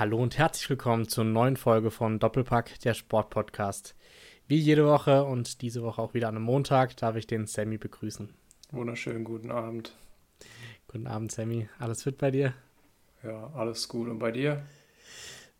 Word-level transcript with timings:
Hallo 0.00 0.16
und 0.16 0.38
herzlich 0.38 0.70
willkommen 0.70 1.08
zur 1.08 1.24
neuen 1.24 1.58
Folge 1.58 1.90
von 1.90 2.18
Doppelpack, 2.18 2.80
der 2.80 2.94
Sportpodcast. 2.94 3.94
Wie 4.48 4.56
jede 4.56 4.86
Woche 4.86 5.24
und 5.24 5.60
diese 5.60 5.82
Woche 5.82 6.00
auch 6.00 6.14
wieder 6.14 6.28
an 6.28 6.36
einem 6.36 6.46
Montag 6.46 6.96
darf 6.96 7.16
ich 7.16 7.26
den 7.26 7.46
Sammy 7.46 7.76
begrüßen. 7.76 8.30
Wunderschönen 8.70 9.24
guten 9.24 9.50
Abend. 9.50 9.94
Guten 10.88 11.06
Abend, 11.06 11.32
Sammy. 11.32 11.68
Alles 11.78 12.04
fit 12.04 12.16
bei 12.16 12.30
dir? 12.30 12.54
Ja, 13.22 13.50
alles 13.52 13.88
gut. 13.88 14.08
Und 14.08 14.20
bei 14.20 14.30
dir? 14.30 14.62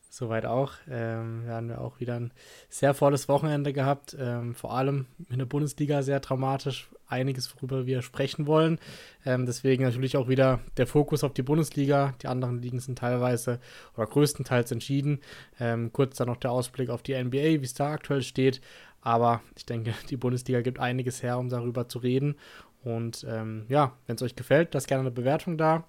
Soweit 0.09 0.47
auch. 0.47 0.73
Ähm, 0.89 1.45
wir 1.45 1.53
haben 1.53 1.69
ja 1.69 1.77
auch 1.77 2.01
wieder 2.01 2.15
ein 2.15 2.33
sehr 2.71 2.95
volles 2.95 3.29
Wochenende 3.29 3.75
gehabt. 3.75 4.17
Ähm, 4.19 4.55
vor 4.55 4.73
allem 4.73 5.05
in 5.29 5.39
der 5.39 5.45
Bundesliga 5.45 6.01
sehr 6.01 6.21
dramatisch. 6.21 6.89
Einiges, 7.11 7.55
worüber 7.57 7.87
wir 7.87 8.03
sprechen 8.03 8.47
wollen. 8.47 8.79
Ähm, 9.25 9.47
deswegen 9.47 9.85
natürlich 9.85 10.17
auch 10.17 10.29
wieder 10.29 10.61
der 10.77 10.87
Fokus 10.87 11.25
auf 11.25 11.35
die 11.35 11.43
Bundesliga. 11.43 12.15
Die 12.23 12.29
anderen 12.29 12.63
Ligen 12.63 12.81
sind 12.81 12.99
teilweise 12.99 13.61
oder 13.97 14.07
größtenteils 14.07 14.71
entschieden. 14.73 15.21
Ähm, 15.59 15.93
kurz 15.93 16.17
dann 16.17 16.29
noch 16.29 16.37
der 16.37 16.53
Ausblick 16.53 16.91
auf 16.91 17.03
die 17.03 17.15
NBA, 17.15 17.61
wie 17.61 17.65
es 17.65 17.75
da 17.75 17.91
aktuell 17.91 18.23
steht. 18.23 18.61
Aber 19.03 19.41
ich 19.57 19.67
denke, 19.67 19.95
die 20.11 20.17
Bundesliga 20.17 20.61
gibt 20.61 20.79
einiges 20.79 21.23
her, 21.23 21.39
um 21.39 21.49
darüber 21.49 21.89
zu 21.89 21.99
reden. 21.99 22.37
Und 22.83 23.27
ähm, 23.29 23.67
ja, 23.69 23.93
wenn 24.07 24.17
es 24.17 24.23
euch 24.23 24.37
gefällt, 24.37 24.75
lasst 24.75 24.89
gerne 24.89 25.03
eine 25.03 25.11
Bewertung 25.11 25.59
da. 25.59 25.85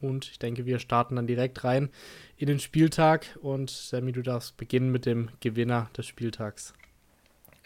Und 0.00 0.30
ich 0.30 0.38
denke, 0.38 0.64
wir 0.64 0.78
starten 0.78 1.16
dann 1.16 1.26
direkt 1.26 1.62
rein 1.64 1.90
in 2.36 2.46
den 2.46 2.58
Spieltag. 2.58 3.38
Und 3.42 3.70
Sammy, 3.70 4.12
du 4.12 4.22
darfst 4.22 4.56
beginnen 4.56 4.90
mit 4.90 5.04
dem 5.04 5.28
Gewinner 5.40 5.90
des 5.96 6.06
Spieltags. 6.06 6.72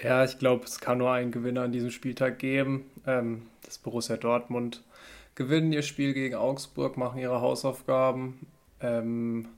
Ja, 0.03 0.25
ich 0.25 0.39
glaube, 0.39 0.65
es 0.65 0.81
kann 0.81 0.99
nur 0.99 1.13
einen 1.13 1.31
Gewinner 1.31 1.63
an 1.63 1.73
diesem 1.73 1.91
Spieltag 1.91 2.39
geben. 2.39 2.91
Ähm, 3.07 3.43
das 3.65 3.79
Borussia 3.79 4.17
Dortmund 4.17 4.83
gewinnen 5.35 5.73
ihr 5.73 5.83
Spiel 5.83 6.15
gegen 6.15 6.35
Augsburg, 6.35 6.97
machen 6.97 7.19
ihre 7.21 7.41
Hausaufgaben. 7.41 8.47
Ähm, 8.81 9.49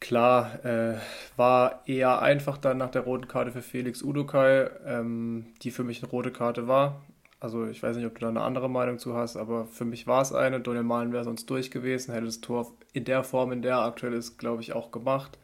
klar, 0.00 0.64
äh, 0.64 0.96
war 1.36 1.82
eher 1.86 2.20
einfach 2.22 2.58
dann 2.58 2.78
nach 2.78 2.90
der 2.90 3.02
roten 3.02 3.28
Karte 3.28 3.52
für 3.52 3.62
Felix 3.62 4.02
Udukai, 4.02 4.70
ähm, 4.86 5.46
die 5.62 5.70
für 5.70 5.84
mich 5.84 6.02
eine 6.02 6.10
rote 6.10 6.32
Karte 6.32 6.68
war. 6.68 7.02
Also 7.40 7.66
ich 7.66 7.82
weiß 7.82 7.96
nicht, 7.96 8.06
ob 8.06 8.14
du 8.14 8.20
da 8.20 8.28
eine 8.28 8.42
andere 8.42 8.70
Meinung 8.70 8.98
zu 8.98 9.14
hast, 9.16 9.36
aber 9.36 9.66
für 9.66 9.84
mich 9.84 10.06
war 10.06 10.22
es 10.22 10.32
eine. 10.32 10.60
Daniel 10.60 10.84
Malen 10.84 11.12
wäre 11.12 11.24
sonst 11.24 11.46
durch 11.50 11.70
gewesen, 11.70 12.12
hätte 12.12 12.26
das 12.26 12.40
Tor 12.40 12.72
in 12.92 13.04
der 13.04 13.24
Form, 13.24 13.52
in 13.52 13.62
der 13.62 13.76
er 13.76 13.84
aktuell 13.84 14.12
ist, 14.12 14.38
glaube 14.38 14.62
ich, 14.62 14.74
auch 14.74 14.90
gemacht. 14.92 15.38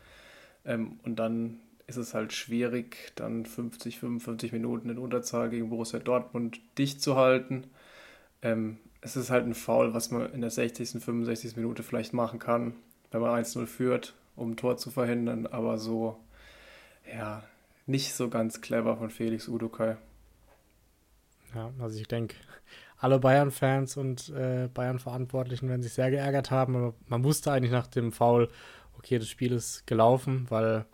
Ähm, 0.65 1.00
und 1.05 1.17
dann 1.17 1.61
ist 1.89 1.97
es 1.97 2.14
halt 2.14 2.34
schwierig, 2.34 3.12
dann 3.17 3.47
50, 3.47 3.98
55 3.98 4.53
Minuten 4.53 4.91
in 4.91 4.98
Unterzahl 4.98 5.48
gegen 5.48 5.70
Borussia 5.70 5.98
Dortmund 5.98 6.61
dicht 6.77 7.00
zu 7.03 7.17
halten. 7.17 7.64
Ähm, 8.42 8.77
es 9.00 9.17
ist 9.17 9.31
halt 9.31 9.47
ein 9.47 9.55
Foul, 9.55 9.94
was 9.94 10.11
man 10.11 10.31
in 10.33 10.42
der 10.42 10.50
60., 10.50 11.03
65. 11.03 11.56
Minute 11.56 11.83
vielleicht 11.83 12.12
machen 12.12 12.39
kann, 12.39 12.75
wenn 13.11 13.22
man 13.22 13.42
1-0 13.42 13.66
führt, 13.66 14.14
um 14.36 14.50
ein 14.50 14.56
Tor 14.56 14.77
zu 14.77 14.91
verhindern, 14.91 15.47
aber 15.47 15.78
so, 15.78 16.20
ja, 17.11 17.42
nicht 17.86 18.12
so 18.12 18.28
ganz 18.28 18.61
clever 18.61 18.98
von 18.98 19.09
Felix 19.09 19.48
Udukai. 19.48 19.97
Ja, 21.55 21.72
also 21.81 21.98
ich 21.98 22.06
denke, 22.06 22.36
alle 22.98 23.19
Bayern-Fans 23.19 23.97
und 23.97 24.28
äh, 24.28 24.69
Bayern-Verantwortlichen 24.75 25.70
werden 25.70 25.83
sich 25.83 25.94
sehr 25.94 26.11
geärgert 26.11 26.50
haben, 26.50 26.77
aber 26.77 26.94
man 27.06 27.25
wusste 27.25 27.50
eigentlich 27.50 27.72
nach 27.72 27.86
dem 27.86 28.12
Foul, 28.12 28.50
okay, 28.98 29.19
das 29.19 29.28
Spiel 29.28 29.53
ist 29.53 29.86
gelaufen, 29.86 30.44
weil 30.50 30.84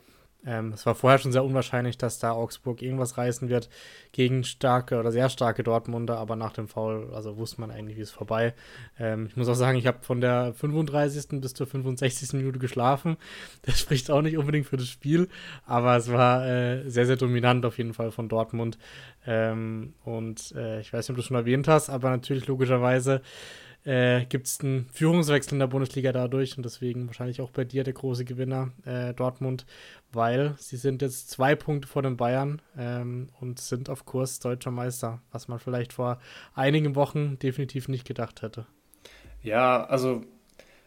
ähm, 0.46 0.72
es 0.72 0.84
war 0.84 0.94
vorher 0.94 1.18
schon 1.18 1.32
sehr 1.32 1.44
unwahrscheinlich, 1.44 1.96
dass 1.96 2.18
da 2.18 2.32
Augsburg 2.32 2.82
irgendwas 2.82 3.16
reißen 3.16 3.48
wird 3.48 3.68
gegen 4.12 4.44
starke 4.44 4.98
oder 4.98 5.10
sehr 5.10 5.28
starke 5.30 5.62
Dortmunder, 5.62 6.18
aber 6.18 6.36
nach 6.36 6.52
dem 6.52 6.68
Foul, 6.68 7.10
also 7.14 7.36
wusste 7.36 7.60
man 7.60 7.70
eigentlich, 7.70 7.96
wie 7.96 8.02
es 8.02 8.10
vorbei. 8.10 8.54
Ähm, 8.98 9.26
ich 9.26 9.36
muss 9.36 9.48
auch 9.48 9.54
sagen, 9.54 9.78
ich 9.78 9.86
habe 9.86 9.98
von 10.02 10.20
der 10.20 10.52
35. 10.54 11.40
bis 11.40 11.54
zur 11.54 11.66
65. 11.66 12.34
Minute 12.34 12.58
geschlafen. 12.58 13.16
Das 13.62 13.80
spricht 13.80 14.10
auch 14.10 14.20
nicht 14.20 14.36
unbedingt 14.36 14.66
für 14.66 14.77
das 14.77 14.88
Spiel, 14.88 15.28
aber 15.66 15.96
es 15.96 16.12
war 16.12 16.46
äh, 16.46 16.88
sehr, 16.90 17.06
sehr 17.06 17.16
dominant 17.16 17.64
auf 17.64 17.78
jeden 17.78 17.94
Fall 17.94 18.10
von 18.10 18.28
Dortmund. 18.28 18.78
Ähm, 19.27 19.94
und 20.04 20.52
äh, 20.54 20.80
ich 20.80 20.92
weiß 20.92 21.08
nicht, 21.08 21.10
ob 21.10 21.16
du 21.16 21.20
es 21.20 21.27
schon 21.27 21.36
erwähnt 21.36 21.66
hast, 21.66 21.88
aber 21.88 22.10
natürlich 22.10 22.46
logischerweise 22.46 23.22
äh, 23.84 24.24
gibt 24.24 24.46
es 24.46 24.61
einen 24.61 24.89
Führungswechsel 24.92 25.55
in 25.55 25.58
der 25.58 25.67
Bundesliga 25.67 26.12
dadurch 26.12 26.56
und 26.56 26.64
deswegen 26.64 27.06
wahrscheinlich 27.06 27.40
auch 27.40 27.50
bei 27.50 27.64
dir 27.64 27.84
der 27.84 27.92
große 27.92 28.24
Gewinner 28.24 28.72
äh, 28.84 29.12
Dortmund, 29.12 29.67
weil 30.12 30.55
sie 30.58 30.77
sind 30.77 31.02
jetzt 31.02 31.30
zwei 31.30 31.55
Punkte 31.55 31.86
vor 31.86 32.02
den 32.02 32.17
Bayern 32.17 32.62
ähm, 32.78 33.28
und 33.40 33.61
sind 33.61 33.90
auf 33.90 34.06
Kurs 34.06 34.40
deutscher 34.40 34.70
Meister, 34.70 35.20
was 35.33 35.48
man 35.48 35.58
vielleicht 35.58 35.92
vor 35.92 36.18
einigen 36.55 36.95
Wochen 36.95 37.39
definitiv 37.39 37.89
nicht 37.89 38.06
gedacht 38.06 38.42
hätte. 38.42 38.67
Ja, 39.42 39.84
also 39.84 40.24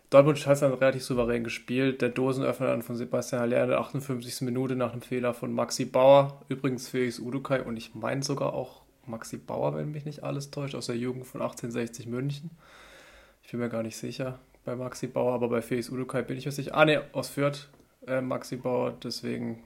Dortmund 0.10 0.46
hat 0.48 0.62
dann 0.62 0.74
relativ 0.74 1.04
souverän 1.04 1.44
gespielt. 1.44 2.02
Der 2.02 2.10
Dosenöffner 2.10 2.68
dann 2.68 2.82
von 2.82 2.96
Sebastian 2.96 3.42
Haller 3.42 3.64
in 3.64 3.70
der 3.70 3.80
58. 3.80 4.42
Minute 4.42 4.76
nach 4.76 4.94
einem 4.94 5.02
Fehler 5.02 5.34
von 5.34 5.52
Maxi 5.54 5.86
Bauer. 5.86 6.42
Übrigens 6.48 6.88
Felix 6.88 7.20
Udukai 7.20 7.62
und 7.62 7.78
ich 7.78 7.94
meine 7.94 8.24
sogar 8.24 8.54
auch 8.54 8.82
Maxi 9.06 9.38
Bauer, 9.38 9.76
wenn 9.76 9.92
mich 9.92 10.06
nicht 10.06 10.24
alles 10.24 10.50
täuscht, 10.50 10.76
aus 10.76 10.88
der 10.88 10.98
Jugend 10.98 11.28
von 11.28 11.42
1860 11.42 12.08
München. 12.08 12.52
Ich 13.48 13.52
bin 13.52 13.62
mir 13.62 13.70
gar 13.70 13.82
nicht 13.82 13.96
sicher 13.96 14.40
bei 14.66 14.76
Maxi 14.76 15.08
Bauer, 15.08 15.34
aber 15.34 15.48
bei 15.48 15.62
Felix 15.62 15.90
Udukai 15.90 16.22
bin 16.22 16.36
ich 16.36 16.46
mir 16.46 16.52
sicher. 16.52 16.76
Ah, 16.76 16.84
ne, 16.84 17.04
aus 17.14 17.30
Fürth, 17.30 17.70
äh, 18.06 18.20
Maxi 18.20 18.58
Bauer, 18.58 18.94
deswegen, 19.02 19.64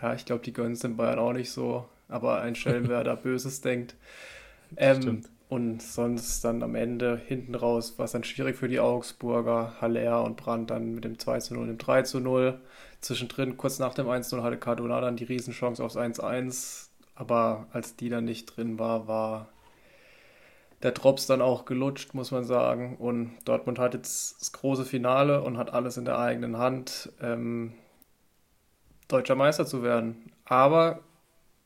ja, 0.00 0.14
ich 0.14 0.24
glaube, 0.24 0.42
die 0.42 0.54
gönnen 0.54 0.72
es 0.72 0.78
den 0.78 0.96
Bayern 0.96 1.18
auch 1.18 1.34
nicht 1.34 1.50
so, 1.50 1.86
aber 2.08 2.40
ein 2.40 2.54
Schelm, 2.54 2.88
wer 2.88 3.04
da 3.04 3.14
Böses 3.14 3.60
denkt. 3.60 3.94
Ähm, 4.78 5.22
und 5.50 5.82
sonst 5.82 6.42
dann 6.46 6.62
am 6.62 6.74
Ende 6.74 7.20
hinten 7.26 7.54
raus 7.54 7.98
war 7.98 8.06
es 8.06 8.12
dann 8.12 8.24
schwierig 8.24 8.56
für 8.56 8.68
die 8.68 8.80
Augsburger. 8.80 9.74
Haller 9.82 10.24
und 10.24 10.38
Brandt 10.38 10.70
dann 10.70 10.94
mit 10.94 11.04
dem 11.04 11.18
2 11.18 11.40
zu 11.40 11.52
0 11.52 11.62
und 11.64 11.68
dem 11.68 11.78
3 11.78 12.02
zu 12.04 12.20
0. 12.20 12.58
Zwischendrin, 13.02 13.58
kurz 13.58 13.78
nach 13.78 13.92
dem 13.92 14.08
1 14.08 14.32
0, 14.32 14.42
hatte 14.42 14.56
Cardona 14.56 15.02
dann 15.02 15.16
die 15.16 15.24
Riesenchance 15.24 15.84
aufs 15.84 15.98
1-1. 15.98 16.88
Aber 17.14 17.66
als 17.70 17.96
die 17.96 18.08
dann 18.08 18.24
nicht 18.24 18.46
drin 18.46 18.78
war, 18.78 19.06
war 19.06 19.48
der 20.84 20.92
Drops 20.92 21.26
dann 21.26 21.40
auch 21.40 21.64
gelutscht, 21.64 22.12
muss 22.12 22.30
man 22.30 22.44
sagen. 22.44 22.96
Und 22.98 23.32
Dortmund 23.46 23.78
hat 23.78 23.94
jetzt 23.94 24.40
das 24.40 24.52
große 24.52 24.84
Finale 24.84 25.42
und 25.42 25.56
hat 25.56 25.72
alles 25.72 25.96
in 25.96 26.04
der 26.04 26.18
eigenen 26.18 26.58
Hand, 26.58 27.10
ähm, 27.22 27.72
deutscher 29.08 29.34
Meister 29.34 29.64
zu 29.64 29.82
werden. 29.82 30.30
Aber 30.44 31.00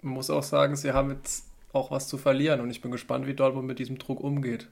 man 0.02 0.14
muss 0.14 0.30
auch 0.30 0.44
sagen, 0.44 0.76
sie 0.76 0.92
haben 0.92 1.10
jetzt 1.10 1.48
auch 1.72 1.90
was 1.90 2.06
zu 2.06 2.16
verlieren 2.16 2.60
und 2.60 2.70
ich 2.70 2.80
bin 2.80 2.92
gespannt, 2.92 3.26
wie 3.26 3.34
Dortmund 3.34 3.66
mit 3.66 3.80
diesem 3.80 3.98
Druck 3.98 4.20
umgeht. 4.20 4.68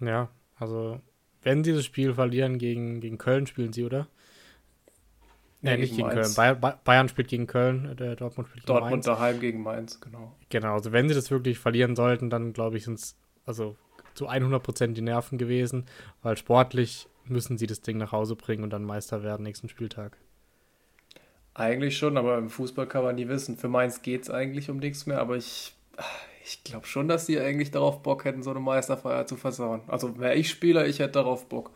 Ja, 0.00 0.28
also 0.58 1.00
wenn 1.42 1.62
sie 1.62 1.72
das 1.72 1.84
Spiel 1.84 2.14
verlieren 2.14 2.58
gegen, 2.58 3.00
gegen 3.00 3.16
Köln, 3.16 3.46
spielen 3.46 3.72
sie, 3.72 3.84
oder? 3.84 4.08
Nee, 5.62 5.76
nicht 5.76 5.96
gegen 5.96 6.08
Mainz. 6.08 6.34
Köln. 6.34 6.74
Bayern 6.84 7.08
spielt 7.08 7.28
gegen 7.28 7.46
Köln, 7.46 7.96
der 7.96 8.16
Dortmund 8.16 8.48
spielt 8.48 8.64
gegen 8.64 8.66
Dortmund 8.66 8.92
Mainz. 8.92 9.06
daheim 9.06 9.40
gegen 9.40 9.62
Mainz, 9.62 10.00
genau. 10.00 10.36
Genau, 10.48 10.74
also 10.74 10.90
wenn 10.92 11.08
sie 11.08 11.14
das 11.14 11.30
wirklich 11.30 11.58
verlieren 11.60 11.94
sollten, 11.94 12.30
dann 12.30 12.52
glaube 12.52 12.76
ich, 12.76 12.84
sind 12.84 12.98
es 12.98 13.16
also 13.46 13.76
zu 14.14 14.28
100% 14.28 14.92
die 14.92 15.00
Nerven 15.00 15.38
gewesen, 15.38 15.86
weil 16.22 16.36
sportlich 16.36 17.08
müssen 17.24 17.58
sie 17.58 17.66
das 17.66 17.80
Ding 17.80 17.96
nach 17.96 18.12
Hause 18.12 18.34
bringen 18.34 18.64
und 18.64 18.70
dann 18.70 18.82
Meister 18.82 19.22
werden 19.22 19.44
nächsten 19.44 19.68
Spieltag. 19.68 20.16
Eigentlich 21.54 21.96
schon, 21.96 22.16
aber 22.16 22.38
im 22.38 22.50
Fußball 22.50 22.86
kann 22.86 23.04
man 23.04 23.14
nie 23.14 23.28
wissen. 23.28 23.56
Für 23.56 23.68
Mainz 23.68 24.02
geht 24.02 24.22
es 24.22 24.30
eigentlich 24.30 24.70
um 24.70 24.78
nichts 24.78 25.06
mehr, 25.06 25.20
aber 25.20 25.36
ich, 25.36 25.74
ich 26.44 26.64
glaube 26.64 26.86
schon, 26.86 27.08
dass 27.08 27.26
die 27.26 27.38
eigentlich 27.38 27.70
darauf 27.70 28.02
Bock 28.02 28.24
hätten, 28.24 28.42
so 28.42 28.50
eine 28.50 28.60
Meisterfeier 28.60 29.26
zu 29.26 29.36
versauen. 29.36 29.82
Also 29.86 30.18
wäre 30.18 30.34
ich 30.34 30.50
Spieler, 30.50 30.86
ich 30.86 30.98
hätte 30.98 31.12
darauf 31.12 31.48
Bock. 31.48 31.70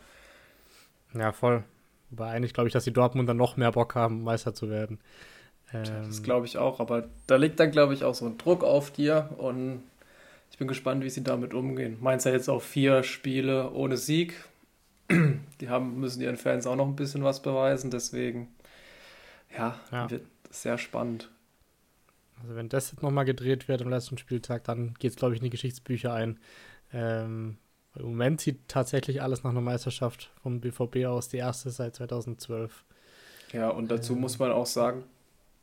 Ja, 1.15 1.33
voll. 1.33 1.63
Wobei 2.11 2.31
eigentlich 2.31 2.55
glaube 2.55 2.69
ich, 2.69 2.73
dass 2.73 2.85
die 2.85 2.93
Dortmunder 2.93 3.35
noch 3.35 3.57
mehr 3.57 3.73
Bock 3.73 3.95
haben, 3.95 4.23
Meister 4.23 4.55
zu 4.55 4.71
werden. 4.71 4.99
Ähm, 5.73 5.85
das 6.07 6.23
glaube 6.23 6.47
ich 6.47 6.59
auch, 6.59 6.81
aber 6.81 7.09
da 7.27 7.37
liegt 7.37 7.59
dann, 7.59 7.71
glaube 7.71 7.95
ich, 7.95 8.05
auch 8.05 8.15
so 8.15 8.27
ein 8.27 8.39
Druck 8.39 8.63
auf 8.63 8.91
dir 8.91 9.31
und 9.39 9.83
ich 10.51 10.59
bin 10.59 10.69
gespannt, 10.69 11.05
wie 11.05 11.11
sie 11.11 11.25
damit 11.25 11.55
umgehen. 11.55 11.99
Mainz 12.01 12.25
ja 12.25 12.33
jetzt 12.33 12.49
auch 12.49 12.63
vier 12.63 13.03
Spiele 13.03 13.73
ohne 13.73 13.97
Sieg. 13.97 14.35
Die 15.61 15.69
haben, 15.69 16.01
müssen 16.01 16.23
ihren 16.23 16.37
Fans 16.37 16.67
auch 16.67 16.77
noch 16.77 16.87
ein 16.87 16.97
bisschen 16.97 17.25
was 17.25 17.43
beweisen, 17.43 17.91
deswegen 17.91 18.49
ja, 19.57 19.79
ja. 19.91 20.11
wird 20.11 20.25
sehr 20.51 20.79
spannend. 20.79 21.31
Also 22.43 22.55
wenn 22.55 22.69
das 22.69 22.91
jetzt 22.93 23.03
nochmal 23.03 23.25
gedreht 23.25 23.69
wird 23.69 23.83
am 23.83 23.89
letzten 23.89 24.19
Spieltag, 24.19 24.65
dann 24.65 24.95
geht 24.99 25.13
es, 25.13 25.17
glaube 25.17 25.35
ich, 25.35 25.41
in 25.41 25.45
die 25.45 25.51
Geschichtsbücher 25.51 26.13
ein. 26.13 26.39
Ähm, 26.93 27.57
im 27.99 28.07
Moment 28.07 28.41
sieht 28.41 28.69
tatsächlich 28.69 29.23
alles 29.23 29.45
nach 29.45 29.51
einer 29.51 29.61
Meisterschaft 29.61 30.31
vom 30.43 30.61
BVB 30.61 31.07
aus, 31.07 31.29
die 31.29 31.39
erste 31.39 31.71
seit 31.71 31.97
2012. 31.97 32.85
Ja, 33.53 33.71
und 33.71 33.91
dazu 33.91 34.15
ähm, 34.15 34.21
muss 34.21 34.39
man 34.39 34.53
auch 34.53 34.67
sagen, 34.67 35.05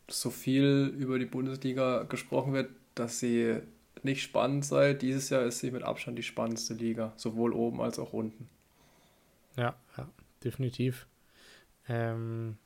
so 0.09 0.29
viel 0.29 0.93
über 0.97 1.19
die 1.19 1.25
Bundesliga 1.25 2.03
gesprochen 2.03 2.53
wird, 2.53 2.69
dass 2.95 3.19
sie 3.19 3.59
nicht 4.03 4.21
spannend 4.21 4.65
sei. 4.65 4.93
Dieses 4.93 5.29
Jahr 5.29 5.43
ist 5.43 5.59
sie 5.59 5.71
mit 5.71 5.83
Abstand 5.83 6.17
die 6.17 6.23
spannendste 6.23 6.73
Liga, 6.73 7.13
sowohl 7.15 7.53
oben 7.53 7.81
als 7.81 7.99
auch 7.99 8.13
unten. 8.13 8.49
Ja, 9.55 9.75
ja 9.97 10.07
definitiv. 10.43 11.07
Ähm, 11.87 12.57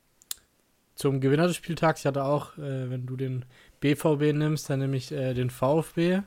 zum 0.95 1.21
Gewinner 1.21 1.47
des 1.47 1.55
Spieltags, 1.55 2.01
ich 2.01 2.05
hatte 2.05 2.23
auch, 2.23 2.57
äh, 2.57 2.89
wenn 2.89 3.05
du 3.05 3.15
den 3.15 3.45
BVB 3.79 4.33
nimmst, 4.33 4.69
dann 4.69 4.79
nämlich 4.79 5.11
äh, 5.11 5.33
den 5.33 5.49
VfB, 5.49 6.21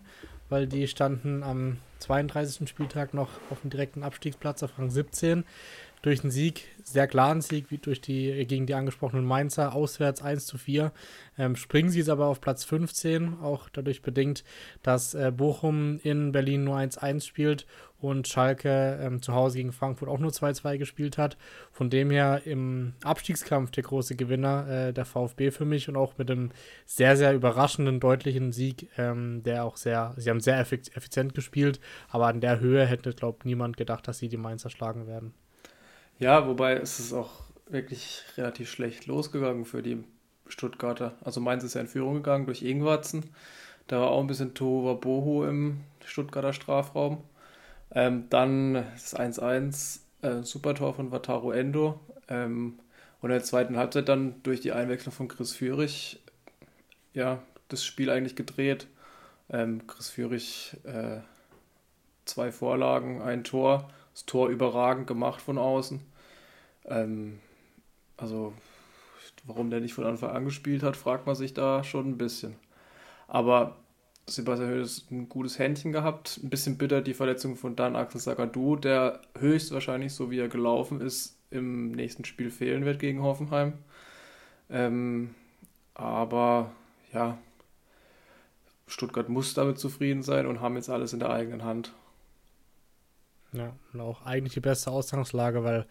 weil 0.49 0.67
die 0.67 0.87
standen 0.87 1.43
am 1.43 1.79
32. 2.01 2.69
Spieltag 2.69 3.15
noch 3.15 3.29
auf 3.51 3.61
dem 3.61 3.71
direkten 3.71 4.03
Abstiegsplatz 4.03 4.63
auf 4.63 4.79
Rang 4.79 4.91
17. 4.91 5.45
durch 6.03 6.23
einen 6.23 6.31
Sieg, 6.31 6.65
sehr 6.83 7.07
klaren 7.07 7.41
Sieg, 7.41 7.71
wie 7.71 7.79
durch 7.79 8.01
die, 8.01 8.47
gegen 8.47 8.67
die 8.67 8.75
angesprochenen 8.75 9.25
Mainzer, 9.25 9.75
auswärts 9.75 10.23
1 10.23 10.47
zu 10.47 10.57
4. 10.57 10.93
Ähm, 11.39 11.57
springen 11.57 11.91
sie 11.91 11.99
jetzt 11.99 12.09
aber 12.09 12.27
auf 12.27 12.41
Platz 12.41 12.65
15, 12.65 13.39
auch 13.41 13.69
dadurch 13.69 14.03
bedingt, 14.03 14.45
dass 14.83 15.15
äh, 15.15 15.31
Bochum 15.35 16.01
in 16.03 16.33
Berlin 16.33 16.65
nur 16.65 16.77
1-1 16.77 17.27
spielt 17.27 17.67
und 18.01 18.29
Schalke 18.29 18.99
ähm, 19.03 19.21
zu 19.21 19.35
Hause 19.35 19.59
gegen 19.59 19.73
Frankfurt 19.73 20.09
auch 20.09 20.19
nur 20.19 20.31
2-2 20.31 20.79
gespielt 20.79 21.19
hat. 21.19 21.37
Von 21.71 21.91
dem 21.91 22.11
her 22.11 22.43
im 22.47 22.95
Abstiegskampf 23.05 23.71
der 23.71 23.85
große 23.85 24.17
Gewinner 24.17 24.69
äh, 24.69 24.93
der 24.93 25.05
VfB 25.05 25.51
für 25.51 25.67
mich 25.67 25.89
und 25.89 25.97
auch 25.97 26.17
mit 26.17 26.31
einem 26.31 26.51
sehr, 26.87 27.17
sehr 27.17 27.35
überraschenden, 27.35 28.01
deutlichen 28.01 28.53
Sieg, 28.53 28.89
ähm, 28.97 29.43
der 29.43 29.65
auch 29.65 29.77
sehr, 29.77 30.15
sie 30.17 30.31
haben 30.31 30.41
sehr 30.41 30.59
effizient 30.59 31.35
gespielt, 31.35 31.79
aber 32.09 32.27
an 32.27 32.41
der 32.41 32.61
Höhe 32.61 32.87
hätte, 32.87 33.13
glaube 33.13 33.39
ich, 33.41 33.45
niemand 33.45 33.77
gedacht, 33.77 34.09
dass 34.09 34.19
sie 34.19 34.29
die 34.29 34.39
Mainzer 34.39 34.71
schlagen 34.71 35.07
werden. 35.07 35.35
Ja, 36.21 36.47
wobei 36.47 36.75
es 36.75 37.01
ist 37.01 37.15
auch 37.15 37.31
wirklich 37.67 38.23
relativ 38.37 38.71
schlecht 38.71 39.07
losgegangen 39.07 39.65
für 39.65 39.83
die 39.83 40.05
Stuttgarter. 40.49 41.17
Also 41.25 41.41
Mainz 41.41 41.65
ist 41.65 41.75
ja 41.75 41.81
in 41.81 41.87
Führung 41.89 42.15
gegangen 42.17 42.45
durch 42.45 42.63
Ingwarzen. 42.63 43.31
Da 43.87 44.01
war 44.01 44.11
auch 44.11 44.21
ein 44.21 44.27
bisschen 44.27 44.53
Tova 44.53 44.93
Bohu 44.93 45.45
im 45.45 45.81
Stuttgarter 46.05 46.53
Strafraum. 46.53 47.25
Ähm, 47.93 48.27
dann 48.29 48.75
das 48.75 49.17
1-1, 49.17 50.01
äh, 50.21 50.43
Supertor 50.43 50.93
von 50.93 51.11
Wataru 51.11 51.53
Endo. 51.53 51.99
Ähm, 52.29 52.79
und 53.23 53.31
in 53.31 53.37
der 53.37 53.43
zweiten 53.43 53.79
Halbzeit 53.79 54.09
dann 54.11 54.43
durch 54.43 54.61
die 54.61 54.73
Einwechslung 54.73 55.15
von 55.15 55.29
Chris 55.29 55.53
Führig, 55.53 56.21
ja, 57.15 57.43
das 57.69 57.83
Spiel 57.83 58.11
eigentlich 58.11 58.37
gedreht. 58.37 58.89
Ähm, 59.49 59.87
Chris 59.87 60.11
Führig, 60.11 60.77
äh, 60.85 61.21
zwei 62.27 62.53
Vorlagen, 62.53 63.23
ein 63.23 63.43
Tor. 63.43 63.89
Das 64.13 64.27
Tor 64.27 64.49
überragend 64.49 65.07
gemacht 65.07 65.41
von 65.41 65.57
außen. 65.57 66.10
Ähm, 66.91 67.39
also, 68.17 68.53
warum 69.45 69.71
der 69.71 69.81
nicht 69.81 69.95
von 69.95 70.05
Anfang 70.05 70.31
an 70.31 70.45
gespielt 70.45 70.83
hat, 70.83 70.97
fragt 70.97 71.27
man 71.27 71.35
sich 71.35 71.55
da 71.55 71.83
schon 71.83 72.11
ein 72.11 72.19
bisschen. 72.19 72.57
Aber 73.29 73.77
Sebastian 74.27 74.71
Hönes 74.71 75.07
ein 75.11 75.29
gutes 75.29 75.59
Händchen 75.59 75.93
gehabt. 75.93 76.41
Ein 76.43 76.51
bisschen 76.51 76.79
bitter 76.79 77.01
die 77.01 77.15
Verletzung 77.15 77.57
von 77.57 77.77
Dan 77.77 77.97
Axel 77.97 78.21
Sagadu, 78.21 78.77
der 78.77 79.21
höchstwahrscheinlich, 79.39 80.13
so 80.13 80.31
wie 80.31 80.39
er 80.39 80.49
gelaufen 80.49 81.01
ist, 81.01 81.37
im 81.51 81.93
nächsten 81.93 82.25
Spiel 82.25 82.51
fehlen 82.51 82.85
wird 82.85 82.99
gegen 83.01 83.23
Hoffenheim. 83.23 83.75
Ähm, 84.69 85.35
aber 85.95 86.71
ja, 87.13 87.39
Stuttgart 88.87 89.29
muss 89.29 89.55
damit 89.55 89.79
zufrieden 89.79 90.23
sein 90.23 90.47
und 90.47 90.61
haben 90.61 90.77
jetzt 90.77 90.91
alles 90.91 91.13
in 91.13 91.21
der 91.21 91.31
eigenen 91.31 91.65
Hand. 91.65 91.93
Ja, 93.53 93.73
und 93.93 94.01
auch 94.01 94.25
eigentlich 94.25 94.55
die 94.55 94.61
beste 94.61 94.91
Ausgangslage, 94.93 95.65
weil 95.65 95.87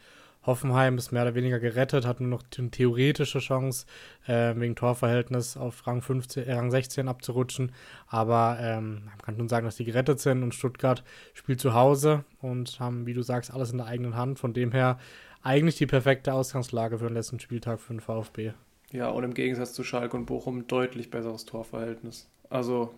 Hoffenheim 0.46 0.98
ist 0.98 1.12
mehr 1.12 1.24
oder 1.24 1.36
weniger 1.36 1.60
gerettet, 1.60 2.06
hat 2.06 2.22
nur 2.22 2.30
noch 2.30 2.44
eine 2.58 2.72
theoretische 2.72 3.40
Chance, 3.40 3.86
äh, 4.26 4.56
wegen 4.56 4.76
Torverhältnis 4.76 5.58
auf 5.58 5.86
Rang, 5.86 6.02
15, 6.02 6.48
äh, 6.48 6.54
Rang 6.54 6.72
16 6.72 7.08
abzurutschen. 7.08 7.74
Aber 8.08 8.58
ähm, 8.62 9.04
man 9.06 9.18
kann 9.20 9.38
nun 9.38 9.50
sagen, 9.50 9.66
dass 9.66 9.76
die 9.76 9.84
gerettet 9.84 10.20
sind 10.20 10.44
und 10.44 10.56
Stuttgart 10.56 11.04
spielt 11.34 11.60
zu 11.60 11.74
Hause 11.74 12.24
und 12.42 12.80
haben, 12.80 13.06
wie 13.06 13.14
du 13.14 13.22
sagst, 13.22 13.54
alles 13.54 13.72
in 13.72 13.78
der 13.80 13.88
eigenen 13.88 14.16
Hand. 14.16 14.40
Von 14.40 14.54
dem 14.54 14.72
her 14.72 14.98
eigentlich 15.44 15.76
die 15.76 15.88
perfekte 15.88 16.34
Ausgangslage 16.34 17.00
für 17.00 17.08
den 17.08 17.16
letzten 17.16 17.40
Spieltag 17.40 17.80
für 17.80 17.94
den 17.94 18.02
VfB. 18.02 18.54
Ja, 18.92 19.10
und 19.10 19.24
im 19.24 19.34
Gegensatz 19.34 19.74
zu 19.74 19.84
Schalke 19.84 20.18
und 20.18 20.26
Bochum 20.26 20.68
deutlich 20.68 21.12
besseres 21.12 21.46
Torverhältnis. 21.46 22.28
Also, 22.50 22.94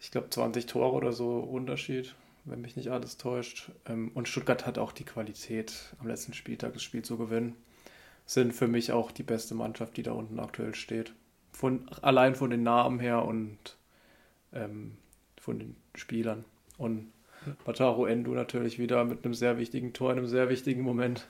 ich 0.00 0.10
glaube, 0.10 0.28
20 0.28 0.66
Tore 0.66 0.92
oder 0.92 1.12
so 1.12 1.38
Unterschied 1.38 2.14
wenn 2.44 2.60
mich 2.60 2.76
nicht 2.76 2.90
alles 2.90 3.16
täuscht. 3.16 3.70
Ähm, 3.86 4.10
und 4.14 4.28
Stuttgart 4.28 4.66
hat 4.66 4.78
auch 4.78 4.92
die 4.92 5.04
Qualität, 5.04 5.94
am 5.98 6.06
letzten 6.06 6.34
Spieltag 6.34 6.72
das 6.72 6.82
Spiel 6.82 7.02
zu 7.02 7.16
gewinnen. 7.16 7.56
Sind 8.26 8.52
für 8.52 8.68
mich 8.68 8.92
auch 8.92 9.10
die 9.10 9.22
beste 9.22 9.54
Mannschaft, 9.54 9.96
die 9.96 10.02
da 10.02 10.12
unten 10.12 10.40
aktuell 10.40 10.74
steht. 10.74 11.12
Von, 11.52 11.88
allein 12.02 12.34
von 12.34 12.50
den 12.50 12.62
Namen 12.62 12.98
her 12.98 13.24
und 13.24 13.76
ähm, 14.52 14.96
von 15.40 15.58
den 15.58 15.76
Spielern. 15.94 16.44
Und 16.78 17.12
Wataru 17.64 18.06
Endo 18.06 18.32
natürlich 18.32 18.78
wieder 18.78 19.04
mit 19.04 19.24
einem 19.24 19.34
sehr 19.34 19.58
wichtigen 19.58 19.92
Tor 19.92 20.12
in 20.12 20.18
einem 20.18 20.26
sehr 20.26 20.48
wichtigen 20.48 20.82
Moment. 20.82 21.26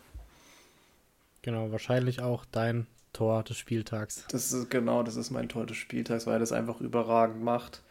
Genau, 1.42 1.72
wahrscheinlich 1.72 2.20
auch 2.20 2.44
dein 2.50 2.86
Tor 3.12 3.42
des 3.42 3.58
Spieltags. 3.58 4.24
Das 4.30 4.52
ist 4.52 4.70
genau, 4.70 5.02
das 5.02 5.16
ist 5.16 5.30
mein 5.30 5.48
Tor 5.48 5.66
des 5.66 5.76
Spieltags, 5.76 6.26
weil 6.26 6.34
er 6.34 6.40
das 6.40 6.52
einfach 6.52 6.80
überragend 6.80 7.42
macht 7.42 7.82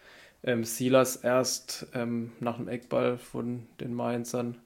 ähm, 0.44 0.64
Silas 0.64 1.16
erst 1.16 1.88
ähm, 1.94 2.32
nach 2.40 2.58
dem 2.58 2.68
Eckball 2.68 3.18
von 3.18 3.68
den 3.80 3.94
Mainzern 3.94 4.58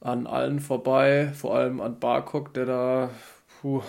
an 0.00 0.26
allen 0.26 0.60
vorbei, 0.60 1.32
vor 1.34 1.56
allem 1.56 1.80
an 1.80 1.98
Barkok, 1.98 2.52
der 2.52 2.66
da 2.66 3.10
puh, 3.60 3.82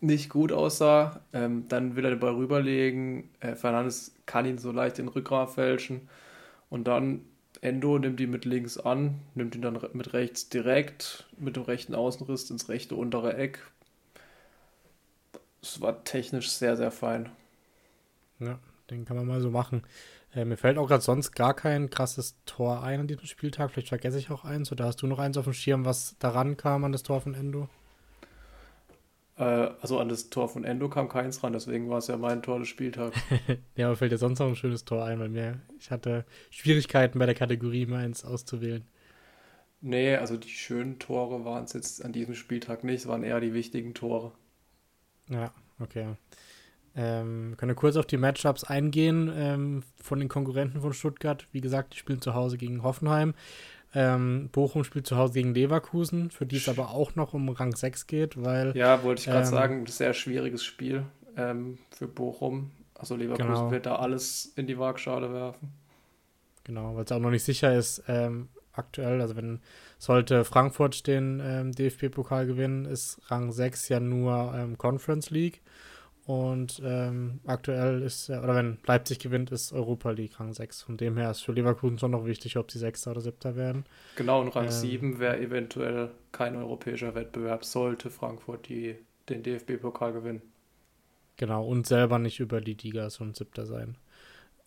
nicht 0.00 0.30
gut 0.30 0.52
aussah. 0.52 1.20
Ähm, 1.32 1.66
dann 1.68 1.96
will 1.96 2.04
er 2.04 2.10
den 2.10 2.20
Ball 2.20 2.34
rüberlegen. 2.34 3.30
Äh, 3.40 3.54
Fernandes 3.54 4.14
kann 4.26 4.46
ihn 4.46 4.58
so 4.58 4.72
leicht 4.72 4.98
in 4.98 5.06
den 5.06 5.12
Rückgrat 5.12 5.50
fälschen. 5.50 6.08
Und 6.70 6.88
dann 6.88 7.24
Endo 7.60 7.98
nimmt 7.98 8.20
ihn 8.20 8.30
mit 8.30 8.44
links 8.44 8.78
an, 8.78 9.20
nimmt 9.34 9.54
ihn 9.54 9.62
dann 9.62 9.78
mit 9.92 10.12
rechts 10.12 10.48
direkt, 10.48 11.26
mit 11.38 11.56
dem 11.56 11.64
rechten 11.64 11.94
Außenriss 11.94 12.50
ins 12.50 12.68
rechte 12.68 12.94
untere 12.94 13.36
Eck. 13.36 13.60
Es 15.62 15.80
war 15.80 16.04
technisch 16.04 16.50
sehr, 16.50 16.76
sehr 16.76 16.90
fein. 16.90 17.30
Ja, 18.38 18.58
den 18.90 19.04
kann 19.04 19.16
man 19.16 19.26
mal 19.26 19.40
so 19.40 19.50
machen. 19.50 19.82
Äh, 20.34 20.44
mir 20.44 20.56
fällt 20.56 20.78
auch 20.78 20.88
gerade 20.88 21.02
sonst 21.02 21.32
gar 21.32 21.54
kein 21.54 21.90
krasses 21.90 22.36
Tor 22.44 22.82
ein 22.82 23.00
an 23.00 23.06
diesem 23.08 23.26
Spieltag. 23.26 23.70
Vielleicht 23.70 23.88
vergesse 23.88 24.18
ich 24.18 24.30
auch 24.30 24.44
eins. 24.44 24.70
Oder 24.72 24.84
hast 24.84 25.02
du 25.02 25.06
noch 25.06 25.18
eins 25.18 25.36
auf 25.36 25.44
dem 25.44 25.54
Schirm, 25.54 25.84
was 25.84 26.16
daran 26.18 26.56
kam 26.56 26.84
an 26.84 26.92
das 26.92 27.02
Tor 27.02 27.20
von 27.20 27.34
Endo? 27.34 27.68
Äh, 29.38 29.70
also 29.80 29.98
an 29.98 30.08
das 30.08 30.30
Tor 30.30 30.48
von 30.48 30.64
Endo 30.64 30.88
kam 30.88 31.08
keins 31.08 31.42
ran, 31.42 31.52
deswegen 31.52 31.88
war 31.88 31.98
es 31.98 32.08
ja 32.08 32.16
mein 32.16 32.42
Tor 32.42 32.58
des 32.58 32.68
Spieltags. 32.68 33.16
ja, 33.76 33.86
aber 33.86 33.96
fällt 33.96 34.12
dir 34.12 34.18
sonst 34.18 34.40
noch 34.40 34.48
ein 34.48 34.56
schönes 34.56 34.84
Tor 34.84 35.04
ein, 35.04 35.20
weil 35.20 35.28
mir, 35.28 35.60
ich 35.78 35.90
hatte 35.90 36.24
Schwierigkeiten 36.50 37.18
bei 37.18 37.26
der 37.26 37.34
Kategorie 37.34 37.86
meins 37.86 38.24
auszuwählen. 38.24 38.84
Nee, 39.80 40.16
also 40.16 40.36
die 40.36 40.48
schönen 40.48 40.98
Tore 40.98 41.44
waren 41.44 41.64
es 41.64 41.72
jetzt 41.72 42.04
an 42.04 42.12
diesem 42.12 42.34
Spieltag 42.34 42.82
nicht, 42.82 43.02
es 43.02 43.06
waren 43.06 43.22
eher 43.22 43.38
die 43.38 43.54
wichtigen 43.54 43.94
Tore. 43.94 44.32
Ja, 45.28 45.52
okay. 45.78 46.16
Ähm, 46.98 47.50
wir 47.50 47.56
können 47.56 47.76
kurz 47.76 47.96
auf 47.96 48.06
die 48.06 48.16
Matchups 48.16 48.64
eingehen 48.64 49.32
ähm, 49.32 49.82
von 50.02 50.18
den 50.18 50.28
Konkurrenten 50.28 50.80
von 50.80 50.92
Stuttgart. 50.92 51.46
Wie 51.52 51.60
gesagt, 51.60 51.94
die 51.94 51.98
spielen 51.98 52.20
zu 52.20 52.34
Hause 52.34 52.58
gegen 52.58 52.82
Hoffenheim. 52.82 53.34
Ähm, 53.94 54.48
Bochum 54.50 54.82
spielt 54.82 55.06
zu 55.06 55.16
Hause 55.16 55.34
gegen 55.34 55.54
Leverkusen, 55.54 56.30
für 56.30 56.44
die 56.44 56.56
es 56.56 56.68
aber 56.68 56.90
auch 56.90 57.14
noch 57.14 57.34
um 57.34 57.48
Rang 57.50 57.74
6 57.74 58.08
geht, 58.08 58.42
weil. 58.42 58.76
Ja, 58.76 59.04
wollte 59.04 59.20
ich 59.20 59.26
gerade 59.26 59.38
ähm, 59.38 59.44
sagen, 59.44 59.86
sehr 59.86 60.12
schwieriges 60.12 60.64
Spiel 60.64 61.04
ähm, 61.36 61.78
für 61.90 62.08
Bochum. 62.08 62.72
Also 62.94 63.14
Leverkusen 63.14 63.48
genau. 63.48 63.70
wird 63.70 63.86
da 63.86 63.96
alles 63.96 64.52
in 64.56 64.66
die 64.66 64.76
Waagschale 64.76 65.32
werfen. 65.32 65.72
Genau, 66.64 66.96
weil 66.96 67.04
es 67.04 67.12
auch 67.12 67.20
noch 67.20 67.30
nicht 67.30 67.44
sicher 67.44 67.72
ist, 67.74 68.02
ähm, 68.08 68.48
aktuell. 68.72 69.20
Also 69.20 69.36
wenn 69.36 69.60
sollte 69.98 70.44
Frankfurt 70.44 71.06
den 71.06 71.72
DFB-Pokal 71.72 72.46
gewinnen, 72.46 72.84
ist 72.86 73.20
Rang 73.28 73.52
6 73.52 73.88
ja 73.88 74.00
nur 74.00 74.74
Conference 74.76 75.30
League. 75.30 75.62
Und 76.28 76.82
ähm, 76.84 77.40
aktuell 77.46 78.02
ist, 78.02 78.28
oder 78.28 78.54
wenn 78.54 78.76
Leipzig 78.86 79.18
gewinnt, 79.18 79.50
ist 79.50 79.72
Europa 79.72 80.10
League 80.10 80.38
Rang 80.38 80.52
6. 80.52 80.82
Von 80.82 80.98
dem 80.98 81.16
her 81.16 81.30
ist 81.30 81.40
für 81.40 81.52
Leverkusen 81.52 81.98
schon 81.98 82.10
noch 82.10 82.26
wichtig, 82.26 82.58
ob 82.58 82.70
sie 82.70 82.78
Sechster 82.78 83.12
oder 83.12 83.22
Siebter 83.22 83.56
werden. 83.56 83.86
Genau, 84.14 84.42
und 84.42 84.54
Rang 84.54 84.66
ähm, 84.66 84.70
7 84.70 85.20
wäre 85.20 85.40
eventuell 85.40 86.10
kein 86.30 86.54
europäischer 86.54 87.14
Wettbewerb, 87.14 87.64
sollte 87.64 88.10
Frankfurt 88.10 88.68
die, 88.68 88.96
den 89.30 89.42
DFB-Pokal 89.42 90.12
gewinnen. 90.12 90.42
Genau, 91.38 91.66
und 91.66 91.86
selber 91.86 92.18
nicht 92.18 92.40
über 92.40 92.60
die 92.60 92.74
Liga 92.74 93.08
so 93.08 93.24
ein 93.24 93.32
Siebter 93.32 93.64
sein. 93.64 93.96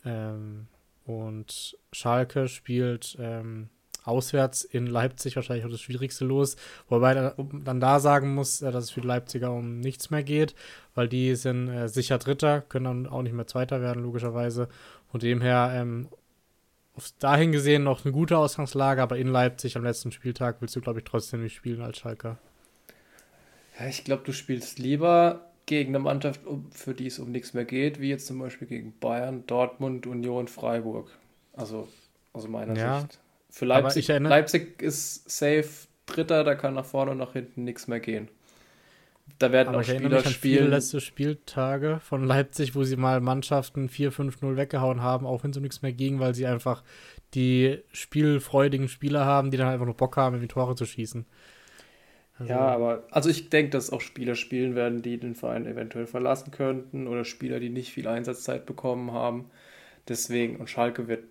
Ähm, 0.04 0.66
und 1.06 1.78
Schalke 1.92 2.48
spielt 2.48 3.16
ähm, 3.20 3.70
auswärts 4.04 4.64
in 4.64 4.88
Leipzig 4.88 5.36
wahrscheinlich 5.36 5.66
auch 5.66 5.70
das 5.70 5.82
Schwierigste 5.82 6.26
los. 6.26 6.56
Wobei 6.90 7.34
man 7.38 7.64
dann 7.64 7.80
da 7.80 8.00
sagen 8.00 8.34
muss, 8.34 8.62
äh, 8.62 8.72
dass 8.72 8.86
es 8.86 8.92
für 8.92 9.02
die 9.02 9.08
Leipziger 9.08 9.52
um 9.52 9.80
nichts 9.80 10.10
mehr 10.10 10.24
geht, 10.24 10.56
weil 10.96 11.08
die 11.08 11.36
sind 11.36 11.70
äh, 11.70 11.88
sicher 11.88 12.18
Dritter, 12.18 12.62
können 12.62 12.86
dann 12.86 13.08
auch 13.08 13.22
nicht 13.22 13.34
mehr 13.34 13.48
Zweiter 13.48 13.82
werden, 13.82 14.04
logischerweise. 14.04 14.68
Von 15.10 15.20
dem 15.20 15.42
her, 15.42 15.72
ähm, 15.76 16.08
dahin 17.20 17.52
gesehen 17.52 17.84
noch 17.84 18.04
eine 18.04 18.12
gute 18.12 18.38
Ausgangslage, 18.38 19.02
aber 19.02 19.18
in 19.18 19.28
Leipzig 19.28 19.76
am 19.78 19.84
letzten 19.84 20.12
Spieltag 20.12 20.58
willst 20.60 20.76
du, 20.76 20.82
glaube 20.82 21.00
ich, 21.00 21.06
trotzdem 21.06 21.44
nicht 21.44 21.56
spielen 21.56 21.82
als 21.82 21.98
Schalker. 21.98 22.38
Ja, 23.80 23.88
ich 23.88 24.04
glaube, 24.04 24.24
du 24.26 24.34
spielst 24.34 24.80
lieber 24.80 25.48
gegen 25.66 25.96
eine 25.96 26.04
Mannschaft, 26.04 26.42
für 26.72 26.94
die 26.94 27.08
es 27.08 27.20
um 27.20 27.32
nichts 27.32 27.54
mehr 27.54 27.66
geht, 27.66 28.00
wie 28.00 28.10
jetzt 28.10 28.28
zum 28.28 28.40
Beispiel 28.40 28.68
gegen 28.68 28.98
Bayern, 29.00 29.46
Dortmund, 29.48 30.06
Union, 30.06 30.48
Freiburg. 30.48 31.10
Also 31.54 31.88
aus 32.34 32.48
meiner 32.48 32.76
ja. 32.76 33.02
Sicht. 33.02 33.20
Für 33.52 33.66
Leipzig, 33.66 34.08
Leipzig 34.08 34.82
ist 34.82 35.30
safe 35.30 35.70
Dritter, 36.06 36.44
da 36.44 36.56
kann 36.56 36.74
nach 36.74 36.86
vorne 36.86 37.12
und 37.12 37.18
nach 37.18 37.34
hinten 37.34 37.64
nichts 37.64 37.88
mehr 37.88 38.00
gehen. 38.00 38.30
Da 39.40 39.52
werden 39.52 39.70
aber 39.70 39.80
auch 39.80 39.84
Spieler 39.84 40.20
spielen. 40.22 40.58
Viele 40.58 40.68
letzte 40.68 41.02
Spieltage 41.02 42.00
von 42.04 42.24
Leipzig, 42.24 42.76
wo 42.76 42.84
sie 42.84 42.96
mal 42.96 43.22
Mannschaften 43.22 43.88
4-5-0 43.88 44.58
weggehauen 44.58 45.02
haben, 45.02 45.26
auch 45.26 45.44
wenn 45.44 45.54
so 45.54 45.60
nichts 45.60 45.82
mehr 45.82 45.94
ging, 45.94 46.20
weil 46.20 46.34
sie 46.34 46.46
einfach 46.46 46.84
die 47.34 47.80
spielfreudigen 47.92 48.88
Spieler 48.88 49.26
haben, 49.26 49.52
die 49.52 49.58
dann 49.58 49.68
einfach 49.68 49.86
nur 49.86 49.96
Bock 49.96 50.18
haben, 50.18 50.36
in 50.36 50.42
die 50.42 50.48
Tore 50.48 50.76
zu 50.76 50.86
schießen. 50.86 51.26
Also, 52.40 52.52
ja, 52.52 52.60
aber 52.60 53.04
also 53.12 53.30
ich 53.30 53.50
denke, 53.50 53.72
dass 53.72 53.92
auch 53.92 54.02
Spieler 54.02 54.36
spielen 54.36 54.76
werden, 54.76 55.02
die 55.02 55.20
den 55.20 55.36
Verein 55.36 55.66
eventuell 55.66 56.08
verlassen 56.08 56.52
könnten 56.52 57.08
oder 57.08 57.26
Spieler, 57.26 57.60
die 57.60 57.70
nicht 57.70 57.92
viel 57.92 58.08
Einsatzzeit 58.08 58.66
bekommen 58.66 59.12
haben. 59.12 59.52
Deswegen, 60.08 60.58
und 60.58 60.70
Schalke 60.70 61.08
wird, 61.08 61.26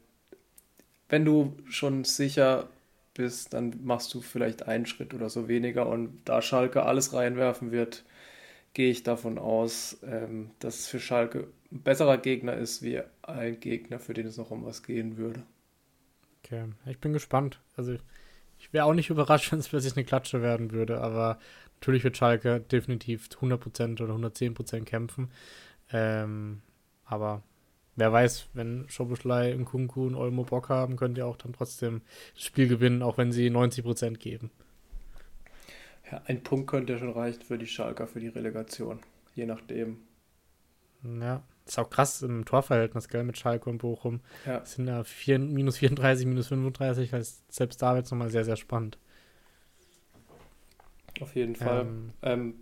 wenn 1.11 1.25
du 1.25 1.57
schon 1.69 2.05
sicher 2.05 2.69
bist, 3.15 3.53
dann 3.53 3.75
machst 3.83 4.15
du 4.15 4.21
vielleicht 4.21 4.67
einen 4.67 4.87
Schritt 4.87 5.13
oder 5.13 5.29
so 5.29 5.49
weniger. 5.49 5.87
Und 5.87 6.23
da 6.25 6.41
Schalke 6.41 6.85
alles 6.85 7.13
reinwerfen 7.13 7.73
wird, 7.73 8.05
gehe 8.73 8.91
ich 8.91 9.03
davon 9.03 9.39
aus, 9.39 9.99
ähm, 10.05 10.51
dass 10.61 10.81
es 10.81 10.87
für 10.87 11.01
Schalke 11.01 11.49
ein 11.73 11.83
besserer 11.83 12.19
Gegner 12.19 12.55
ist, 12.55 12.83
wie 12.83 13.01
ein 13.23 13.61
Gegner, 13.61 13.99
für 13.99 14.15
den 14.15 14.27
es 14.27 14.37
noch 14.37 14.51
um 14.51 14.65
was 14.65 14.83
gehen 14.83 15.17
würde. 15.17 15.43
Okay, 16.45 16.65
ich 16.87 16.99
bin 16.99 17.13
gespannt. 17.13 17.61
Also 17.77 17.97
ich 18.59 18.73
wäre 18.73 18.85
auch 18.85 18.95
nicht 18.95 19.11
überrascht, 19.11 19.51
wenn 19.53 19.59
es 19.59 19.69
plötzlich 19.69 19.97
eine 19.97 20.05
Klatsche 20.05 20.43
werden 20.43 20.71
würde, 20.71 21.01
aber 21.01 21.39
natürlich 21.75 22.05
wird 22.05 22.17
Schalke 22.17 22.61
definitiv 22.61 23.29
100% 23.29 24.03
oder 24.03 24.15
110% 24.15 24.85
kämpfen. 24.85 25.31
Ähm, 25.93 26.63
aber 27.05 27.43
wer 28.01 28.13
weiß, 28.13 28.49
wenn 28.55 28.89
Schobuschlei, 28.89 29.55
Nkunku 29.55 30.07
und 30.07 30.17
Olmo 30.17 30.45
Bock 30.45 30.69
haben, 30.69 30.97
könnt 30.97 31.19
ihr 31.19 31.27
auch 31.27 31.37
dann 31.37 31.53
trotzdem 31.53 32.01
das 32.35 32.45
Spiel 32.45 32.67
gewinnen, 32.67 33.03
auch 33.03 33.19
wenn 33.19 33.31
sie 33.31 33.49
90% 33.49 34.17
geben. 34.17 34.51
Ja, 36.11 36.23
ein 36.25 36.43
Punkt 36.43 36.69
könnte 36.69 36.95
ja 36.95 36.99
schon 36.99 37.13
reichen 37.13 37.43
für 37.43 37.59
die 37.59 37.67
Schalker, 37.67 38.09
für 38.09 38.19
die 38.19 38.29
Relegation. 38.29 38.99
Je 39.37 39.47
nachdem. 39.47 39.99
Ja, 41.05 41.43
ist 41.67 41.79
auch 41.79 41.89
krass 41.89 42.23
im 42.23 42.45
Torverhältnis, 42.45 43.09
gell, 43.09 43.23
mit 43.23 43.39
Schalke 43.39 43.71
und 43.71 43.79
Bochum. 43.79 44.21
Ja. 44.45 44.59
Das 44.59 44.73
sind 44.73 44.87
da 44.87 45.05
vier, 45.05 45.39
minus 45.39 45.79
34, 45.79 46.27
minus 46.27 46.49
35, 46.49 47.13
heißt 47.13 47.53
selbst 47.53 47.81
da 47.81 47.95
wird 47.95 48.07
es 48.07 48.11
nochmal 48.11 48.31
sehr, 48.31 48.45
sehr 48.45 48.57
spannend. 48.57 48.99
Auf 51.21 51.37
jeden 51.37 51.55
Fall. 51.55 51.83
Ähm, 51.83 52.13
ähm, 52.23 52.55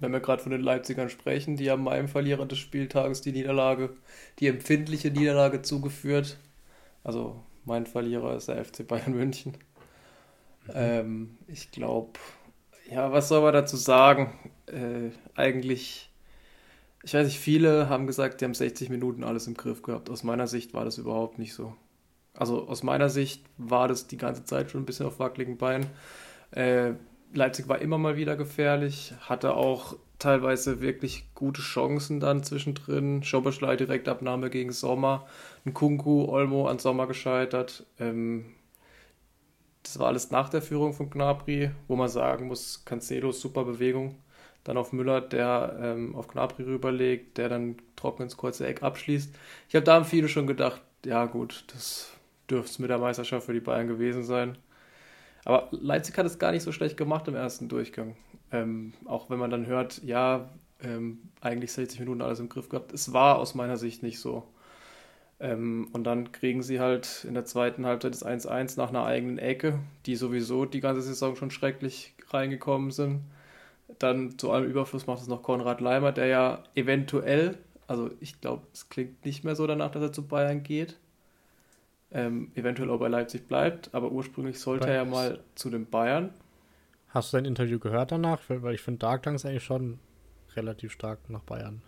wenn 0.00 0.12
wir 0.12 0.20
gerade 0.20 0.42
von 0.42 0.52
den 0.52 0.60
Leipzigern 0.60 1.08
sprechen, 1.08 1.56
die 1.56 1.70
haben 1.70 1.82
meinem 1.82 2.08
Verlierer 2.08 2.46
des 2.46 2.58
Spieltages 2.58 3.20
die 3.20 3.32
Niederlage, 3.32 3.90
die 4.38 4.46
empfindliche 4.46 5.10
Niederlage 5.10 5.62
zugeführt. 5.62 6.38
Also 7.04 7.42
mein 7.64 7.86
Verlierer 7.86 8.36
ist 8.36 8.48
der 8.48 8.64
FC 8.64 8.86
Bayern 8.86 9.14
München. 9.14 9.52
Mhm. 10.66 10.72
Ähm, 10.74 11.38
ich 11.46 11.70
glaube, 11.70 12.18
ja, 12.90 13.12
was 13.12 13.28
soll 13.28 13.42
man 13.42 13.52
dazu 13.52 13.76
sagen? 13.76 14.38
Äh, 14.66 15.10
eigentlich, 15.34 16.10
ich 17.02 17.14
weiß 17.14 17.26
nicht, 17.26 17.38
viele 17.38 17.88
haben 17.88 18.06
gesagt, 18.06 18.40
die 18.40 18.44
haben 18.44 18.54
60 18.54 18.90
Minuten 18.90 19.24
alles 19.24 19.46
im 19.46 19.54
Griff 19.54 19.82
gehabt. 19.82 20.10
Aus 20.10 20.22
meiner 20.22 20.46
Sicht 20.46 20.74
war 20.74 20.84
das 20.84 20.98
überhaupt 20.98 21.38
nicht 21.38 21.54
so. 21.54 21.74
Also 22.34 22.68
aus 22.68 22.82
meiner 22.82 23.08
Sicht 23.08 23.44
war 23.56 23.88
das 23.88 24.06
die 24.06 24.16
ganze 24.16 24.44
Zeit 24.44 24.70
schon 24.70 24.82
ein 24.82 24.86
bisschen 24.86 25.06
auf 25.06 25.18
wackeligen 25.18 25.58
Beinen. 25.58 25.86
Äh, 26.52 26.92
Leipzig 27.34 27.68
war 27.68 27.80
immer 27.80 27.98
mal 27.98 28.16
wieder 28.16 28.36
gefährlich, 28.36 29.14
hatte 29.20 29.54
auch 29.54 29.96
teilweise 30.18 30.80
wirklich 30.80 31.26
gute 31.34 31.62
Chancen 31.62 32.20
dann 32.20 32.42
zwischendrin. 32.42 33.22
Schoberschlei 33.22 33.76
Direktabnahme 33.76 34.50
gegen 34.50 34.72
Sommer, 34.72 35.26
ein 35.64 35.74
Kunku, 35.74 36.24
Olmo 36.26 36.66
an 36.68 36.78
Sommer 36.78 37.06
gescheitert. 37.06 37.86
Ähm, 37.98 38.46
das 39.82 39.98
war 39.98 40.08
alles 40.08 40.30
nach 40.30 40.48
der 40.48 40.62
Führung 40.62 40.92
von 40.92 41.10
Gnabry, 41.10 41.70
wo 41.86 41.96
man 41.96 42.08
sagen 42.08 42.48
muss, 42.48 42.84
Cancelo 42.84 43.32
super 43.32 43.64
Bewegung. 43.64 44.16
Dann 44.64 44.76
auf 44.76 44.92
Müller, 44.92 45.20
der 45.20 45.78
ähm, 45.80 46.14
auf 46.14 46.28
Gnabry 46.28 46.64
rüberlegt, 46.64 47.38
der 47.38 47.48
dann 47.48 47.76
trocken 47.96 48.24
ins 48.24 48.36
kurze 48.36 48.66
Eck 48.66 48.82
abschließt. 48.82 49.34
Ich 49.68 49.74
habe 49.74 49.84
da 49.84 50.04
viele 50.04 50.28
schon 50.28 50.46
gedacht, 50.46 50.82
ja 51.06 51.24
gut, 51.26 51.64
das 51.72 52.12
dürfte 52.50 52.72
es 52.72 52.78
mit 52.78 52.90
der 52.90 52.98
Meisterschaft 52.98 53.46
für 53.46 53.54
die 53.54 53.60
Bayern 53.60 53.88
gewesen 53.88 54.24
sein. 54.24 54.58
Aber 55.44 55.68
Leipzig 55.70 56.16
hat 56.18 56.26
es 56.26 56.38
gar 56.38 56.52
nicht 56.52 56.62
so 56.62 56.72
schlecht 56.72 56.96
gemacht 56.96 57.28
im 57.28 57.34
ersten 57.34 57.68
Durchgang. 57.68 58.16
Ähm, 58.50 58.92
auch 59.04 59.30
wenn 59.30 59.38
man 59.38 59.50
dann 59.50 59.66
hört, 59.66 60.02
ja, 60.02 60.50
ähm, 60.82 61.18
eigentlich 61.40 61.72
60 61.72 62.00
Minuten 62.00 62.22
alles 62.22 62.40
im 62.40 62.48
Griff 62.48 62.68
gehabt. 62.68 62.92
Es 62.92 63.12
war 63.12 63.38
aus 63.38 63.54
meiner 63.54 63.76
Sicht 63.76 64.02
nicht 64.02 64.20
so. 64.20 64.44
Ähm, 65.40 65.88
und 65.92 66.04
dann 66.04 66.32
kriegen 66.32 66.62
sie 66.62 66.80
halt 66.80 67.24
in 67.26 67.34
der 67.34 67.44
zweiten 67.44 67.86
Halbzeit 67.86 68.12
das 68.12 68.26
1-1 68.26 68.76
nach 68.76 68.88
einer 68.88 69.04
eigenen 69.04 69.38
Ecke, 69.38 69.78
die 70.06 70.16
sowieso 70.16 70.64
die 70.64 70.80
ganze 70.80 71.02
Saison 71.02 71.36
schon 71.36 71.50
schrecklich 71.50 72.14
reingekommen 72.30 72.90
sind. 72.90 73.22
Dann 73.98 74.38
zu 74.38 74.50
allem 74.50 74.68
Überfluss 74.68 75.06
macht 75.06 75.22
es 75.22 75.28
noch 75.28 75.42
Konrad 75.42 75.80
Leimer, 75.80 76.12
der 76.12 76.26
ja 76.26 76.64
eventuell, 76.74 77.56
also 77.86 78.10
ich 78.20 78.40
glaube, 78.40 78.66
es 78.72 78.88
klingt 78.88 79.24
nicht 79.24 79.44
mehr 79.44 79.56
so 79.56 79.66
danach, 79.66 79.90
dass 79.90 80.02
er 80.02 80.12
zu 80.12 80.26
Bayern 80.26 80.62
geht. 80.62 80.98
Ähm, 82.10 82.50
eventuell 82.54 82.90
auch 82.90 82.98
bei 82.98 83.08
Leipzig 83.08 83.46
bleibt, 83.46 83.94
aber 83.94 84.10
ursprünglich 84.10 84.58
sollte 84.58 84.88
er 84.88 84.94
ja 84.94 85.04
mal 85.04 85.40
zu 85.54 85.68
den 85.68 85.86
Bayern. 85.86 86.30
Hast 87.08 87.32
du 87.32 87.36
sein 87.36 87.44
Interview 87.44 87.78
gehört 87.78 88.12
danach? 88.12 88.40
Weil 88.48 88.74
ich 88.74 88.80
finde, 88.80 89.00
da 89.00 89.18
klang 89.18 89.34
es 89.34 89.44
eigentlich 89.44 89.64
schon 89.64 89.98
relativ 90.56 90.92
stark 90.92 91.28
nach 91.28 91.42
Bayern. 91.42 91.82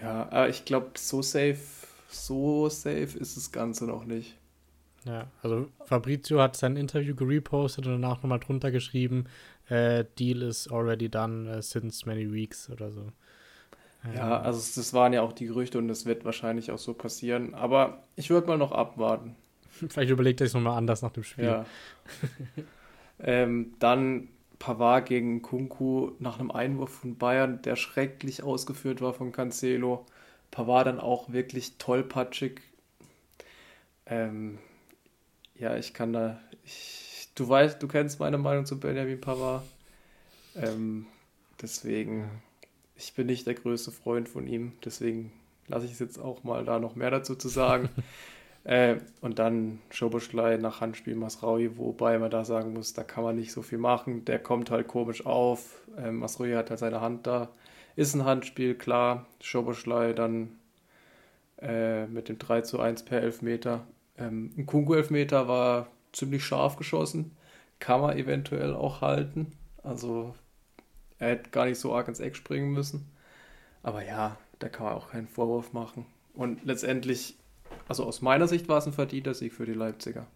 Ja, 0.00 0.28
aber 0.30 0.48
ich 0.48 0.64
glaube, 0.64 0.92
so 0.96 1.20
safe 1.22 1.58
so 2.08 2.68
safe 2.68 3.18
ist 3.18 3.36
das 3.36 3.52
Ganze 3.52 3.86
noch 3.86 4.04
nicht. 4.04 4.36
Ja, 5.04 5.28
also 5.42 5.68
Fabrizio 5.84 6.40
hat 6.40 6.56
sein 6.56 6.76
Interview 6.76 7.14
gerepostet 7.14 7.86
und 7.86 7.92
danach 7.92 8.22
nochmal 8.22 8.40
drunter 8.40 8.72
geschrieben, 8.72 9.26
äh, 9.68 10.04
Deal 10.18 10.42
is 10.42 10.68
already 10.68 11.08
done 11.08 11.58
uh, 11.58 11.60
since 11.60 12.06
many 12.06 12.32
weeks 12.32 12.68
oder 12.70 12.90
so. 12.90 13.12
Ja, 14.14 14.40
also 14.40 14.80
das 14.80 14.94
waren 14.94 15.12
ja 15.12 15.22
auch 15.22 15.32
die 15.32 15.46
Gerüchte 15.46 15.78
und 15.78 15.88
das 15.88 16.06
wird 16.06 16.24
wahrscheinlich 16.24 16.70
auch 16.70 16.78
so 16.78 16.94
passieren. 16.94 17.54
Aber 17.54 18.04
ich 18.14 18.30
würde 18.30 18.46
mal 18.46 18.58
noch 18.58 18.70
abwarten. 18.70 19.34
Vielleicht 19.88 20.10
überlegt 20.10 20.40
er 20.40 20.46
sich 20.46 20.54
nochmal 20.54 20.78
anders 20.78 21.02
nach 21.02 21.12
dem 21.12 21.24
Spiel. 21.24 21.44
Ja. 21.44 21.66
ähm, 23.20 23.74
dann 23.78 24.28
Pavard 24.58 25.06
gegen 25.06 25.42
Kunku 25.42 26.12
nach 26.18 26.38
einem 26.38 26.50
Einwurf 26.50 26.90
von 26.90 27.16
Bayern, 27.16 27.60
der 27.62 27.76
schrecklich 27.76 28.42
ausgeführt 28.42 29.00
war 29.00 29.12
von 29.12 29.32
Cancelo. 29.32 30.06
Pavard 30.50 30.86
dann 30.86 31.00
auch 31.00 31.32
wirklich 31.32 31.76
tollpatschig. 31.78 32.60
Ähm, 34.06 34.58
ja, 35.58 35.76
ich 35.76 35.92
kann 35.92 36.12
da. 36.12 36.40
Ich, 36.64 37.28
du 37.34 37.48
weißt, 37.48 37.82
du 37.82 37.88
kennst 37.88 38.20
meine 38.20 38.38
Meinung 38.38 38.66
zu 38.66 38.78
Benjamin 38.78 39.20
Pavard. 39.20 39.64
Ähm, 40.54 41.06
deswegen, 41.60 42.30
ich 42.96 43.14
bin 43.14 43.26
nicht 43.26 43.46
der 43.46 43.54
größte 43.54 43.90
Freund 43.90 44.28
von 44.28 44.46
ihm. 44.46 44.72
Deswegen 44.84 45.32
lasse 45.68 45.86
ich 45.86 45.92
es 45.92 45.98
jetzt 45.98 46.18
auch 46.18 46.44
mal 46.44 46.64
da 46.64 46.78
noch 46.78 46.94
mehr 46.94 47.10
dazu 47.10 47.34
zu 47.34 47.48
sagen. 47.48 47.88
äh, 48.66 48.96
und 49.20 49.38
dann 49.38 49.80
Schoboschlei 49.90 50.56
nach 50.58 50.80
Handspiel 50.80 51.16
Masraui, 51.16 51.76
wobei 51.78 52.18
man 52.18 52.30
da 52.30 52.44
sagen 52.44 52.72
muss, 52.72 52.92
da 52.92 53.02
kann 53.02 53.24
man 53.24 53.36
nicht 53.36 53.52
so 53.52 53.62
viel 53.62 53.78
machen. 53.78 54.24
Der 54.24 54.38
kommt 54.38 54.70
halt 54.70 54.88
komisch 54.88 55.24
auf. 55.26 55.82
Ähm, 55.98 56.18
Masraui 56.18 56.52
hat 56.52 56.70
halt 56.70 56.80
seine 56.80 57.00
Hand 57.00 57.26
da 57.26 57.48
ist 57.96 58.14
ein 58.14 58.24
Handspiel, 58.24 58.74
klar. 58.74 59.26
Schoboschlei 59.40 60.12
dann 60.12 60.58
äh, 61.60 62.06
mit 62.06 62.28
dem 62.28 62.38
3 62.38 62.60
zu 62.60 62.78
1 62.78 63.04
per 63.04 63.22
Elfmeter. 63.22 63.86
Ähm, 64.18 64.52
ein 64.56 64.66
Kungu-Elfmeter 64.66 65.48
war 65.48 65.88
ziemlich 66.12 66.44
scharf 66.44 66.76
geschossen. 66.76 67.34
Kann 67.78 68.02
man 68.02 68.16
eventuell 68.16 68.74
auch 68.74 69.00
halten. 69.00 69.52
Also 69.82 70.34
er 71.18 71.30
hätte 71.30 71.50
gar 71.50 71.64
nicht 71.64 71.80
so 71.80 71.94
arg 71.94 72.08
ins 72.08 72.20
Eck 72.20 72.36
springen 72.36 72.72
müssen. 72.72 73.10
Aber 73.82 74.04
ja, 74.04 74.36
da 74.58 74.68
kann 74.68 74.86
man 74.86 74.94
auch 74.94 75.10
keinen 75.10 75.28
Vorwurf 75.28 75.72
machen. 75.72 76.04
Und 76.34 76.64
letztendlich, 76.64 77.36
also 77.88 78.04
aus 78.04 78.22
meiner 78.22 78.48
Sicht 78.48 78.68
war 78.68 78.78
es 78.78 78.86
ein 78.86 78.92
verdienter 78.92 79.34
Sieg 79.34 79.52
für 79.52 79.66
die 79.66 79.74
Leipziger. 79.74 80.26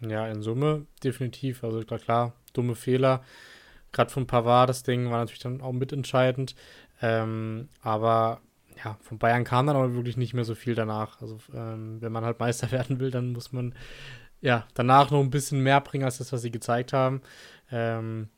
Ja, 0.00 0.26
in 0.28 0.42
Summe 0.42 0.86
definitiv. 1.04 1.62
Also 1.62 1.80
klar, 1.82 2.34
dumme 2.52 2.74
Fehler 2.74 3.22
gerade 3.92 4.10
von 4.10 4.26
Pavard, 4.26 4.68
das 4.68 4.82
Ding 4.82 5.10
war 5.10 5.18
natürlich 5.18 5.40
dann 5.42 5.60
auch 5.60 5.72
mitentscheidend. 5.72 6.54
Ähm, 7.02 7.68
aber 7.82 8.40
ja, 8.84 8.96
von 9.02 9.18
Bayern 9.18 9.44
kam 9.44 9.66
dann 9.66 9.76
aber 9.76 9.94
wirklich 9.94 10.16
nicht 10.16 10.34
mehr 10.34 10.44
so 10.44 10.54
viel 10.54 10.74
danach. 10.74 11.20
Also, 11.20 11.38
ähm, 11.54 12.00
wenn 12.00 12.12
man 12.12 12.24
halt 12.24 12.38
Meister 12.38 12.70
werden 12.72 13.00
will, 13.00 13.10
dann 13.10 13.32
muss 13.32 13.52
man 13.52 13.74
ja 14.40 14.66
danach 14.74 15.10
noch 15.10 15.20
ein 15.20 15.30
bisschen 15.30 15.62
mehr 15.62 15.80
bringen 15.80 16.04
als 16.04 16.18
das, 16.18 16.32
was 16.32 16.42
sie 16.42 16.50
gezeigt 16.50 16.92
haben. 16.92 17.20
Ähm, 17.70 18.28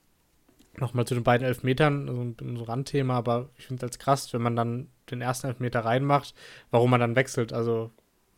Nochmal 0.78 1.06
zu 1.06 1.14
den 1.14 1.22
beiden 1.22 1.46
Elfmetern, 1.46 2.08
also 2.08 2.22
ein, 2.22 2.36
ein 2.40 2.56
Randthema, 2.56 3.16
aber 3.16 3.50
ich 3.58 3.66
finde 3.66 3.86
es 3.86 3.98
krass, 3.98 4.32
wenn 4.32 4.42
man 4.42 4.56
dann 4.56 4.88
den 5.10 5.20
ersten 5.20 5.48
Elfmeter 5.48 5.80
reinmacht, 5.80 6.34
warum 6.70 6.90
man 6.90 7.00
dann 7.00 7.14
wechselt. 7.14 7.52
Also, 7.52 7.90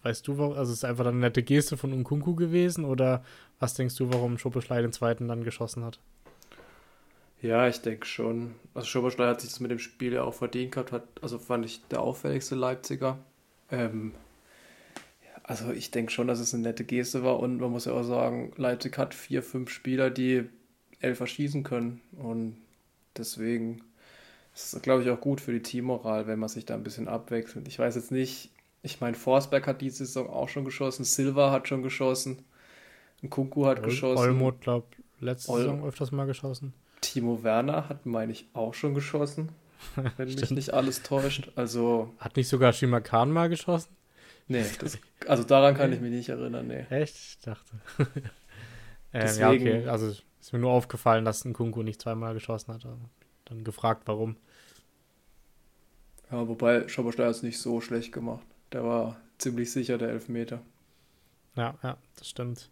weißt 0.02 0.26
du? 0.26 0.52
Also, 0.52 0.72
ist 0.72 0.78
es 0.78 0.84
einfach 0.84 1.06
eine 1.06 1.18
nette 1.18 1.42
Geste 1.42 1.76
von 1.76 1.92
Unkunku 1.92 2.34
gewesen 2.34 2.84
oder 2.84 3.24
was 3.60 3.74
denkst 3.74 3.94
du, 3.96 4.12
warum 4.12 4.38
Schopeschlei 4.38 4.82
den 4.82 4.92
zweiten 4.92 5.28
dann 5.28 5.44
geschossen 5.44 5.84
hat? 5.84 6.00
Ja, 7.44 7.68
ich 7.68 7.82
denke 7.82 8.06
schon. 8.06 8.54
Also 8.72 8.86
Schoberschlei 8.86 9.26
hat 9.26 9.42
sich 9.42 9.50
das 9.50 9.60
mit 9.60 9.70
dem 9.70 9.78
Spiel 9.78 10.14
ja 10.14 10.22
auch 10.22 10.32
verdient 10.32 10.72
gehabt, 10.72 10.92
hat, 10.92 11.06
also 11.20 11.38
fand 11.38 11.66
ich 11.66 11.86
der 11.88 12.00
auffälligste 12.00 12.54
Leipziger. 12.54 13.18
Ähm, 13.70 14.14
also 15.42 15.70
ich 15.70 15.90
denke 15.90 16.10
schon, 16.10 16.26
dass 16.26 16.40
es 16.40 16.54
eine 16.54 16.62
nette 16.62 16.84
Geste 16.84 17.22
war 17.22 17.38
und 17.38 17.60
man 17.60 17.70
muss 17.70 17.84
ja 17.84 17.92
auch 17.92 18.02
sagen, 18.02 18.52
Leipzig 18.56 18.96
hat 18.96 19.12
vier, 19.12 19.42
fünf 19.42 19.68
Spieler, 19.68 20.08
die 20.08 20.48
Elfer 21.04 21.26
schießen 21.26 21.62
können 21.62 22.00
und 22.16 22.56
deswegen 23.16 23.82
ist 24.54 24.72
es, 24.74 24.82
glaube 24.82 25.02
ich, 25.02 25.10
auch 25.10 25.20
gut 25.20 25.40
für 25.40 25.52
die 25.52 25.62
Teammoral, 25.62 26.26
wenn 26.26 26.38
man 26.38 26.48
sich 26.48 26.64
da 26.64 26.74
ein 26.74 26.82
bisschen 26.84 27.08
abwechselt. 27.08 27.66
Ich 27.68 27.78
weiß 27.78 27.94
jetzt 27.96 28.10
nicht, 28.12 28.50
Ich 28.82 29.00
meine, 29.00 29.16
Forsberg 29.16 29.66
hat 29.66 29.80
diese 29.80 30.04
Saison 30.04 30.28
auch 30.28 30.48
schon 30.48 30.64
geschossen, 30.64 31.04
Silva 31.04 31.50
hat 31.50 31.68
schon 31.68 31.82
geschossen, 31.82 32.44
Kunku 33.30 33.66
hat 33.66 33.78
Ol 33.78 33.84
geschossen. 33.86 34.22
Olmut, 34.22 34.60
glaube 34.60 34.86
letzte 35.20 35.50
Ol 35.52 35.60
Saison 35.60 35.84
öfters 35.86 36.12
mal 36.12 36.26
geschossen. 36.26 36.74
Timo 37.00 37.42
Werner 37.42 37.88
hat, 37.88 38.04
meine 38.06 38.32
ich, 38.32 38.46
auch 38.52 38.74
schon 38.74 38.94
geschossen, 38.94 39.48
wenn 40.16 40.28
mich 40.28 40.50
nicht 40.50 40.74
alles 40.74 41.02
täuscht. 41.02 41.50
Also, 41.56 42.12
Hat 42.18 42.36
nicht 42.36 42.48
sogar 42.48 42.72
Shima 42.72 43.00
Khan 43.00 43.30
mal 43.30 43.48
geschossen? 43.48 43.88
nee, 44.48 44.64
das, 44.78 44.98
also 45.26 45.42
daran 45.44 45.74
kann 45.74 45.92
ich 45.92 46.00
mich 46.00 46.12
nicht 46.12 46.28
erinnern, 46.28 46.66
nee. 46.66 46.84
Echt? 46.90 47.14
Ich 47.16 47.38
dachte. 47.42 47.72
ähm, 47.98 48.06
ja, 49.14 49.20
Deswegen- 49.22 49.68
okay. 49.68 49.88
Also 49.88 50.14
ist 50.44 50.52
mir 50.52 50.58
nur 50.58 50.72
aufgefallen, 50.72 51.24
dass 51.24 51.44
ein 51.44 51.54
Kunku 51.54 51.82
nicht 51.82 52.02
zweimal 52.02 52.34
geschossen 52.34 52.74
hat. 52.74 52.84
Also, 52.84 52.98
dann 53.46 53.64
gefragt, 53.64 54.02
warum. 54.06 54.36
Ja, 56.30 56.46
wobei 56.48 56.86
Schoberstein 56.88 57.26
hat 57.26 57.36
es 57.36 57.42
nicht 57.42 57.58
so 57.58 57.80
schlecht 57.80 58.12
gemacht. 58.12 58.46
Der 58.72 58.84
war 58.84 59.16
ziemlich 59.38 59.72
sicher 59.72 59.96
der 59.96 60.10
Elfmeter. 60.10 60.60
Ja, 61.56 61.78
ja, 61.82 61.96
das 62.18 62.28
stimmt. 62.28 62.70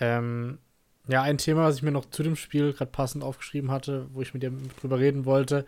Ähm, 0.00 0.58
ja, 1.06 1.22
ein 1.22 1.38
Thema, 1.38 1.64
was 1.64 1.76
ich 1.76 1.82
mir 1.82 1.92
noch 1.92 2.06
zu 2.06 2.22
dem 2.22 2.36
Spiel 2.36 2.72
gerade 2.72 2.90
passend 2.90 3.22
aufgeschrieben 3.22 3.70
hatte, 3.70 4.08
wo 4.12 4.22
ich 4.22 4.34
mit 4.34 4.42
dir 4.42 4.52
drüber 4.80 4.98
reden 4.98 5.24
wollte. 5.24 5.66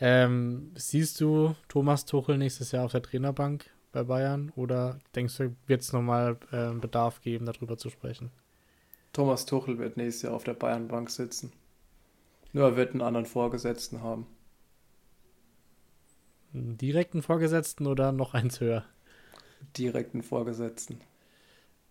Ähm, 0.00 0.72
siehst 0.76 1.20
du 1.20 1.54
Thomas 1.68 2.06
Tuchel 2.06 2.38
nächstes 2.38 2.72
Jahr 2.72 2.86
auf 2.86 2.92
der 2.92 3.02
Trainerbank 3.02 3.68
bei 3.92 4.02
Bayern 4.02 4.50
oder 4.56 4.98
denkst 5.14 5.36
du, 5.36 5.54
wird 5.66 5.82
es 5.82 5.92
nochmal 5.92 6.38
äh, 6.52 6.72
Bedarf 6.72 7.20
geben, 7.20 7.44
darüber 7.44 7.76
zu 7.76 7.90
sprechen? 7.90 8.30
Thomas 9.12 9.44
Tuchel 9.46 9.78
wird 9.78 9.96
nächstes 9.96 10.22
Jahr 10.22 10.34
auf 10.34 10.44
der 10.44 10.54
Bayernbank 10.54 11.10
sitzen. 11.10 11.52
Nur 12.52 12.64
er 12.66 12.76
wird 12.76 12.92
einen 12.92 13.02
anderen 13.02 13.26
Vorgesetzten 13.26 14.02
haben. 14.02 14.26
Einen 16.52 16.76
direkten 16.78 17.22
Vorgesetzten 17.22 17.86
oder 17.86 18.12
noch 18.12 18.34
eins 18.34 18.60
höher? 18.60 18.84
Direkten 19.76 20.22
Vorgesetzten. 20.22 21.00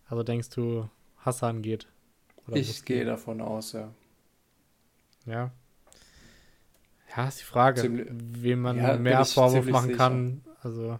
Also 0.06 0.22
denkst 0.22 0.50
du, 0.50 0.88
Hassan 1.18 1.62
geht? 1.62 1.86
Ich 2.52 2.84
gehe 2.84 3.04
davon 3.04 3.40
aus, 3.40 3.72
ja. 3.72 3.92
Ja. 5.24 5.50
Ja, 7.16 7.28
ist 7.28 7.40
die 7.40 7.44
Frage, 7.44 7.80
Ziemlich- 7.80 8.08
wem 8.10 8.60
man 8.62 8.76
Ja, 8.76 8.96
mehr 8.96 9.24
Vorwurf 9.24 9.66
machen 9.66 9.86
sicher. 9.86 9.96
kann. 9.96 10.44
Also, 10.62 10.98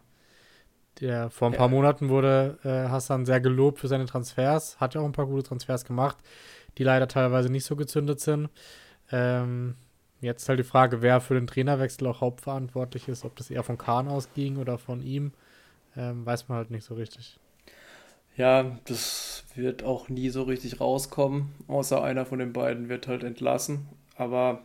der, 1.01 1.31
vor 1.31 1.49
ein 1.49 1.55
Ja. 1.55 1.59
paar 1.59 1.69
Monaten 1.69 2.09
wurde 2.09 2.59
äh, 2.65 2.89
Hassan 2.91 3.27
sehr 3.27 3.41
gelobt 3.41 3.79
für 3.79 3.89
seine 3.89 4.07
Transfers. 4.07 4.79
Hat 4.81 4.95
ja 4.95 5.01
auch 5.01 5.07
ein 5.07 5.13
paar 5.13 5.27
gute 5.27 5.43
Transfers 5.45 5.85
gemacht, 5.85 6.19
die 6.79 6.85
leider 6.85 7.09
teilweise 7.09 7.51
nicht 7.51 7.65
so 7.65 7.77
gezündet 7.77 8.21
sind. 8.21 8.51
Ähm, 9.13 9.77
jetzt 10.21 10.49
halt 10.49 10.59
die 10.61 10.65
Frage, 10.65 11.03
wer 11.03 11.21
für 11.21 11.35
den 11.35 11.47
Trainerwechsel 11.47 12.07
auch 12.09 12.21
hauptverantwortlich 12.21 13.09
ist. 13.09 13.25
Ob 13.25 13.37
das 13.37 13.51
eher 13.51 13.65
von 13.65 13.79
Kahn 13.79 14.09
ausging 14.09 14.59
oder 14.59 14.79
von 14.79 15.03
ihm, 15.03 15.33
ähm, 15.97 16.27
weiß 16.27 16.49
man 16.49 16.59
halt 16.59 16.71
nicht 16.71 16.85
so 16.85 16.95
richtig. 16.95 17.41
Ja, 18.37 18.79
das 18.87 19.45
wird 19.55 19.83
auch 19.83 20.09
nie 20.09 20.31
so 20.31 20.43
richtig 20.45 20.81
rauskommen, 20.81 21.53
außer 21.69 22.03
einer 22.03 22.25
von 22.27 22.39
den 22.39 22.53
beiden 22.53 22.89
wird 22.89 23.07
halt 23.07 23.23
entlassen. 23.25 23.89
Aber 24.17 24.63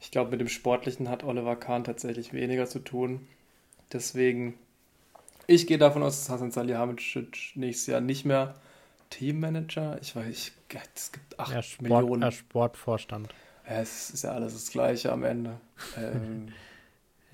ich 0.00 0.10
glaube, 0.10 0.30
mit 0.32 0.40
dem 0.40 0.48
Sportlichen 0.48 1.08
hat 1.10 1.24
Oliver 1.24 1.56
Kahn 1.56 1.84
tatsächlich 1.84 2.32
weniger 2.32 2.66
zu 2.66 2.80
tun. 2.80 3.26
Deswegen, 3.92 4.54
ich 5.46 5.66
gehe 5.66 5.78
davon 5.78 6.02
aus, 6.02 6.18
dass 6.20 6.30
Hasan 6.30 6.50
Salihamidzic 6.50 7.52
nächstes 7.54 7.86
Jahr 7.86 8.00
nicht 8.00 8.24
mehr 8.24 8.54
Teammanager, 9.10 9.98
ich 10.02 10.16
weiß, 10.16 10.26
ich, 10.28 10.52
es 10.94 11.12
gibt 11.12 11.38
8 11.38 11.52
Er 11.54 11.62
Sport, 11.62 11.82
Millionen. 11.82 12.22
er 12.22 12.32
Sportvorstand. 12.32 13.34
Ja, 13.68 13.80
es 13.80 14.10
ist 14.10 14.22
ja 14.24 14.32
alles 14.32 14.52
das 14.54 14.70
Gleiche 14.70 15.12
am 15.12 15.24
Ende. 15.24 15.60
Ähm, 15.96 16.52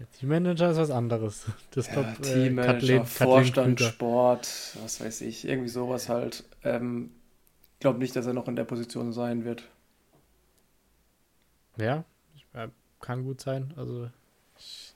Teammanager 0.19 0.71
ist 0.71 0.79
was 0.79 0.91
anderes. 0.91 1.47
Das 1.73 1.87
ja, 1.87 1.93
glaub, 1.95 2.07
äh, 2.07 2.21
Teammanager, 2.23 2.73
Kathleen- 2.73 3.03
Kathleen 3.03 3.07
Vorstand, 3.07 3.79
Krüger. 3.79 3.91
Sport, 3.91 4.49
was 4.83 5.01
weiß 5.01 5.21
ich, 5.23 5.47
irgendwie 5.47 5.69
sowas 5.69 6.09
halt. 6.09 6.45
Ähm, 6.65 7.11
ich 7.75 7.81
glaube 7.81 7.99
nicht, 7.99 8.17
dass 8.17 8.27
er 8.27 8.35
noch 8.35 8.49
in 8.49 8.57
der 8.57 8.65
Position 8.65 9.13
sein 9.13 9.45
wird. 9.45 9.65
Ja, 11.77 12.05
äh, 12.55 12.69
kann 13.01 13.25
gut 13.25 13.41
sein. 13.41 13.73
Also 13.77 14.11
ich 14.59 14.92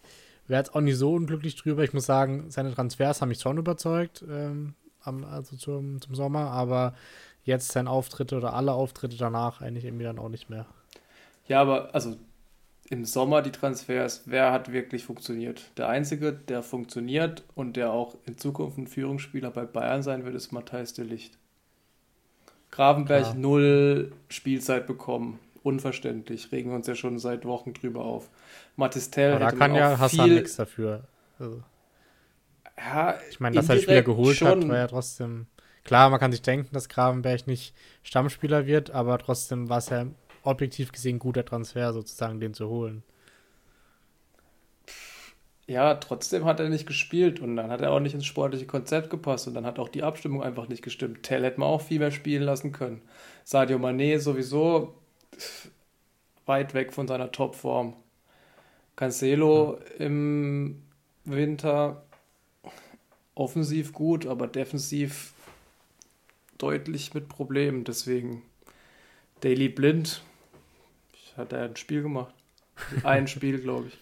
wäre 0.49 0.61
jetzt 0.61 0.75
auch 0.75 0.81
nicht 0.81 0.97
so 0.97 1.13
unglücklich 1.13 1.57
drüber. 1.57 1.83
Ich 1.85 1.93
muss 1.93 2.07
sagen, 2.07 2.51
seine 2.51 2.75
Transfers 2.75 3.21
haben 3.21 3.29
mich 3.29 3.41
schon 3.41 3.59
überzeugt, 3.59 4.25
ähm, 4.29 4.75
also 5.05 5.57
zum, 5.57 6.01
zum 6.01 6.15
Sommer, 6.15 6.51
aber 6.51 6.95
jetzt 7.45 7.73
sein 7.73 7.89
Auftritte 7.89 8.37
oder 8.37 8.55
alle 8.55 8.73
Auftritte 8.73 9.17
danach 9.17 9.61
eigentlich 9.61 9.85
irgendwie 9.85 10.05
dann 10.05 10.19
auch 10.19 10.29
nicht 10.29 10.51
mehr. 10.51 10.67
Ja, 11.47 11.61
aber 11.61 11.95
also 11.95 12.17
im 12.89 13.05
Sommer 13.05 13.43
die 13.43 13.53
Transfers, 13.53 14.23
wer 14.27 14.53
hat 14.53 14.73
wirklich 14.73 15.05
funktioniert? 15.05 15.71
Der 15.77 15.89
Einzige, 15.89 16.33
der 16.33 16.63
funktioniert 16.63 17.45
und 17.55 17.77
der 17.77 17.93
auch 17.93 18.17
in 18.27 18.39
Zukunft 18.39 18.79
ein 18.79 18.87
Führungsspieler 18.87 19.51
bei 19.51 19.65
Bayern 19.65 20.03
sein 20.03 20.25
wird, 20.25 20.35
ist 20.35 20.53
Matthijs 20.53 20.93
de 20.95 21.05
Licht. 21.05 21.39
Gravenberg 22.71 23.25
Klar. 23.25 23.35
null 23.35 24.13
Spielzeit 24.29 24.87
bekommen. 24.87 25.39
Unverständlich. 25.67 26.53
Regen 26.53 26.71
wir 26.71 26.77
uns 26.77 26.87
ja 26.87 26.95
schon 26.95 27.19
seit 27.19 27.45
Wochen 27.45 27.75
drüber 27.75 28.05
auf. 28.05 28.31
Mathis 28.77 29.11
Tell 29.11 29.33
Aber 29.33 29.41
da 29.41 29.51
kann 29.51 29.75
ja 29.75 29.99
Hassan 29.99 30.33
nichts 30.35 30.55
dafür. 30.55 31.09
Also, 31.41 31.65
Ja, 32.79 33.19
ich 33.31 33.41
meine, 33.41 33.57
dass 33.57 33.69
er 33.69 33.79
Spieler 33.79 34.03
geholt 34.03 34.37
schon. 34.37 34.49
hat, 34.49 34.69
war 34.69 34.77
ja 34.77 34.87
trotzdem. 34.87 35.47
Klar, 35.83 36.11
man 36.11 36.21
kann 36.21 36.31
sich 36.31 36.43
denken, 36.43 36.73
dass 36.73 36.89
Gravenberg 36.89 37.49
nicht 37.49 37.75
Stammspieler 38.05 38.67
wird, 38.67 38.91
aber 38.93 39.19
trotzdem 39.19 39.69
war 39.69 39.79
es 39.79 39.89
ja 39.89 40.07
objektiv 40.43 40.93
gesehen 40.93 41.19
guter 41.19 41.45
Transfer, 41.45 41.93
sozusagen, 41.93 42.39
den 42.39 42.55
zu 42.55 42.69
holen. 42.69 43.03
Ja, 45.69 45.95
trotzdem 45.97 46.45
hat 46.45 46.61
er 46.61 46.69
nicht 46.69 46.87
gespielt 46.87 47.41
und 47.41 47.57
dann 47.57 47.71
hat 47.71 47.81
er 47.81 47.91
auch 47.93 47.99
nicht 48.01 48.15
ins 48.15 48.25
sportliche 48.27 48.67
Konzept 48.67 49.11
gepasst 49.11 49.49
und 49.49 49.55
dann 49.55 49.67
hat 49.67 49.79
auch 49.81 49.89
die 49.89 50.05
Abstimmung 50.05 50.43
einfach 50.43 50.69
nicht 50.69 50.83
gestimmt. 50.83 51.25
Tell 51.25 51.43
hätte 51.43 51.59
man 51.59 51.69
auch 51.69 51.81
viel 51.81 51.99
mehr 51.99 52.13
spielen 52.13 52.43
lassen 52.45 52.71
können. 52.71 53.03
Sadio 53.43 53.79
Mané 53.79 54.19
sowieso 54.21 54.95
weit 56.47 56.75
weg 56.75 56.93
von 56.93 57.09
seiner 57.09 57.33
Topform. 57.33 57.95
Cancelo 58.97 59.79
im 59.99 60.83
Winter 61.25 62.05
offensiv 63.35 63.93
gut, 63.93 64.27
aber 64.27 64.47
defensiv 64.47 65.35
deutlich 66.59 67.13
mit 67.13 67.29
Problemen. 67.29 67.85
Deswegen 67.85 68.43
Daily 69.41 69.69
Blind 69.69 70.23
hat 71.37 71.53
er 71.53 71.65
ein 71.65 71.77
Spiel 71.77 72.03
gemacht. 72.03 72.35
Ein 73.05 73.27
Spiel, 73.27 73.59
glaube 73.59 73.89
ich. 73.89 73.99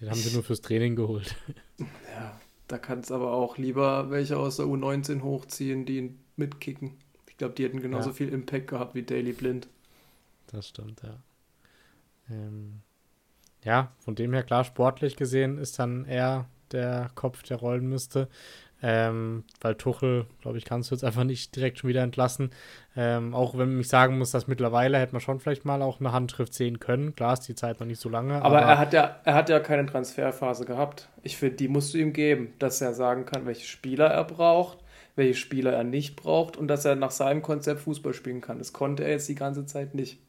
Den 0.00 0.08
haben 0.10 0.18
sie 0.18 0.32
nur 0.32 0.42
fürs 0.42 0.62
Training 0.62 0.96
geholt. 0.96 1.34
Ja, 2.12 2.40
da 2.66 2.76
kann 2.78 3.00
es 3.00 3.12
aber 3.12 3.32
auch 3.32 3.56
lieber 3.56 4.10
welche 4.10 4.36
aus 4.36 4.56
der 4.56 4.66
U19 4.66 5.22
hochziehen, 5.22 5.86
die 5.86 5.98
ihn 5.98 6.18
mitkicken. 6.36 6.94
Ich 7.28 7.36
glaube, 7.36 7.54
die 7.54 7.62
hätten 7.64 7.80
genauso 7.80 8.08
Ja. 8.10 8.14
viel 8.14 8.30
Impact 8.30 8.66
gehabt 8.66 8.96
wie 8.96 9.04
Daily 9.04 9.32
Blind. 9.32 9.68
Das 10.48 10.68
stimmt, 10.68 11.02
ja. 11.02 11.18
Ähm, 12.30 12.80
ja, 13.64 13.92
von 13.98 14.14
dem 14.14 14.32
her 14.32 14.42
klar, 14.42 14.64
sportlich 14.64 15.16
gesehen 15.16 15.58
ist 15.58 15.78
dann 15.78 16.04
er 16.04 16.46
der 16.72 17.10
Kopf, 17.14 17.42
der 17.42 17.56
rollen 17.56 17.86
müsste. 17.86 18.28
Ähm, 18.80 19.42
weil 19.60 19.74
Tuchel, 19.74 20.26
glaube 20.40 20.58
ich, 20.58 20.64
kannst 20.64 20.90
du 20.90 20.94
jetzt 20.94 21.02
einfach 21.02 21.24
nicht 21.24 21.56
direkt 21.56 21.78
schon 21.78 21.88
wieder 21.88 22.02
entlassen. 22.02 22.50
Ähm, 22.96 23.34
auch 23.34 23.58
wenn 23.58 23.80
ich 23.80 23.88
sagen 23.88 24.18
muss, 24.18 24.30
dass 24.30 24.46
mittlerweile 24.46 24.98
hätte 24.98 25.12
man 25.12 25.20
schon 25.20 25.40
vielleicht 25.40 25.64
mal 25.64 25.82
auch 25.82 25.98
eine 25.98 26.12
Handschrift 26.12 26.54
sehen 26.54 26.78
können. 26.78 27.16
Klar 27.16 27.32
ist 27.32 27.48
die 27.48 27.56
Zeit 27.56 27.80
noch 27.80 27.88
nicht 27.88 28.00
so 28.00 28.08
lange. 28.08 28.40
Aber, 28.40 28.60
er, 28.60 28.78
hat 28.78 28.92
ja, 28.92 29.16
er 29.24 29.34
hat 29.34 29.48
ja 29.48 29.58
keine 29.58 29.84
Transferphase 29.84 30.64
gehabt. 30.64 31.08
Ich 31.24 31.36
finde, 31.36 31.56
die 31.56 31.66
musst 31.66 31.92
du 31.92 31.98
ihm 31.98 32.12
geben, 32.12 32.52
dass 32.60 32.80
er 32.80 32.94
sagen 32.94 33.24
kann, 33.24 33.46
welche 33.46 33.66
Spieler 33.66 34.06
er 34.06 34.24
braucht, 34.24 34.78
welche 35.16 35.34
Spieler 35.34 35.72
er 35.72 35.84
nicht 35.84 36.14
braucht 36.14 36.56
und 36.56 36.68
dass 36.68 36.84
er 36.84 36.94
nach 36.94 37.10
seinem 37.10 37.42
Konzept 37.42 37.80
Fußball 37.80 38.14
spielen 38.14 38.40
kann. 38.40 38.58
Das 38.58 38.72
konnte 38.72 39.02
er 39.02 39.10
jetzt 39.10 39.28
die 39.28 39.34
ganze 39.34 39.66
Zeit 39.66 39.96
nicht. 39.96 40.20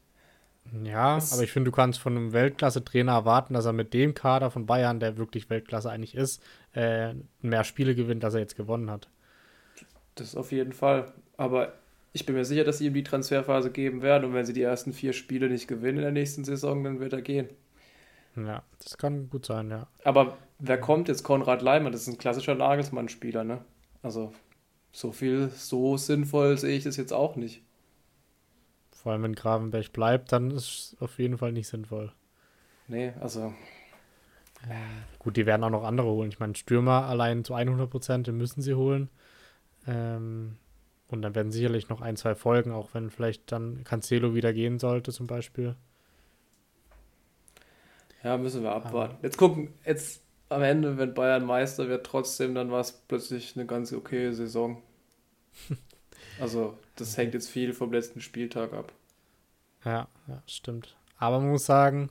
Ja, 0.84 1.18
Es- 1.18 1.32
aber 1.32 1.42
ich 1.42 1.52
finde, 1.52 1.70
du 1.70 1.76
kannst 1.76 1.98
von 2.00 2.16
einem 2.16 2.32
Weltklasse-Trainer 2.32 3.12
erwarten, 3.12 3.54
dass 3.54 3.66
er 3.66 3.72
mit 3.72 3.92
dem 3.92 4.14
Kader 4.14 4.50
von 4.50 4.66
Bayern, 4.66 5.00
der 5.00 5.16
wirklich 5.16 5.50
Weltklasse 5.50 5.90
eigentlich 5.90 6.14
ist, 6.14 6.42
äh, 6.74 7.14
mehr 7.42 7.64
Spiele 7.64 7.94
gewinnt, 7.94 8.24
als 8.24 8.34
er 8.34 8.40
jetzt 8.40 8.56
gewonnen 8.56 8.90
hat. 8.90 9.08
Das 10.14 10.36
auf 10.36 10.52
jeden 10.52 10.72
Fall. 10.72 11.12
Aber 11.36 11.72
ich 12.12 12.26
bin 12.26 12.34
mir 12.34 12.44
sicher, 12.44 12.64
dass 12.64 12.78
sie 12.78 12.86
ihm 12.86 12.94
die 12.94 13.02
Transferphase 13.04 13.70
geben 13.70 14.02
werden 14.02 14.24
und 14.26 14.34
wenn 14.34 14.46
sie 14.46 14.52
die 14.52 14.62
ersten 14.62 14.92
vier 14.92 15.12
Spiele 15.12 15.48
nicht 15.48 15.68
gewinnen 15.68 15.98
in 15.98 16.02
der 16.04 16.12
nächsten 16.12 16.44
Saison, 16.44 16.82
dann 16.84 17.00
wird 17.00 17.12
er 17.12 17.22
gehen. 17.22 17.48
Ja, 18.36 18.62
das 18.82 18.96
kann 18.98 19.28
gut 19.30 19.46
sein, 19.46 19.70
ja. 19.70 19.86
Aber 20.04 20.38
wer 20.58 20.78
kommt 20.80 21.08
jetzt? 21.08 21.22
Konrad 21.24 21.62
Leimer, 21.62 21.90
das 21.90 22.02
ist 22.02 22.08
ein 22.08 22.18
klassischer 22.18 22.54
Nagelsmann-Spieler, 22.54 23.44
ne? 23.44 23.64
Also 24.02 24.32
so 24.92 25.12
viel, 25.12 25.50
so 25.50 25.96
sinnvoll 25.96 26.58
sehe 26.58 26.76
ich 26.76 26.84
das 26.84 26.96
jetzt 26.96 27.12
auch 27.12 27.36
nicht. 27.36 27.62
Vor 29.02 29.12
allem, 29.12 29.22
wenn 29.22 29.34
Gravenberg 29.34 29.92
bleibt, 29.92 30.32
dann 30.32 30.50
ist 30.50 30.94
es 30.94 30.96
auf 31.00 31.18
jeden 31.18 31.38
Fall 31.38 31.52
nicht 31.52 31.68
sinnvoll. 31.68 32.12
Nee, 32.86 33.12
also 33.20 33.54
Gut, 35.18 35.36
die 35.36 35.46
werden 35.46 35.64
auch 35.64 35.70
noch 35.70 35.84
andere 35.84 36.08
holen. 36.08 36.30
Ich 36.30 36.38
meine, 36.38 36.54
Stürmer 36.54 37.06
allein 37.06 37.44
zu 37.44 37.54
100 37.54 37.88
Prozent, 37.90 38.28
müssen 38.28 38.62
sie 38.62 38.74
holen. 38.74 39.08
Ähm, 39.86 40.56
und 41.08 41.22
dann 41.22 41.34
werden 41.34 41.50
sicherlich 41.50 41.88
noch 41.88 42.00
ein, 42.00 42.16
zwei 42.16 42.34
Folgen, 42.34 42.72
auch 42.72 42.90
wenn 42.92 43.10
vielleicht 43.10 43.52
dann 43.52 43.84
Cancelo 43.84 44.34
wieder 44.34 44.52
gehen 44.52 44.78
sollte, 44.78 45.12
zum 45.12 45.26
Beispiel. 45.26 45.76
ja, 48.22 48.36
müssen 48.36 48.62
wir 48.62 48.72
abwarten. 48.72 49.16
Jetzt 49.22 49.38
gucken, 49.38 49.72
jetzt 49.84 50.22
am 50.50 50.62
Ende, 50.62 50.98
wenn 50.98 51.14
Bayern 51.14 51.44
Meister 51.44 51.88
wird, 51.88 52.04
trotzdem, 52.06 52.54
dann 52.54 52.70
war 52.70 52.80
es 52.80 52.92
plötzlich 52.92 53.56
eine 53.56 53.66
ganz 53.66 53.92
okay 53.92 54.32
Saison. 54.32 54.82
Also, 56.38 56.78
das 57.00 57.16
hängt 57.16 57.34
jetzt 57.34 57.48
viel 57.48 57.72
vom 57.72 57.92
letzten 57.92 58.20
Spieltag 58.20 58.72
ab. 58.72 58.92
Ja, 59.84 60.08
ja 60.28 60.42
stimmt. 60.46 60.96
Aber 61.18 61.40
man 61.40 61.50
muss 61.50 61.66
sagen, 61.66 62.10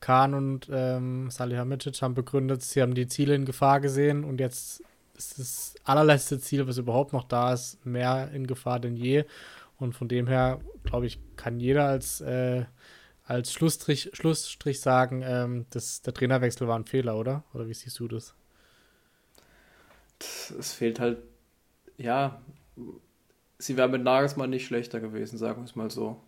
Kahn 0.00 0.34
und 0.34 0.68
ähm, 0.70 1.30
Salihamidzic 1.30 2.02
haben 2.02 2.14
begründet, 2.14 2.62
sie 2.62 2.82
haben 2.82 2.94
die 2.94 3.06
Ziele 3.06 3.34
in 3.34 3.44
Gefahr 3.44 3.80
gesehen 3.80 4.24
und 4.24 4.40
jetzt 4.40 4.82
ist 5.16 5.38
das 5.38 5.74
allerletzte 5.84 6.40
Ziel, 6.40 6.66
was 6.66 6.78
überhaupt 6.78 7.12
noch 7.12 7.24
da 7.24 7.52
ist, 7.52 7.84
mehr 7.86 8.30
in 8.32 8.46
Gefahr 8.46 8.80
denn 8.80 8.96
je. 8.96 9.24
Und 9.78 9.94
von 9.94 10.08
dem 10.08 10.26
her, 10.26 10.60
glaube 10.84 11.06
ich, 11.06 11.18
kann 11.36 11.60
jeder 11.60 11.86
als, 11.86 12.20
äh, 12.20 12.64
als 13.24 13.52
Schlussstrich, 13.52 14.10
Schlussstrich 14.12 14.80
sagen, 14.80 15.22
ähm, 15.24 15.66
das, 15.70 16.02
der 16.02 16.14
Trainerwechsel 16.14 16.68
war 16.68 16.78
ein 16.78 16.84
Fehler, 16.84 17.16
oder? 17.16 17.44
Oder 17.52 17.68
wie 17.68 17.74
siehst 17.74 17.98
du 17.98 18.08
das? 18.08 18.34
Es 20.18 20.72
fehlt 20.72 21.00
halt, 21.00 21.18
ja, 21.96 22.40
sie 23.62 23.76
wären 23.76 23.90
mit 23.90 24.02
Nagelsmann 24.02 24.50
nicht 24.50 24.66
schlechter 24.66 25.00
gewesen, 25.00 25.38
sagen 25.38 25.62
wir 25.62 25.64
es 25.64 25.76
mal 25.76 25.90
so. 25.90 26.20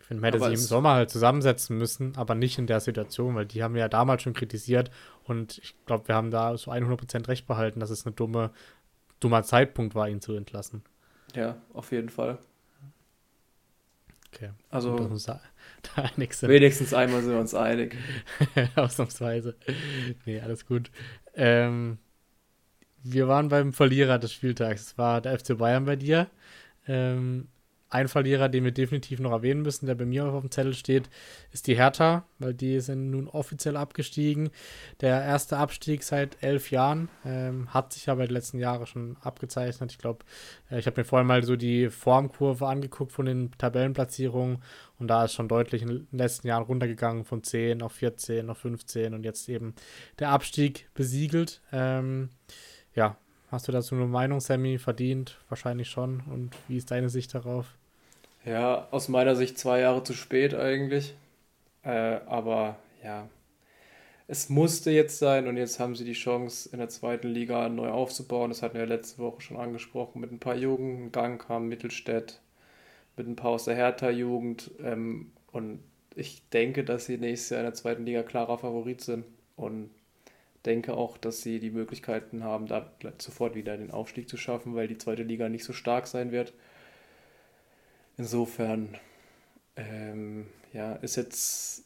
Ich 0.00 0.06
finde, 0.06 0.20
man 0.20 0.32
hätte 0.32 0.44
aber 0.44 0.50
sich 0.50 0.60
im 0.62 0.66
Sommer 0.66 0.94
halt 0.94 1.10
zusammensetzen 1.10 1.78
müssen, 1.78 2.14
aber 2.16 2.34
nicht 2.34 2.58
in 2.58 2.66
der 2.66 2.80
Situation, 2.80 3.34
weil 3.34 3.46
die 3.46 3.62
haben 3.62 3.74
ja 3.74 3.88
damals 3.88 4.22
schon 4.22 4.34
kritisiert 4.34 4.90
und 5.24 5.58
ich 5.58 5.74
glaube, 5.86 6.08
wir 6.08 6.14
haben 6.14 6.30
da 6.30 6.56
so 6.58 6.70
100% 6.70 7.28
recht 7.28 7.46
behalten, 7.46 7.80
dass 7.80 7.88
es 7.90 8.04
ein 8.04 8.14
dumme, 8.14 8.50
dummer 9.20 9.42
Zeitpunkt 9.44 9.94
war, 9.94 10.08
ihn 10.08 10.20
zu 10.20 10.34
entlassen. 10.34 10.82
Ja, 11.34 11.56
auf 11.72 11.90
jeden 11.90 12.10
Fall. 12.10 12.38
Okay. 14.34 14.50
Also, 14.68 14.96
da 15.24 15.40
einig 15.96 16.34
sind. 16.34 16.48
wenigstens 16.50 16.92
einmal 16.92 17.22
sind 17.22 17.32
wir 17.32 17.40
uns 17.40 17.54
einig. 17.54 17.96
Ausnahmsweise. 18.74 19.56
Nee, 20.26 20.40
alles 20.40 20.66
gut. 20.66 20.90
Ähm, 21.34 21.98
wir 23.04 23.28
waren 23.28 23.48
beim 23.48 23.72
Verlierer 23.72 24.18
des 24.18 24.32
Spieltags. 24.32 24.80
Es 24.80 24.98
war 24.98 25.20
der 25.20 25.38
FC 25.38 25.56
Bayern 25.56 25.84
bei 25.84 25.96
dir. 25.96 26.28
Ähm, 26.88 27.48
ein 27.94 28.08
Verlierer, 28.08 28.48
den 28.48 28.64
wir 28.64 28.72
definitiv 28.72 29.20
noch 29.20 29.30
erwähnen 29.30 29.62
müssen, 29.62 29.86
der 29.86 29.94
bei 29.94 30.04
mir 30.04 30.24
auf 30.24 30.40
dem 30.40 30.50
Zettel 30.50 30.74
steht, 30.74 31.08
ist 31.52 31.68
die 31.68 31.76
Hertha, 31.76 32.24
weil 32.40 32.52
die 32.52 32.80
sind 32.80 33.12
nun 33.12 33.28
offiziell 33.28 33.76
abgestiegen. 33.76 34.50
Der 35.00 35.22
erste 35.22 35.58
Abstieg 35.58 36.02
seit 36.02 36.42
elf 36.42 36.72
Jahren 36.72 37.08
ähm, 37.24 37.72
hat 37.72 37.92
sich 37.92 38.08
aber 38.08 38.26
die 38.26 38.32
letzten 38.32 38.58
Jahre 38.58 38.88
schon 38.88 39.16
abgezeichnet. 39.20 39.92
Ich 39.92 39.98
glaube, 39.98 40.24
äh, 40.72 40.80
ich 40.80 40.86
habe 40.86 41.00
mir 41.00 41.04
vorhin 41.04 41.28
mal 41.28 41.44
so 41.44 41.54
die 41.54 41.88
Formkurve 41.88 42.66
angeguckt 42.66 43.12
von 43.12 43.26
den 43.26 43.52
Tabellenplatzierungen 43.58 44.58
und 44.98 45.06
da 45.06 45.26
ist 45.26 45.34
schon 45.34 45.46
deutlich 45.46 45.82
in 45.82 45.88
den 45.88 46.08
letzten 46.10 46.48
Jahren 46.48 46.64
runtergegangen 46.64 47.24
von 47.24 47.44
10 47.44 47.80
auf 47.80 47.92
14, 47.92 48.50
auf 48.50 48.58
15 48.58 49.14
und 49.14 49.22
jetzt 49.22 49.48
eben 49.48 49.74
der 50.18 50.30
Abstieg 50.30 50.88
besiegelt. 50.94 51.60
Ähm, 51.70 52.30
ja, 52.94 53.16
Hast 53.54 53.68
du 53.68 53.72
dazu 53.72 53.94
eine 53.94 54.06
Meinung, 54.06 54.40
Sammy? 54.40 54.78
Verdient? 54.78 55.38
Wahrscheinlich 55.48 55.88
schon. 55.88 56.24
Und 56.28 56.50
wie 56.66 56.76
ist 56.76 56.90
deine 56.90 57.08
Sicht 57.08 57.32
darauf? 57.36 57.66
Ja, 58.44 58.88
aus 58.90 59.06
meiner 59.06 59.36
Sicht 59.36 59.60
zwei 59.60 59.78
Jahre 59.78 60.02
zu 60.02 60.12
spät 60.12 60.54
eigentlich. 60.54 61.14
Äh, 61.84 62.18
aber 62.26 62.74
ja, 63.04 63.28
es 64.26 64.48
musste 64.48 64.90
jetzt 64.90 65.20
sein 65.20 65.46
und 65.46 65.56
jetzt 65.56 65.78
haben 65.78 65.94
sie 65.94 66.04
die 66.04 66.14
Chance, 66.14 66.68
in 66.72 66.80
der 66.80 66.88
zweiten 66.88 67.28
Liga 67.28 67.68
neu 67.68 67.90
aufzubauen. 67.90 68.50
Das 68.50 68.60
hatten 68.60 68.76
wir 68.76 68.86
letzte 68.86 69.18
Woche 69.18 69.40
schon 69.40 69.56
angesprochen. 69.56 70.20
Mit 70.20 70.32
ein 70.32 70.40
paar 70.40 70.56
Jugend. 70.56 71.12
Gang 71.12 71.40
kam 71.40 71.68
Mittelstädt, 71.68 72.40
mit 73.16 73.28
ein 73.28 73.36
paar 73.36 73.52
aus 73.52 73.66
der 73.66 73.76
Hertha-Jugend. 73.76 74.72
Ähm, 74.82 75.30
und 75.52 75.78
ich 76.16 76.42
denke, 76.48 76.82
dass 76.82 77.06
sie 77.06 77.18
nächstes 77.18 77.50
Jahr 77.50 77.60
in 77.60 77.66
der 77.66 77.74
zweiten 77.74 78.04
Liga 78.04 78.24
klarer 78.24 78.58
Favorit 78.58 79.00
sind. 79.00 79.24
Und 79.54 79.90
denke 80.66 80.94
auch, 80.94 81.18
dass 81.18 81.42
sie 81.42 81.60
die 81.60 81.70
Möglichkeiten 81.70 82.42
haben, 82.44 82.66
da 82.66 82.90
sofort 83.18 83.54
wieder 83.54 83.76
den 83.76 83.90
Aufstieg 83.90 84.28
zu 84.28 84.36
schaffen, 84.36 84.74
weil 84.74 84.88
die 84.88 84.98
zweite 84.98 85.22
Liga 85.22 85.48
nicht 85.48 85.64
so 85.64 85.72
stark 85.72 86.06
sein 86.06 86.32
wird. 86.32 86.52
Insofern, 88.16 88.96
ähm, 89.76 90.46
ja, 90.72 90.94
ist 90.94 91.16
jetzt 91.16 91.84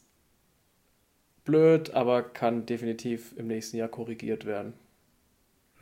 blöd, 1.43 1.91
aber 1.91 2.23
kann 2.23 2.65
definitiv 2.65 3.35
im 3.37 3.47
nächsten 3.47 3.77
Jahr 3.77 3.87
korrigiert 3.87 4.45
werden. 4.45 4.73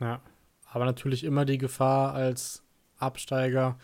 Ja, 0.00 0.20
aber 0.64 0.84
natürlich 0.84 1.24
immer 1.24 1.44
die 1.44 1.58
Gefahr 1.58 2.14
als 2.14 2.62
Absteiger, 2.98 3.78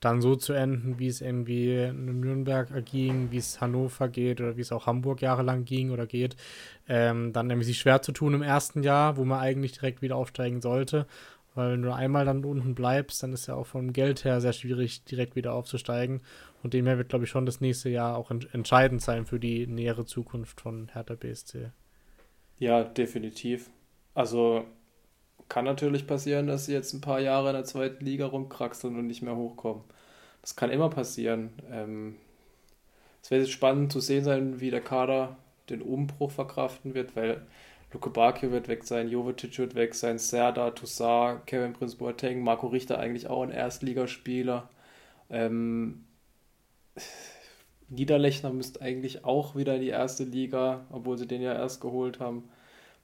dann 0.00 0.20
so 0.20 0.36
zu 0.36 0.52
enden, 0.52 0.98
wie 0.98 1.08
es 1.08 1.20
irgendwie 1.20 1.74
in 1.74 2.20
Nürnberg 2.20 2.84
ging, 2.84 3.30
wie 3.30 3.38
es 3.38 3.60
Hannover 3.60 4.08
geht 4.08 4.40
oder 4.40 4.56
wie 4.56 4.60
es 4.60 4.72
auch 4.72 4.86
Hamburg 4.86 5.22
jahrelang 5.22 5.64
ging 5.64 5.90
oder 5.90 6.06
geht, 6.06 6.36
ähm, 6.88 7.32
dann 7.32 7.48
nämlich 7.48 7.66
sich 7.66 7.78
schwer 7.78 8.00
zu 8.02 8.12
tun 8.12 8.34
im 8.34 8.42
ersten 8.42 8.82
Jahr, 8.82 9.16
wo 9.16 9.24
man 9.24 9.40
eigentlich 9.40 9.72
direkt 9.72 10.00
wieder 10.00 10.16
aufsteigen 10.16 10.60
sollte. 10.60 11.06
Weil 11.54 11.72
wenn 11.72 11.82
du 11.82 11.92
einmal 11.92 12.24
dann 12.24 12.44
unten 12.44 12.76
bleibst, 12.76 13.20
dann 13.22 13.32
ist 13.32 13.48
ja 13.48 13.54
auch 13.54 13.66
vom 13.66 13.92
Geld 13.92 14.24
her 14.24 14.40
sehr 14.40 14.52
schwierig, 14.52 15.02
direkt 15.04 15.34
wieder 15.34 15.54
aufzusteigen. 15.54 16.20
Und 16.62 16.72
dem 16.74 16.86
her 16.86 16.98
wird, 16.98 17.08
glaube 17.08 17.24
ich, 17.24 17.30
schon 17.30 17.46
das 17.46 17.60
nächste 17.60 17.88
Jahr 17.88 18.16
auch 18.16 18.30
entscheidend 18.30 19.02
sein 19.02 19.26
für 19.26 19.40
die 19.40 19.66
nähere 19.66 20.04
Zukunft 20.04 20.60
von 20.60 20.88
Hertha 20.92 21.14
BSC. 21.14 21.70
Ja, 22.58 22.84
definitiv. 22.84 23.70
Also 24.14 24.66
kann 25.48 25.64
natürlich 25.64 26.06
passieren, 26.06 26.46
dass 26.46 26.66
sie 26.66 26.72
jetzt 26.72 26.92
ein 26.92 27.00
paar 27.00 27.20
Jahre 27.20 27.50
in 27.50 27.54
der 27.54 27.64
zweiten 27.64 28.04
Liga 28.04 28.26
rumkraxeln 28.26 28.96
und 28.98 29.06
nicht 29.06 29.22
mehr 29.22 29.36
hochkommen. 29.36 29.82
Das 30.42 30.56
kann 30.56 30.70
immer 30.70 30.90
passieren. 30.90 31.50
Ähm, 31.70 32.16
es 33.22 33.30
wird 33.30 33.48
spannend 33.48 33.92
zu 33.92 34.00
sehen 34.00 34.24
sein, 34.24 34.60
wie 34.60 34.70
der 34.70 34.80
Kader 34.80 35.36
den 35.70 35.82
Umbruch 35.82 36.30
verkraften 36.30 36.94
wird, 36.94 37.16
weil 37.16 37.42
Luke 37.92 38.10
Bakio 38.10 38.50
wird 38.52 38.68
weg 38.68 38.84
sein, 38.84 39.08
Jovetic 39.08 39.58
wird 39.58 39.74
weg 39.74 39.94
sein, 39.94 40.18
Serda, 40.18 40.70
Toussaint, 40.70 41.46
Kevin 41.46 41.72
Prince 41.72 41.96
Boateng, 41.96 42.42
Marco 42.42 42.66
Richter 42.66 42.98
eigentlich 42.98 43.28
auch 43.28 43.42
ein 43.42 43.50
Erstligaspieler. 43.50 44.68
Ähm, 45.30 46.04
Niederlechner 47.88 48.52
müsste 48.52 48.82
eigentlich 48.82 49.24
auch 49.24 49.56
wieder 49.56 49.76
in 49.76 49.80
die 49.80 49.88
erste 49.88 50.24
Liga, 50.24 50.86
obwohl 50.90 51.16
sie 51.16 51.26
den 51.26 51.40
ja 51.40 51.54
erst 51.54 51.80
geholt 51.80 52.20
haben. 52.20 52.48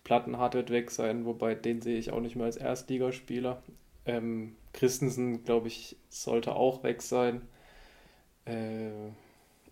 Plattenhardt 0.05 0.55
wird 0.55 0.71
weg 0.71 0.91
sein, 0.91 1.25
wobei 1.25 1.55
den 1.55 1.81
sehe 1.81 1.99
ich 1.99 2.13
auch 2.13 2.21
nicht 2.21 2.37
mehr 2.37 2.45
als 2.45 2.57
Erstligaspieler. 2.57 3.63
Ähm, 4.05 4.55
Christensen, 4.75 5.45
glaube 5.45 5.69
ich, 5.69 5.97
sollte 6.11 6.55
auch 6.55 6.83
weg 6.83 7.01
sein. 7.01 7.43
Äh, 8.45 8.91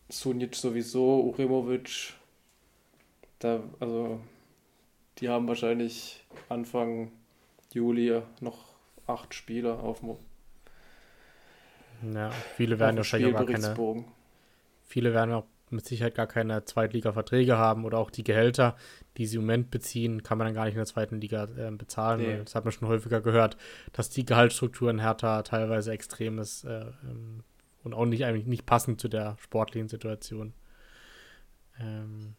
Sunic 0.08 0.56
sowieso, 0.56 1.20
Uremovic. 1.20 2.14
Da, 3.38 3.62
also, 3.78 4.20
die 5.18 5.28
haben 5.28 5.48
wahrscheinlich 5.48 6.24
Anfang 6.48 7.12
Juli 7.72 8.22
noch 8.40 8.72
acht 9.06 9.34
Spieler 9.34 9.80
auf 9.80 10.00
dem. 10.00 10.16
Ja, 12.14 12.30
viele 12.30 12.78
werden 12.78 12.96
wahrscheinlich 12.96 13.34
auch 13.34 13.46
keine. 13.46 14.04
Viele 14.88 15.14
werden 15.14 15.32
auch 15.34 15.44
mit 15.72 15.86
Sicherheit 15.86 16.14
gar 16.14 16.26
keine 16.26 16.64
Zweitliga-Verträge 16.64 17.56
haben 17.56 17.84
oder 17.84 17.98
auch 17.98 18.10
die 18.10 18.24
Gehälter, 18.24 18.76
die 19.16 19.26
sie 19.26 19.36
im 19.36 19.42
Moment 19.42 19.70
beziehen, 19.70 20.22
kann 20.22 20.38
man 20.38 20.46
dann 20.46 20.54
gar 20.54 20.64
nicht 20.64 20.74
in 20.74 20.78
der 20.78 20.86
zweiten 20.86 21.20
Liga 21.20 21.44
äh, 21.44 21.70
bezahlen. 21.70 22.20
Nee. 22.20 22.38
Das 22.44 22.54
hat 22.54 22.64
man 22.64 22.72
schon 22.72 22.88
häufiger 22.88 23.20
gehört, 23.20 23.56
dass 23.92 24.10
die 24.10 24.24
Gehaltsstruktur 24.24 24.90
in 24.90 25.00
Hertha 25.00 25.42
teilweise 25.42 25.92
extrem 25.92 26.38
ist 26.38 26.64
äh, 26.64 26.86
ähm, 27.04 27.42
und 27.82 27.94
auch 27.94 28.06
nicht 28.06 28.24
eigentlich 28.24 28.46
nicht 28.46 28.66
passend 28.66 29.00
zu 29.00 29.08
der 29.08 29.36
sportlichen 29.40 29.88
Situation. 29.88 30.54
Ähm, 31.80 32.34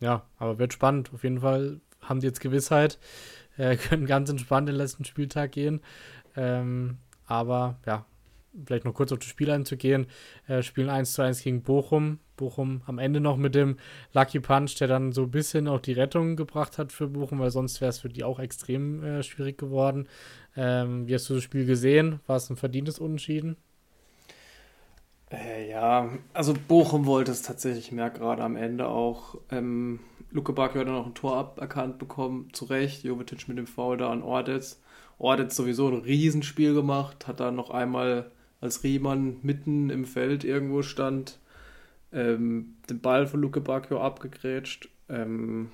ja, 0.00 0.24
aber 0.38 0.58
wird 0.58 0.72
spannend. 0.72 1.12
Auf 1.12 1.24
jeden 1.24 1.40
Fall 1.40 1.80
haben 2.00 2.20
die 2.20 2.26
jetzt 2.26 2.40
Gewissheit, 2.40 2.98
äh, 3.56 3.76
können 3.88 4.06
ganz 4.06 4.30
entspannt 4.30 4.68
den 4.68 4.76
letzten 4.76 5.04
Spieltag 5.04 5.52
gehen. 5.52 5.80
Ähm, 6.36 6.98
aber 7.26 7.78
ja, 7.86 8.06
vielleicht 8.64 8.84
noch 8.84 8.94
kurz 8.94 9.12
auf 9.12 9.18
das 9.18 9.28
Spiel 9.28 9.50
einzugehen, 9.50 10.06
äh, 10.48 10.62
spielen 10.62 10.90
1 10.90 11.12
zu 11.12 11.22
1 11.22 11.42
gegen 11.42 11.62
Bochum. 11.62 12.18
Bochum 12.36 12.82
am 12.86 12.98
Ende 12.98 13.20
noch 13.20 13.36
mit 13.36 13.54
dem 13.54 13.76
Lucky 14.12 14.40
Punch, 14.40 14.76
der 14.78 14.88
dann 14.88 15.12
so 15.12 15.22
ein 15.22 15.30
bisschen 15.30 15.68
auch 15.68 15.80
die 15.80 15.92
Rettung 15.92 16.36
gebracht 16.36 16.78
hat 16.78 16.92
für 16.92 17.06
Bochum, 17.06 17.38
weil 17.38 17.50
sonst 17.50 17.80
wäre 17.80 17.90
es 17.90 17.98
für 17.98 18.08
die 18.08 18.24
auch 18.24 18.38
extrem 18.38 19.04
äh, 19.04 19.22
schwierig 19.22 19.58
geworden. 19.58 20.08
Ähm, 20.56 21.06
wie 21.06 21.14
hast 21.14 21.28
du 21.28 21.34
das 21.34 21.44
Spiel 21.44 21.66
gesehen? 21.66 22.20
War 22.26 22.36
es 22.36 22.50
ein 22.50 22.56
verdientes 22.56 22.98
Unentschieden? 22.98 23.56
Äh, 25.30 25.70
ja, 25.70 26.08
also 26.32 26.54
Bochum 26.66 27.06
wollte 27.06 27.30
es 27.30 27.42
tatsächlich 27.42 27.92
mehr, 27.92 28.10
gerade 28.10 28.42
am 28.42 28.56
Ende 28.56 28.88
auch. 28.88 29.36
Ähm, 29.50 30.00
Luke 30.32 30.52
Bakio 30.52 30.80
hat 30.80 30.88
dann 30.88 30.94
noch 30.94 31.06
ein 31.06 31.14
Tor 31.14 31.36
aberkannt 31.36 31.98
bekommen, 31.98 32.48
zu 32.52 32.64
Recht. 32.64 33.04
Jovetic 33.04 33.48
mit 33.48 33.58
dem 33.58 33.66
Foul 33.66 33.96
da 33.96 34.10
an 34.10 34.22
Ordetz. 34.22 34.80
Ordetz 35.18 35.54
sowieso 35.54 35.88
ein 35.88 35.98
Riesenspiel 35.98 36.74
gemacht, 36.74 37.28
hat 37.28 37.40
dann 37.40 37.54
noch 37.54 37.70
einmal 37.70 38.30
als 38.60 38.84
Riemann 38.84 39.38
mitten 39.42 39.90
im 39.90 40.04
Feld 40.04 40.44
irgendwo 40.44 40.82
stand, 40.82 41.38
ähm, 42.12 42.76
den 42.88 43.00
Ball 43.00 43.26
von 43.26 43.40
Luke 43.40 43.60
Bacchio 43.60 44.00
abgegrätscht. 44.00 44.88
Ähm, 45.08 45.70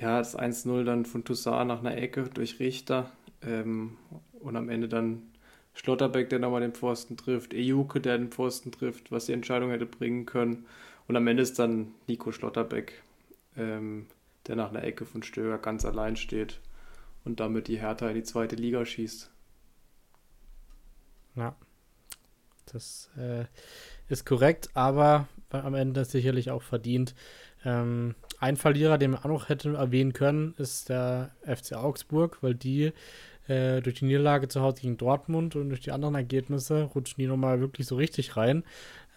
ja, 0.00 0.18
das 0.18 0.38
1-0 0.38 0.84
dann 0.84 1.04
von 1.04 1.24
Toussaint 1.24 1.68
nach 1.68 1.80
einer 1.80 1.96
Ecke 1.96 2.24
durch 2.32 2.60
Richter. 2.60 3.10
Ähm, 3.42 3.96
und 4.40 4.56
am 4.56 4.68
Ende 4.68 4.88
dann 4.88 5.22
Schlotterbeck, 5.74 6.28
der 6.28 6.38
nochmal 6.38 6.60
den 6.60 6.72
Pfosten 6.72 7.16
trifft, 7.16 7.54
Ejuke, 7.54 8.00
der 8.00 8.18
den 8.18 8.30
Pfosten 8.30 8.72
trifft, 8.72 9.10
was 9.10 9.26
die 9.26 9.32
Entscheidung 9.32 9.70
hätte 9.70 9.86
bringen 9.86 10.26
können. 10.26 10.66
Und 11.06 11.16
am 11.16 11.26
Ende 11.26 11.42
ist 11.42 11.58
dann 11.58 11.92
Nico 12.06 12.32
Schlotterbeck, 12.32 13.02
ähm, 13.56 14.06
der 14.46 14.56
nach 14.56 14.70
einer 14.70 14.84
Ecke 14.84 15.04
von 15.04 15.22
Stöger 15.22 15.58
ganz 15.58 15.84
allein 15.84 16.16
steht 16.16 16.60
und 17.24 17.40
damit 17.40 17.68
die 17.68 17.80
Hertha 17.80 18.08
in 18.08 18.16
die 18.16 18.22
zweite 18.22 18.56
Liga 18.56 18.84
schießt. 18.84 19.30
Ja, 21.38 21.54
das 22.72 23.10
äh, 23.16 23.44
ist 24.08 24.26
korrekt, 24.26 24.70
aber 24.74 25.28
am 25.50 25.74
Ende 25.74 26.04
sicherlich 26.04 26.50
auch 26.50 26.62
verdient. 26.62 27.14
Ähm, 27.64 28.14
ein 28.40 28.56
Verlierer, 28.56 28.98
den 28.98 29.12
man 29.12 29.20
auch 29.20 29.28
noch 29.28 29.48
hätte 29.48 29.74
erwähnen 29.74 30.12
können, 30.12 30.54
ist 30.58 30.88
der 30.88 31.30
FC 31.42 31.74
Augsburg, 31.74 32.38
weil 32.42 32.54
die 32.54 32.92
äh, 33.46 33.80
durch 33.80 34.00
die 34.00 34.04
Niederlage 34.04 34.48
zu 34.48 34.60
Hause 34.60 34.82
gegen 34.82 34.96
Dortmund 34.96 35.56
und 35.56 35.70
durch 35.70 35.80
die 35.80 35.92
anderen 35.92 36.14
Ergebnisse 36.14 36.82
rutschen 36.82 37.16
die 37.18 37.26
nochmal 37.26 37.60
wirklich 37.60 37.86
so 37.86 37.96
richtig 37.96 38.36
rein. 38.36 38.64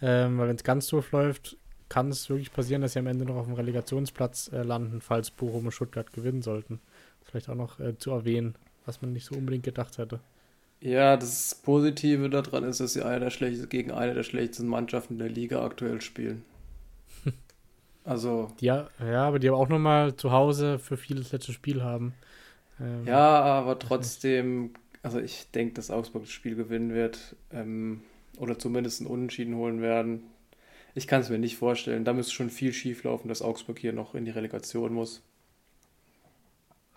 Ähm, 0.00 0.38
weil 0.38 0.48
wenn 0.48 0.56
es 0.56 0.64
ganz 0.64 0.86
doof 0.88 1.12
läuft, 1.12 1.56
kann 1.88 2.08
es 2.08 2.30
wirklich 2.30 2.52
passieren, 2.52 2.82
dass 2.82 2.94
sie 2.94 3.00
am 3.00 3.06
Ende 3.06 3.24
noch 3.24 3.36
auf 3.36 3.46
dem 3.46 3.54
Relegationsplatz 3.54 4.50
äh, 4.52 4.62
landen, 4.62 5.00
falls 5.00 5.30
Bochum 5.30 5.66
und 5.66 5.72
Stuttgart 5.72 6.12
gewinnen 6.12 6.42
sollten. 6.42 6.80
Vielleicht 7.22 7.48
auch 7.48 7.54
noch 7.54 7.78
äh, 7.80 7.98
zu 7.98 8.10
erwähnen, 8.12 8.54
was 8.86 9.02
man 9.02 9.12
nicht 9.12 9.26
so 9.26 9.34
unbedingt 9.34 9.64
gedacht 9.64 9.98
hätte. 9.98 10.20
Ja, 10.82 11.16
das 11.16 11.54
Positive 11.54 12.28
daran 12.28 12.64
ist, 12.64 12.80
dass 12.80 12.92
sie 12.92 13.02
eine 13.02 13.28
gegen 13.28 13.92
eine 13.92 14.14
der 14.14 14.24
schlechtesten 14.24 14.66
Mannschaften 14.66 15.18
der 15.18 15.28
Liga 15.28 15.64
aktuell 15.64 16.00
spielen. 16.00 16.44
Also. 18.04 18.50
Ja, 18.58 18.88
ja, 18.98 19.28
aber 19.28 19.38
die 19.38 19.46
aber 19.46 19.58
auch 19.58 19.68
nochmal 19.68 20.16
zu 20.16 20.32
Hause 20.32 20.80
für 20.80 20.96
vieles 20.96 21.30
letzte 21.30 21.52
Spiel 21.52 21.84
haben. 21.84 22.14
Ähm, 22.80 23.06
ja, 23.06 23.40
aber 23.40 23.78
trotzdem, 23.78 24.70
also 25.04 25.20
ich 25.20 25.48
denke, 25.52 25.74
dass 25.74 25.92
Augsburg 25.92 26.24
das 26.24 26.32
Spiel 26.32 26.56
gewinnen 26.56 26.92
wird. 26.94 27.36
Ähm, 27.52 28.00
oder 28.38 28.58
zumindest 28.58 29.00
einen 29.00 29.10
Unentschieden 29.10 29.54
holen 29.54 29.80
werden. 29.80 30.24
Ich 30.94 31.06
kann 31.06 31.20
es 31.20 31.30
mir 31.30 31.38
nicht 31.38 31.56
vorstellen. 31.56 32.04
Da 32.04 32.12
müsste 32.12 32.32
schon 32.32 32.50
viel 32.50 32.72
schief 32.72 33.04
laufen, 33.04 33.28
dass 33.28 33.40
Augsburg 33.40 33.78
hier 33.78 33.92
noch 33.92 34.16
in 34.16 34.24
die 34.24 34.30
Relegation 34.32 34.92
muss. 34.92 35.22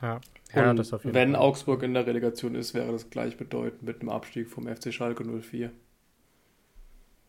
Ja, 0.02 0.20
ja 0.54 0.74
das 0.74 0.94
auf 0.94 1.04
jeden 1.04 1.16
wenn 1.16 1.32
Fall. 1.34 1.42
Augsburg 1.42 1.84
in 1.84 1.94
der 1.94 2.06
Relegation 2.06 2.56
ist, 2.56 2.74
wäre 2.74 2.92
das 2.92 3.10
gleichbedeutend 3.10 3.84
mit 3.84 4.02
dem 4.02 4.10
Abstieg 4.10 4.50
vom 4.50 4.68
FC 4.68 4.94
Schalke 4.94 5.24
04. 5.24 5.72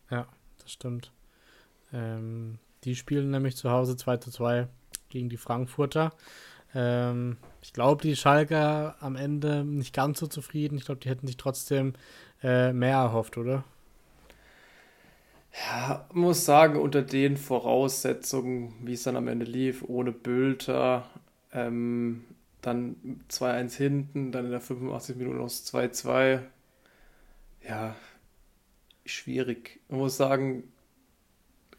Ja, 0.09 0.27
das 0.61 0.71
stimmt. 0.71 1.11
Ähm, 1.93 2.59
die 2.83 2.95
spielen 2.95 3.31
nämlich 3.31 3.55
zu 3.55 3.71
Hause 3.71 3.95
2 3.95 4.17
zu 4.17 4.31
2 4.31 4.67
gegen 5.09 5.29
die 5.29 5.37
Frankfurter. 5.37 6.13
Ähm, 6.75 7.37
ich 7.61 7.73
glaube, 7.73 8.01
die 8.01 8.15
Schalker 8.15 8.95
am 8.99 9.15
Ende 9.15 9.63
nicht 9.63 9.93
ganz 9.93 10.19
so 10.19 10.27
zufrieden. 10.27 10.77
Ich 10.77 10.85
glaube, 10.85 10.99
die 10.99 11.09
hätten 11.09 11.27
sich 11.27 11.37
trotzdem 11.37 11.93
äh, 12.43 12.73
mehr 12.73 12.97
erhofft, 12.97 13.37
oder? 13.37 13.63
Ja, 15.69 16.05
muss 16.13 16.45
sagen, 16.45 16.79
unter 16.79 17.01
den 17.01 17.35
Voraussetzungen, 17.35 18.75
wie 18.83 18.93
es 18.93 19.03
dann 19.03 19.15
am 19.15 19.27
Ende 19.27 19.45
lief, 19.45 19.83
ohne 19.87 20.11
Bülter, 20.11 21.09
ähm, 21.51 22.25
dann 22.67 23.21
2-1 23.29 23.75
hinten, 23.75 24.31
dann 24.31 24.45
in 24.45 24.51
der 24.51 24.61
85 24.61 25.15
Minuten 25.15 25.37
noch 25.37 25.47
2-2. 25.47 26.41
Ja, 27.67 27.95
schwierig. 29.05 29.79
Man 29.89 29.99
muss 29.99 30.17
sagen, 30.17 30.71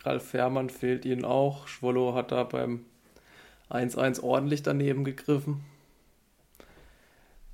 Ralf 0.02 0.30
Fährmann 0.30 0.70
fehlt 0.70 1.04
ihnen 1.04 1.24
auch. 1.24 1.68
Schwollo 1.68 2.14
hat 2.14 2.32
da 2.32 2.44
beim 2.44 2.86
1-1 3.70 4.22
ordentlich 4.22 4.62
daneben 4.62 5.04
gegriffen. 5.04 5.64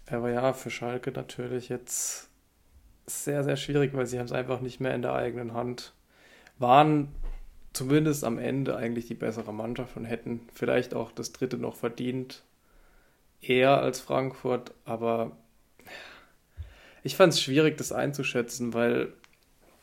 Aber 0.07 0.31
ja, 0.31 0.53
für 0.53 0.71
Schalke 0.71 1.11
natürlich 1.11 1.69
jetzt 1.69 2.29
sehr, 3.07 3.43
sehr 3.43 3.57
schwierig, 3.57 3.95
weil 3.95 4.07
sie 4.07 4.19
haben 4.19 4.27
es 4.27 4.33
einfach 4.33 4.61
nicht 4.61 4.81
mehr 4.81 4.95
in 4.95 5.03
der 5.03 5.15
eigenen 5.15 5.55
Hand. 5.55 5.93
Waren 6.59 7.09
zumindest 7.73 8.23
am 8.23 8.39
Ende 8.39 8.77
eigentlich 8.77 9.07
die 9.07 9.15
bessere 9.15 9.53
Mannschaft 9.53 9.97
und 9.97 10.05
hätten 10.05 10.47
vielleicht 10.53 10.95
auch 10.95 11.11
das 11.11 11.33
dritte 11.33 11.59
noch 11.59 11.75
verdient. 11.75 12.45
Eher 13.49 13.81
als 13.81 14.01
Frankfurt, 14.01 14.73
aber 14.85 15.33
ich 17.03 17.17
fand 17.17 17.33
es 17.33 17.41
schwierig, 17.41 17.77
das 17.77 17.93
einzuschätzen, 17.93 18.73
weil 18.75 19.13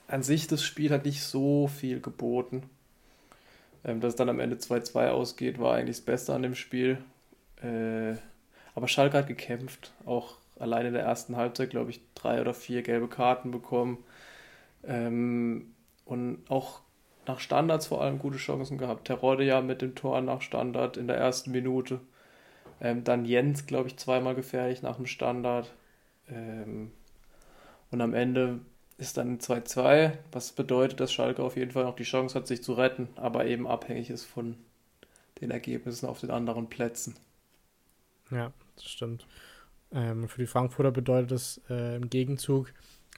an 0.07 0.23
sich 0.23 0.47
das 0.47 0.63
Spiel 0.63 0.91
hat 0.91 1.05
nicht 1.05 1.23
so 1.23 1.67
viel 1.67 2.01
geboten. 2.01 2.63
Ähm, 3.83 4.01
dass 4.01 4.13
es 4.13 4.15
dann 4.15 4.29
am 4.29 4.39
Ende 4.39 4.57
2-2 4.57 5.09
ausgeht, 5.09 5.59
war 5.59 5.75
eigentlich 5.75 5.97
das 5.97 6.05
Beste 6.05 6.33
an 6.33 6.43
dem 6.43 6.55
Spiel. 6.55 6.97
Äh, 7.61 8.15
aber 8.75 8.87
Schalke 8.87 9.17
hat 9.17 9.27
gekämpft. 9.27 9.93
Auch 10.05 10.35
allein 10.59 10.85
in 10.85 10.93
der 10.93 11.03
ersten 11.03 11.35
Halbzeit, 11.35 11.69
glaube 11.69 11.91
ich, 11.91 12.01
drei 12.15 12.41
oder 12.41 12.53
vier 12.53 12.81
gelbe 12.81 13.07
Karten 13.07 13.51
bekommen. 13.51 13.97
Ähm, 14.83 15.73
und 16.05 16.43
auch 16.49 16.81
nach 17.27 17.39
Standards 17.39 17.87
vor 17.87 18.01
allem 18.01 18.19
gute 18.19 18.37
Chancen 18.37 18.77
gehabt. 18.77 19.05
Terodde 19.05 19.43
ja 19.43 19.61
mit 19.61 19.81
dem 19.81 19.95
Tor 19.95 20.21
nach 20.21 20.41
Standard 20.41 20.97
in 20.97 21.07
der 21.07 21.17
ersten 21.17 21.51
Minute. 21.51 21.99
Ähm, 22.81 23.03
dann 23.03 23.25
Jens, 23.25 23.67
glaube 23.67 23.87
ich, 23.87 23.97
zweimal 23.97 24.35
gefährlich 24.35 24.81
nach 24.81 24.95
dem 24.95 25.05
Standard. 25.05 25.71
Ähm, 26.29 26.91
und 27.91 28.01
am 28.01 28.13
Ende 28.13 28.59
ist 28.97 29.17
dann 29.17 29.39
2-2, 29.39 30.13
was 30.31 30.51
bedeutet, 30.51 30.99
dass 30.99 31.13
Schalke 31.13 31.43
auf 31.43 31.55
jeden 31.55 31.71
Fall 31.71 31.83
noch 31.83 31.95
die 31.95 32.03
Chance 32.03 32.35
hat, 32.35 32.47
sich 32.47 32.63
zu 32.63 32.73
retten, 32.73 33.09
aber 33.15 33.45
eben 33.45 33.67
abhängig 33.67 34.09
ist 34.09 34.25
von 34.25 34.57
den 35.41 35.51
Ergebnissen 35.51 36.07
auf 36.07 36.19
den 36.19 36.31
anderen 36.31 36.69
Plätzen. 36.69 37.15
Ja, 38.29 38.51
das 38.75 38.85
stimmt. 38.85 39.25
Ähm, 39.91 40.27
für 40.27 40.41
die 40.41 40.47
Frankfurter 40.47 40.91
bedeutet 40.91 41.31
es 41.31 41.61
äh, 41.69 41.95
im 41.95 42.09
Gegenzug, 42.09 42.73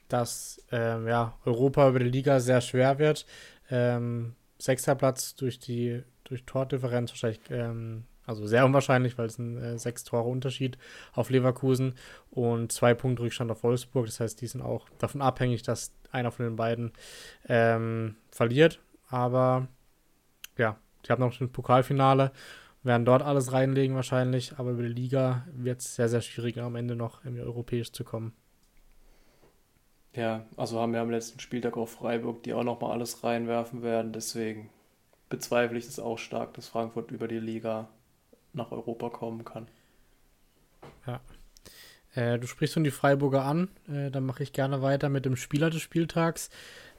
dass 0.08 0.62
äh, 0.71 1.08
ja, 1.08 1.38
Europa 1.45 1.88
über 1.89 1.99
die 1.99 2.10
Liga 2.10 2.39
sehr 2.39 2.62
schwer 2.62 2.97
wird. 2.97 3.26
Ähm, 3.69 4.36
sechster 4.58 4.95
Platz 4.95 5.36
durch 5.36 5.60
die 5.60 6.04
durch 6.23 6.45
Tordifferenz 6.45 7.12
wahrscheinlich 7.12 7.41
ähm, 7.49 8.06
also 8.25 8.47
sehr 8.47 8.65
unwahrscheinlich, 8.65 9.17
weil 9.17 9.25
es 9.25 9.38
ein 9.38 9.57
äh, 9.57 9.77
sechs 9.77 10.03
Tore 10.03 10.29
Unterschied 10.29 10.77
auf 11.13 11.29
Leverkusen 11.29 11.95
und 12.31 12.71
zwei 12.71 12.93
Punkte 12.93 13.23
Rückstand 13.23 13.51
auf 13.51 13.63
Wolfsburg. 13.63 14.05
Das 14.05 14.19
heißt, 14.19 14.39
die 14.41 14.47
sind 14.47 14.62
auch 14.62 14.88
davon 14.97 15.21
abhängig, 15.21 15.63
dass 15.63 15.91
einer 16.12 16.31
von 16.31 16.45
den 16.45 16.55
beiden 16.55 16.93
ähm, 17.47 18.15
verliert. 18.31 18.79
Aber 19.09 19.67
ja, 20.57 20.77
die 21.05 21.12
haben 21.12 21.21
noch 21.21 21.39
ein 21.39 21.51
Pokalfinale, 21.51 22.31
werden 22.83 23.05
dort 23.05 23.23
alles 23.23 23.51
reinlegen 23.51 23.95
wahrscheinlich. 23.95 24.53
Aber 24.57 24.71
über 24.71 24.83
die 24.83 24.89
Liga 24.89 25.45
wird 25.53 25.81
es 25.81 25.95
sehr, 25.95 26.07
sehr 26.09 26.21
schwierig 26.21 26.59
am 26.59 26.75
Ende 26.75 26.95
noch 26.95 27.25
irgendwie 27.25 27.43
europäisch 27.43 27.91
zu 27.91 28.03
kommen. 28.03 28.33
Ja, 30.15 30.45
also 30.57 30.79
haben 30.79 30.93
wir 30.93 31.01
am 31.01 31.09
letzten 31.09 31.39
Spieltag 31.39 31.75
auch 31.75 31.89
Freiburg, 31.89 32.43
die 32.43 32.53
auch 32.53 32.63
nochmal 32.63 32.91
alles 32.91 33.23
reinwerfen 33.23 33.81
werden. 33.81 34.13
Deswegen 34.13 34.69
bezweifle 35.29 35.77
ich 35.77 35.88
es 35.88 35.99
auch 35.99 36.19
stark, 36.19 36.53
dass 36.53 36.67
Frankfurt 36.67 37.09
über 37.09 37.27
die 37.27 37.39
Liga 37.39 37.89
nach 38.53 38.71
Europa 38.71 39.09
kommen 39.09 39.43
kann. 39.45 39.67
Ja. 41.05 41.21
Äh, 42.15 42.39
du 42.39 42.47
sprichst 42.47 42.75
schon 42.75 42.83
die 42.83 42.91
Freiburger 42.91 43.43
an. 43.43 43.69
Äh, 43.87 44.11
dann 44.11 44.25
mache 44.25 44.43
ich 44.43 44.53
gerne 44.53 44.81
weiter 44.81 45.09
mit 45.09 45.25
dem 45.25 45.35
Spieler 45.35 45.69
des 45.69 45.81
Spieltags. 45.81 46.49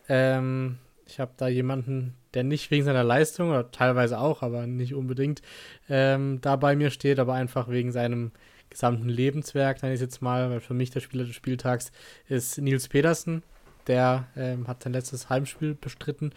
Ähm, 0.09 0.79
ich 1.07 1.21
habe 1.21 1.33
da 1.37 1.49
jemanden, 1.49 2.15
der 2.35 2.45
nicht 2.45 2.71
wegen 2.71 2.85
seiner 2.85 3.05
Leistung, 3.05 3.51
oder 3.51 3.71
teilweise 3.71 4.19
auch, 4.19 4.43
aber 4.43 4.67
nicht 4.67 4.95
unbedingt, 4.95 5.43
ähm, 5.89 6.41
da 6.41 6.57
bei 6.57 6.77
mir 6.77 6.91
steht, 6.91 7.19
aber 7.19 7.35
einfach 7.35 7.69
wegen 7.69 7.93
seinem 7.93 8.33
gesamten 8.71 9.09
Lebenswerk, 9.09 9.81
dann 9.81 9.93
ist 9.93 10.01
jetzt 10.01 10.23
mal, 10.23 10.51
weil 10.51 10.61
für 10.61 10.75
mich 10.75 10.91
der 10.91 11.01
Spieler 11.01 11.25
des 11.25 11.37
Spieltags 11.37 11.93
ist 12.29 12.59
Nils 12.59 12.89
Pedersen. 12.89 13.43
Der 13.87 14.27
ähm, 14.35 14.67
hat 14.67 14.83
sein 14.83 14.95
letztes 14.95 15.29
Heimspiel 15.29 15.75
bestritten 15.75 16.33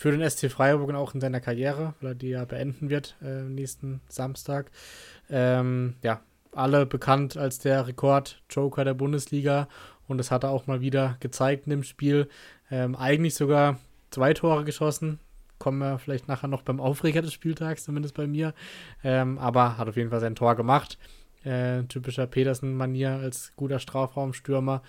für 0.00 0.12
den 0.12 0.28
SC 0.28 0.50
Freiburg 0.50 0.88
und 0.88 0.96
auch 0.96 1.12
in 1.12 1.20
seiner 1.20 1.40
Karriere, 1.40 1.92
weil 2.00 2.12
er 2.12 2.14
die 2.14 2.30
ja 2.30 2.46
beenden 2.46 2.88
wird 2.88 3.16
äh, 3.22 3.42
nächsten 3.42 4.00
Samstag. 4.08 4.70
Ähm, 5.28 5.96
ja, 6.02 6.22
alle 6.52 6.86
bekannt 6.86 7.36
als 7.36 7.58
der 7.58 7.86
Rekord-Joker 7.86 8.86
der 8.86 8.94
Bundesliga 8.94 9.68
und 10.08 10.16
das 10.16 10.30
hat 10.30 10.42
er 10.42 10.52
auch 10.52 10.66
mal 10.66 10.80
wieder 10.80 11.18
gezeigt 11.20 11.66
in 11.66 11.70
dem 11.72 11.82
Spiel. 11.82 12.30
Ähm, 12.70 12.96
eigentlich 12.96 13.34
sogar 13.34 13.78
zwei 14.10 14.32
Tore 14.32 14.64
geschossen. 14.64 15.20
Kommen 15.58 15.80
wir 15.80 15.98
vielleicht 15.98 16.28
nachher 16.28 16.48
noch 16.48 16.62
beim 16.62 16.80
Aufreger 16.80 17.20
des 17.20 17.34
Spieltags, 17.34 17.84
zumindest 17.84 18.14
bei 18.14 18.26
mir. 18.26 18.54
Ähm, 19.04 19.38
aber 19.38 19.76
hat 19.76 19.86
auf 19.86 19.96
jeden 19.98 20.08
Fall 20.08 20.20
sein 20.20 20.34
Tor 20.34 20.56
gemacht. 20.56 20.96
Äh, 21.44 21.82
typischer 21.84 22.26
Petersen-Manier 22.26 23.10
als 23.22 23.52
guter 23.54 23.78
Strafraumstürmer. 23.78 24.80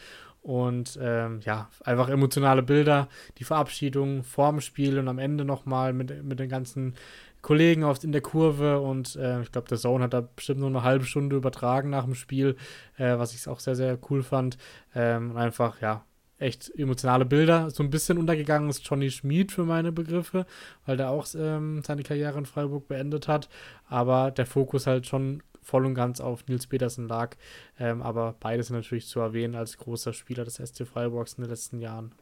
Und 0.41 0.97
ähm, 0.99 1.39
ja, 1.43 1.69
einfach 1.83 2.09
emotionale 2.09 2.63
Bilder, 2.63 3.07
die 3.37 3.43
Verabschiedung 3.43 4.23
vorm 4.23 4.59
Spiel 4.59 4.97
und 4.97 5.07
am 5.07 5.19
Ende 5.19 5.45
nochmal 5.45 5.93
mit, 5.93 6.23
mit 6.23 6.39
den 6.39 6.49
ganzen 6.49 6.95
Kollegen 7.41 7.83
auf, 7.83 8.03
in 8.03 8.11
der 8.11 8.21
Kurve. 8.21 8.79
Und 8.79 9.15
äh, 9.15 9.41
ich 9.41 9.51
glaube, 9.51 9.67
der 9.67 9.77
Zone 9.77 10.05
hat 10.05 10.13
da 10.13 10.21
bestimmt 10.21 10.59
nur 10.59 10.69
eine 10.69 10.83
halbe 10.83 11.05
Stunde 11.05 11.35
übertragen 11.35 11.91
nach 11.91 12.05
dem 12.05 12.15
Spiel, 12.15 12.55
äh, 12.97 13.17
was 13.17 13.33
ich 13.33 13.47
auch 13.47 13.59
sehr, 13.59 13.75
sehr 13.75 13.99
cool 14.09 14.23
fand. 14.23 14.57
Ähm, 14.95 15.37
einfach, 15.37 15.79
ja, 15.81 16.05
echt 16.39 16.71
emotionale 16.75 17.25
Bilder. 17.25 17.69
So 17.69 17.83
ein 17.83 17.91
bisschen 17.91 18.17
untergegangen 18.17 18.69
ist 18.69 18.87
Johnny 18.87 19.11
Schmid 19.11 19.51
für 19.51 19.63
meine 19.63 19.91
Begriffe, 19.91 20.45
weil 20.85 20.97
der 20.97 21.11
auch 21.11 21.27
ähm, 21.35 21.83
seine 21.85 22.03
Karriere 22.03 22.39
in 22.39 22.47
Freiburg 22.47 22.87
beendet 22.87 23.27
hat. 23.27 23.47
Aber 23.87 24.31
der 24.31 24.47
Fokus 24.47 24.87
halt 24.87 25.05
schon 25.05 25.43
voll 25.61 25.85
und 25.85 25.95
ganz 25.95 26.19
auf 26.19 26.47
Nils 26.47 26.67
Petersen 26.67 27.07
lag. 27.07 27.35
Ähm, 27.79 28.01
aber 28.01 28.35
beides 28.39 28.69
natürlich 28.69 29.07
zu 29.07 29.19
erwähnen 29.19 29.55
als 29.55 29.77
großer 29.77 30.13
Spieler 30.13 30.45
des 30.45 30.55
SC 30.55 30.85
Freiburgs 30.85 31.33
in 31.33 31.43
den 31.43 31.49
letzten 31.49 31.79
Jahren. 31.79 32.13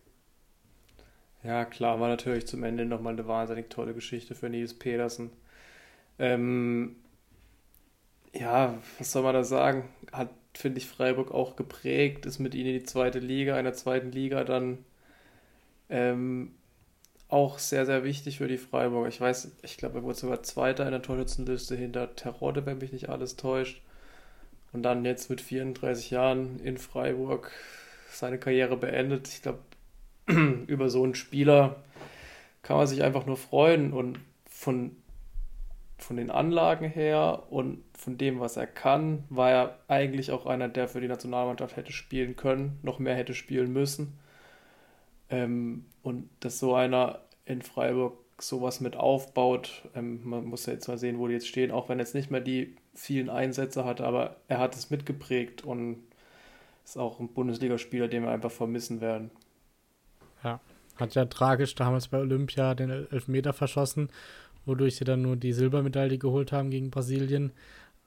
Ja, 1.43 1.63
klar, 1.65 1.99
war 1.99 2.10
natürlich 2.10 2.47
zum 2.47 2.63
Ende 2.63 2.86
nochmal 2.86 3.13
eine 3.13 3.28
wahnsinnig 3.28 3.69
tolle 3.69 3.93
Geschichte 3.93 4.36
für 4.36 4.49
Nils 4.49 4.73
Petersen. 4.73 5.32
Ähm, 6.19 6.97
ja, 8.34 8.78
was 8.97 9.12
soll 9.12 9.23
man 9.23 9.34
da 9.34 9.43
sagen? 9.43 9.89
Hat, 10.12 10.30
finde 10.54 10.80
ich, 10.80 10.88
Freiburg 10.88 11.32
auch 11.32 11.56
geprägt, 11.56 12.25
ist 12.25 12.39
mit 12.39 12.56
ihnen 12.56 12.67
in 12.69 12.80
die 12.80 12.84
zweite 12.84 13.19
Liga, 13.19 13.58
in 13.58 13.65
der 13.65 13.73
zweiten 13.73 14.12
Liga 14.12 14.43
dann 14.43 14.86
ähm, 15.89 16.54
auch 17.30 17.60
sehr, 17.60 17.86
sehr 17.86 18.04
wichtig 18.04 18.39
für 18.39 18.48
die 18.48 18.58
Freiburger. 18.58 19.08
Ich 19.08 19.22
weiß, 19.22 19.52
ich 19.62 19.78
glaube, 19.78 20.00
er 20.00 20.04
wurde 20.04 20.18
sogar 20.18 20.44
Zweiter 20.44 20.86
in 20.86 20.92
der 20.92 21.04
Torschützenliste 21.04 21.76
hinter 21.76 22.15
Terodde, 22.15 22.65
wenn 22.65 22.80
mich 22.80 22.92
nicht 22.92 23.10
alles 23.10 23.36
täuscht. 23.36 23.82
Und 24.74 24.84
dann 24.84 25.06
jetzt 25.06 25.30
mit 25.30 25.39
34 25.39 26.10
Jahren 26.12 26.60
in 26.60 26.78
Freiburg 26.78 27.52
seine 28.12 28.39
Karriere 28.39 28.78
beendet. 28.78 29.28
Ich 29.28 29.44
glaube, 29.44 29.60
über 30.68 30.89
so 30.89 31.04
einen 31.04 31.15
Spieler 31.15 31.78
kann 32.63 32.78
man 32.78 32.88
sich 32.88 33.04
einfach 33.04 33.26
nur 33.26 33.38
freuen 33.38 33.94
und 33.94 34.20
von, 34.50 34.96
von 35.98 36.18
den 36.18 36.32
Anlagen 36.32 36.89
her 36.89 37.44
und 37.50 37.84
von 37.98 38.18
dem, 38.18 38.39
was 38.39 38.58
er 38.58 38.68
kann, 38.68 39.24
war 39.30 39.52
er 39.52 39.80
eigentlich 39.88 40.32
auch 40.32 40.46
einer, 40.46 40.68
der 40.68 40.88
für 40.88 41.02
die 41.02 41.08
Nationalmannschaft 41.08 41.76
hätte 41.78 41.92
spielen 41.92 42.36
können, 42.36 42.80
noch 42.82 43.00
mehr 43.00 43.15
hätte 43.15 43.34
spielen 43.34 43.72
müssen. 43.72 44.20
Ähm, 45.30 45.86
und 46.02 46.30
dass 46.39 46.60
so 46.60 46.76
einer 46.76 47.22
in 47.46 47.62
Freiburg 47.62 48.18
sowas 48.39 48.80
mit 48.80 48.96
aufbaut, 48.96 49.84
ähm, 49.96 50.22
man 50.24 50.46
muss 50.46 50.65
ja 50.65 50.74
jetzt 50.74 50.88
mal 50.88 50.98
sehen, 50.98 51.20
wo 51.20 51.28
die 51.28 51.34
jetzt 51.34 51.48
stehen, 51.48 51.72
auch 51.72 51.89
wenn 51.89 52.00
er 52.00 52.06
jetzt 52.06 52.15
nicht 52.15 52.32
mehr 52.32 52.42
die 52.42 52.76
vielen 52.94 53.30
Einsätze 53.30 53.86
hatte, 53.86 54.06
aber 54.06 54.38
er 54.48 54.60
hat 54.60 54.76
es 54.76 54.89
mitgeprägt 54.89 55.63
und 55.63 56.04
ist 56.84 56.98
auch 56.98 57.20
ein 57.20 57.30
Bundesligaspieler, 57.30 58.08
den 58.08 58.24
wir 58.24 58.32
einfach 58.32 58.52
vermissen 58.52 59.02
werden. 59.02 59.32
Ja, 60.44 60.60
hat 60.96 61.15
ja 61.15 61.26
tragisch 61.26 61.76
damals 61.76 62.08
bei 62.08 62.20
Olympia 62.20 62.76
den 62.76 62.89
Elfmeter 62.89 63.54
verschossen, 63.54 64.10
wodurch 64.65 64.96
sie 64.96 65.06
dann 65.06 65.22
nur 65.22 65.36
die 65.36 65.54
Silbermedaille 65.54 66.18
geholt 66.18 66.52
haben 66.52 66.72
gegen 66.72 66.89
Brasilien. 66.89 67.52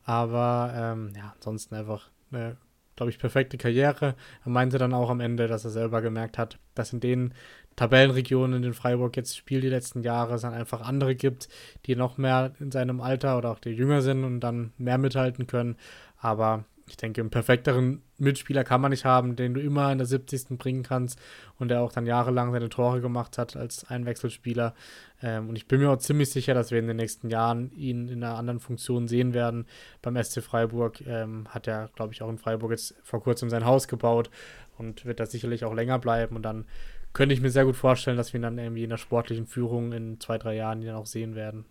Aber 0.04 0.72
ähm, 0.74 1.12
ja, 1.16 1.32
ansonsten 1.36 1.74
einfach 1.74 2.10
eine, 2.30 2.56
glaube 2.96 3.10
ich, 3.10 3.18
perfekte 3.18 3.58
Karriere. 3.58 4.14
Er 4.44 4.50
meinte 4.50 4.78
dann 4.78 4.94
auch 4.94 5.10
am 5.10 5.20
Ende, 5.20 5.48
dass 5.48 5.64
er 5.64 5.70
selber 5.70 6.02
gemerkt 6.02 6.38
hat, 6.38 6.58
dass 6.74 6.92
in 6.92 7.00
den 7.00 7.34
Tabellenregionen, 7.76 8.56
in 8.56 8.62
denen 8.62 8.74
Freiburg 8.74 9.16
jetzt 9.16 9.36
spielt 9.36 9.64
die 9.64 9.68
letzten 9.68 10.02
Jahre, 10.02 10.34
es 10.34 10.42
dann 10.42 10.54
einfach 10.54 10.82
andere 10.82 11.14
gibt, 11.14 11.48
die 11.86 11.96
noch 11.96 12.18
mehr 12.18 12.52
in 12.60 12.70
seinem 12.70 13.00
Alter 13.00 13.38
oder 13.38 13.50
auch 13.50 13.58
die 13.58 13.70
jünger 13.70 14.02
sind 14.02 14.24
und 14.24 14.40
dann 14.40 14.72
mehr 14.76 14.98
mithalten 14.98 15.46
können. 15.46 15.76
Aber 16.18 16.64
ich 16.92 16.98
denke, 16.98 17.22
einen 17.22 17.30
perfekteren 17.30 18.02
Mitspieler 18.18 18.64
kann 18.64 18.82
man 18.82 18.90
nicht 18.90 19.06
haben, 19.06 19.34
den 19.34 19.54
du 19.54 19.62
immer 19.62 19.90
in 19.90 19.96
der 19.96 20.06
70. 20.06 20.58
bringen 20.58 20.82
kannst 20.82 21.18
und 21.58 21.68
der 21.68 21.80
auch 21.80 21.90
dann 21.90 22.04
jahrelang 22.04 22.52
seine 22.52 22.68
Tore 22.68 23.00
gemacht 23.00 23.38
hat 23.38 23.56
als 23.56 23.88
Einwechselspieler. 23.88 24.74
Ähm, 25.22 25.48
und 25.48 25.56
ich 25.56 25.66
bin 25.66 25.80
mir 25.80 25.90
auch 25.90 25.96
ziemlich 25.96 26.30
sicher, 26.30 26.52
dass 26.52 26.70
wir 26.70 26.78
in 26.78 26.86
den 26.86 26.98
nächsten 26.98 27.30
Jahren 27.30 27.72
ihn 27.72 28.08
in 28.08 28.22
einer 28.22 28.36
anderen 28.36 28.60
Funktion 28.60 29.08
sehen 29.08 29.32
werden. 29.32 29.66
Beim 30.02 30.22
SC 30.22 30.42
Freiburg 30.42 31.00
ähm, 31.06 31.48
hat 31.48 31.66
er, 31.66 31.88
glaube 31.94 32.12
ich, 32.12 32.20
auch 32.20 32.28
in 32.28 32.36
Freiburg 32.36 32.72
jetzt 32.72 32.94
vor 33.02 33.22
kurzem 33.22 33.48
sein 33.48 33.64
Haus 33.64 33.88
gebaut 33.88 34.28
und 34.76 35.06
wird 35.06 35.18
da 35.18 35.24
sicherlich 35.24 35.64
auch 35.64 35.72
länger 35.72 35.98
bleiben. 35.98 36.36
Und 36.36 36.42
dann 36.42 36.66
könnte 37.14 37.34
ich 37.34 37.40
mir 37.40 37.50
sehr 37.50 37.64
gut 37.64 37.76
vorstellen, 37.76 38.18
dass 38.18 38.34
wir 38.34 38.40
ihn 38.40 38.42
dann 38.42 38.58
irgendwie 38.58 38.84
in 38.84 38.90
der 38.90 38.98
sportlichen 38.98 39.46
Führung 39.46 39.92
in 39.92 40.20
zwei, 40.20 40.36
drei 40.36 40.56
Jahren 40.56 40.82
dann 40.82 40.96
auch 40.96 41.06
sehen 41.06 41.34
werden. 41.34 41.64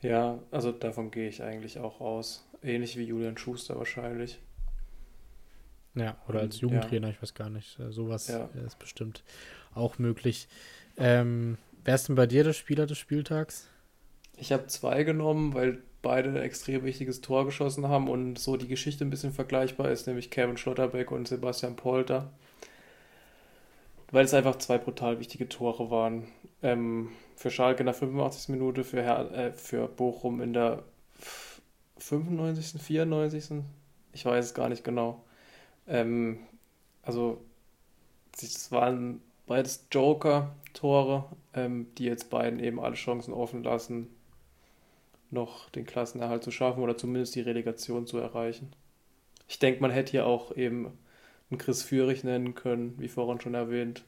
Ja, 0.00 0.38
also 0.50 0.72
davon 0.72 1.10
gehe 1.10 1.28
ich 1.28 1.42
eigentlich 1.42 1.78
auch 1.78 2.00
aus. 2.00 2.47
Ähnlich 2.62 2.96
wie 2.96 3.04
Julian 3.04 3.36
Schuster 3.36 3.76
wahrscheinlich. 3.76 4.40
Ja, 5.94 6.16
oder 6.28 6.40
als 6.40 6.60
Jugendtrainer, 6.60 7.08
ja. 7.08 7.14
ich 7.14 7.22
weiß 7.22 7.34
gar 7.34 7.50
nicht. 7.50 7.78
Äh, 7.78 7.90
sowas 7.92 8.28
ja. 8.28 8.48
ist 8.66 8.78
bestimmt 8.78 9.24
auch 9.74 9.98
möglich. 9.98 10.48
Ähm, 10.96 11.58
wer 11.84 11.94
ist 11.94 12.08
denn 12.08 12.16
bei 12.16 12.26
dir 12.26 12.44
der 12.44 12.52
Spieler 12.52 12.86
des 12.86 12.98
Spieltags? 12.98 13.68
Ich 14.36 14.52
habe 14.52 14.66
zwei 14.66 15.02
genommen, 15.02 15.54
weil 15.54 15.82
beide 16.02 16.30
ein 16.30 16.36
extrem 16.36 16.84
wichtiges 16.84 17.20
Tor 17.20 17.44
geschossen 17.44 17.88
haben 17.88 18.08
und 18.08 18.38
so 18.38 18.56
die 18.56 18.68
Geschichte 18.68 19.04
ein 19.04 19.10
bisschen 19.10 19.32
vergleichbar 19.32 19.90
ist, 19.90 20.06
nämlich 20.06 20.30
Kevin 20.30 20.56
Schlotterbeck 20.56 21.10
und 21.10 21.26
Sebastian 21.26 21.76
Polter. 21.76 22.30
Weil 24.10 24.24
es 24.24 24.34
einfach 24.34 24.56
zwei 24.56 24.78
brutal 24.78 25.18
wichtige 25.18 25.48
Tore 25.48 25.90
waren. 25.90 26.28
Ähm, 26.62 27.10
für 27.36 27.50
Schalke 27.50 27.80
in 27.80 27.86
der 27.86 27.94
85. 27.94 28.48
Minute, 28.48 28.84
für, 28.84 29.02
Her 29.02 29.30
äh, 29.32 29.52
für 29.52 29.86
Bochum 29.86 30.40
in 30.40 30.52
der 30.52 30.82
95., 31.98 32.80
94. 32.80 33.62
Ich 34.12 34.24
weiß 34.24 34.46
es 34.46 34.54
gar 34.54 34.68
nicht 34.68 34.84
genau. 34.84 35.22
Ähm, 35.86 36.40
also, 37.02 37.40
es 38.40 38.70
waren 38.70 39.20
beides 39.46 39.86
Joker-Tore, 39.90 41.24
ähm, 41.54 41.88
die 41.96 42.04
jetzt 42.04 42.30
beiden 42.30 42.60
eben 42.60 42.80
alle 42.80 42.94
Chancen 42.94 43.32
offen 43.34 43.62
lassen, 43.62 44.08
noch 45.30 45.70
den 45.70 45.86
Klassenerhalt 45.86 46.44
zu 46.44 46.50
schaffen 46.50 46.82
oder 46.82 46.96
zumindest 46.96 47.34
die 47.34 47.40
Relegation 47.40 48.06
zu 48.06 48.18
erreichen. 48.18 48.72
Ich 49.48 49.58
denke, 49.58 49.80
man 49.80 49.90
hätte 49.90 50.12
hier 50.12 50.26
auch 50.26 50.56
eben 50.56 50.92
einen 51.50 51.58
Chris 51.58 51.82
Führig 51.82 52.24
nennen 52.24 52.54
können, 52.54 52.94
wie 52.98 53.08
vorhin 53.08 53.40
schon 53.40 53.54
erwähnt. 53.54 54.04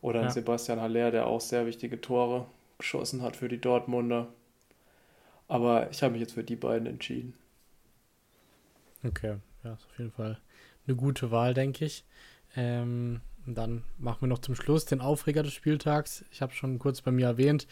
Oder 0.00 0.20
einen 0.20 0.28
ja. 0.28 0.34
Sebastian 0.34 0.80
Haller, 0.80 1.10
der 1.10 1.26
auch 1.26 1.40
sehr 1.40 1.66
wichtige 1.66 2.00
Tore 2.00 2.46
geschossen 2.78 3.22
hat 3.22 3.36
für 3.36 3.48
die 3.48 3.60
Dortmunder. 3.60 4.28
Aber 5.48 5.90
ich 5.90 6.02
habe 6.02 6.12
mich 6.12 6.20
jetzt 6.20 6.34
für 6.34 6.44
die 6.44 6.56
beiden 6.56 6.86
entschieden. 6.86 7.34
Okay, 9.04 9.36
ja, 9.62 9.74
ist 9.74 9.86
auf 9.86 9.98
jeden 9.98 10.10
Fall 10.10 10.38
eine 10.86 10.96
gute 10.96 11.30
Wahl, 11.30 11.54
denke 11.54 11.84
ich. 11.84 12.04
Ähm, 12.56 13.20
dann 13.46 13.84
machen 13.98 14.22
wir 14.22 14.28
noch 14.28 14.40
zum 14.40 14.54
Schluss 14.54 14.86
den 14.86 15.00
Aufreger 15.00 15.42
des 15.42 15.52
Spieltags. 15.52 16.24
Ich 16.32 16.42
habe 16.42 16.52
schon 16.52 16.78
kurz 16.78 17.00
bei 17.00 17.12
mir 17.12 17.26
erwähnt, 17.26 17.66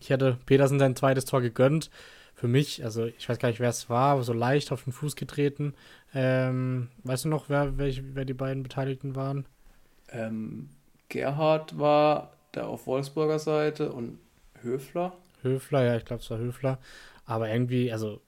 ich 0.00 0.10
hätte 0.10 0.38
Petersen 0.44 0.78
sein 0.78 0.96
zweites 0.96 1.24
Tor 1.24 1.40
gegönnt. 1.40 1.90
Für 2.34 2.48
mich, 2.48 2.84
also 2.84 3.06
ich 3.06 3.28
weiß 3.28 3.38
gar 3.38 3.48
nicht, 3.48 3.60
wer 3.60 3.70
es 3.70 3.88
war, 3.88 4.12
aber 4.12 4.22
so 4.24 4.32
leicht 4.32 4.72
auf 4.72 4.84
den 4.84 4.92
Fuß 4.92 5.14
getreten. 5.14 5.74
Ähm, 6.14 6.88
weißt 7.04 7.24
du 7.24 7.28
noch, 7.28 7.48
wer, 7.48 7.78
welch, 7.78 8.02
wer 8.12 8.24
die 8.24 8.34
beiden 8.34 8.62
Beteiligten 8.62 9.14
waren? 9.14 9.46
Ähm, 10.10 10.68
Gerhard 11.08 11.78
war 11.78 12.32
da 12.52 12.66
auf 12.66 12.86
Wolfsburger 12.86 13.38
Seite 13.38 13.92
und 13.92 14.18
Höfler. 14.62 15.12
Höfler, 15.42 15.84
ja, 15.84 15.96
ich 15.96 16.04
glaube, 16.04 16.22
es 16.22 16.30
war 16.30 16.38
Höfler. 16.38 16.78
Aber 17.26 17.48
irgendwie, 17.48 17.92
also 17.92 18.20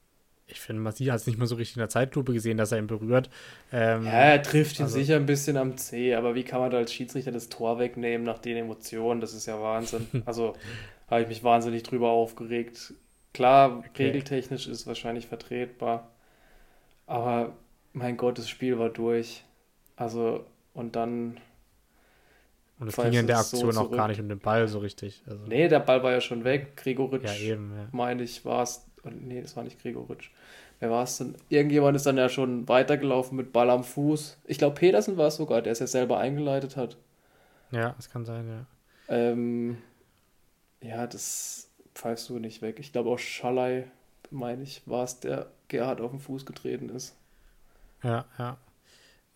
ich 0.48 0.60
finde, 0.60 0.80
Masi 0.82 1.06
hat 1.06 1.16
es 1.16 1.26
nicht 1.26 1.38
mal 1.38 1.46
so 1.46 1.56
richtig 1.56 1.76
in 1.76 1.80
der 1.80 1.88
Zeitlupe 1.88 2.32
gesehen, 2.32 2.56
dass 2.56 2.70
er 2.70 2.78
ihn 2.78 2.86
berührt. 2.86 3.30
Ähm, 3.72 4.04
ja, 4.04 4.12
er 4.12 4.42
trifft 4.42 4.78
ihn 4.78 4.84
also, 4.84 4.98
sicher 4.98 5.16
ein 5.16 5.26
bisschen 5.26 5.56
am 5.56 5.76
C, 5.76 6.14
aber 6.14 6.34
wie 6.34 6.44
kann 6.44 6.60
man 6.60 6.70
da 6.70 6.78
als 6.78 6.92
Schiedsrichter 6.92 7.32
das 7.32 7.48
Tor 7.48 7.78
wegnehmen 7.78 8.24
nach 8.24 8.38
den 8.38 8.56
Emotionen? 8.56 9.20
Das 9.20 9.34
ist 9.34 9.46
ja 9.46 9.60
Wahnsinn. 9.60 10.06
Also 10.24 10.54
habe 11.08 11.22
ich 11.22 11.28
mich 11.28 11.44
wahnsinnig 11.44 11.82
drüber 11.82 12.10
aufgeregt. 12.10 12.94
Klar, 13.32 13.78
okay. 13.78 14.06
regeltechnisch 14.06 14.66
ist 14.66 14.80
es 14.80 14.86
wahrscheinlich 14.86 15.26
vertretbar, 15.26 16.10
aber 17.06 17.56
mein 17.92 18.16
Gott, 18.16 18.38
das 18.38 18.48
Spiel 18.48 18.78
war 18.78 18.88
durch. 18.88 19.44
Also, 19.96 20.44
und 20.74 20.96
dann. 20.96 21.38
Und 22.78 22.88
es 22.88 22.96
ging 22.96 23.12
in 23.12 23.26
der 23.26 23.38
Aktion 23.38 23.72
so 23.72 23.80
auch 23.80 23.90
gar 23.90 24.08
nicht 24.08 24.20
um 24.20 24.28
den 24.28 24.38
Ball 24.38 24.68
so 24.68 24.80
richtig. 24.80 25.22
Also. 25.26 25.46
Nee, 25.46 25.68
der 25.68 25.80
Ball 25.80 26.02
war 26.02 26.12
ja 26.12 26.20
schon 26.20 26.44
weg. 26.44 26.76
Gregoritsch, 26.76 27.40
ja, 27.40 27.54
eben, 27.54 27.72
ja. 27.74 27.88
meine 27.90 28.22
ich, 28.22 28.44
war 28.44 28.62
es 28.62 28.86
nee, 29.14 29.40
das 29.40 29.56
war 29.56 29.64
nicht 29.64 29.80
Gregoritsch. 29.80 30.30
Wer 30.78 30.90
war 30.90 31.04
es 31.04 31.18
denn? 31.18 31.34
Irgendjemand 31.48 31.96
ist 31.96 32.06
dann 32.06 32.18
ja 32.18 32.28
schon 32.28 32.68
weitergelaufen 32.68 33.36
mit 33.36 33.52
Ball 33.52 33.70
am 33.70 33.84
Fuß. 33.84 34.38
Ich 34.44 34.58
glaube, 34.58 34.74
Petersen 34.74 35.16
war 35.16 35.28
es 35.28 35.36
sogar, 35.36 35.62
der 35.62 35.72
es 35.72 35.78
ja 35.78 35.86
selber 35.86 36.18
eingeleitet 36.18 36.76
hat. 36.76 36.96
Ja, 37.70 37.94
das 37.96 38.10
kann 38.10 38.24
sein, 38.24 38.46
ja. 38.48 38.66
Ähm, 39.08 39.78
ja, 40.82 41.06
das 41.06 41.70
pfeifst 41.94 42.28
du 42.28 42.38
nicht 42.38 42.62
weg. 42.62 42.78
Ich 42.78 42.92
glaube 42.92 43.10
auch 43.10 43.18
Schalay, 43.18 43.84
meine 44.30 44.62
ich, 44.62 44.82
war 44.86 45.04
es, 45.04 45.20
der 45.20 45.46
Gerhard 45.68 46.00
auf 46.00 46.10
den 46.10 46.20
Fuß 46.20 46.44
getreten 46.44 46.90
ist. 46.90 47.16
Ja, 48.02 48.26
ja. 48.38 48.56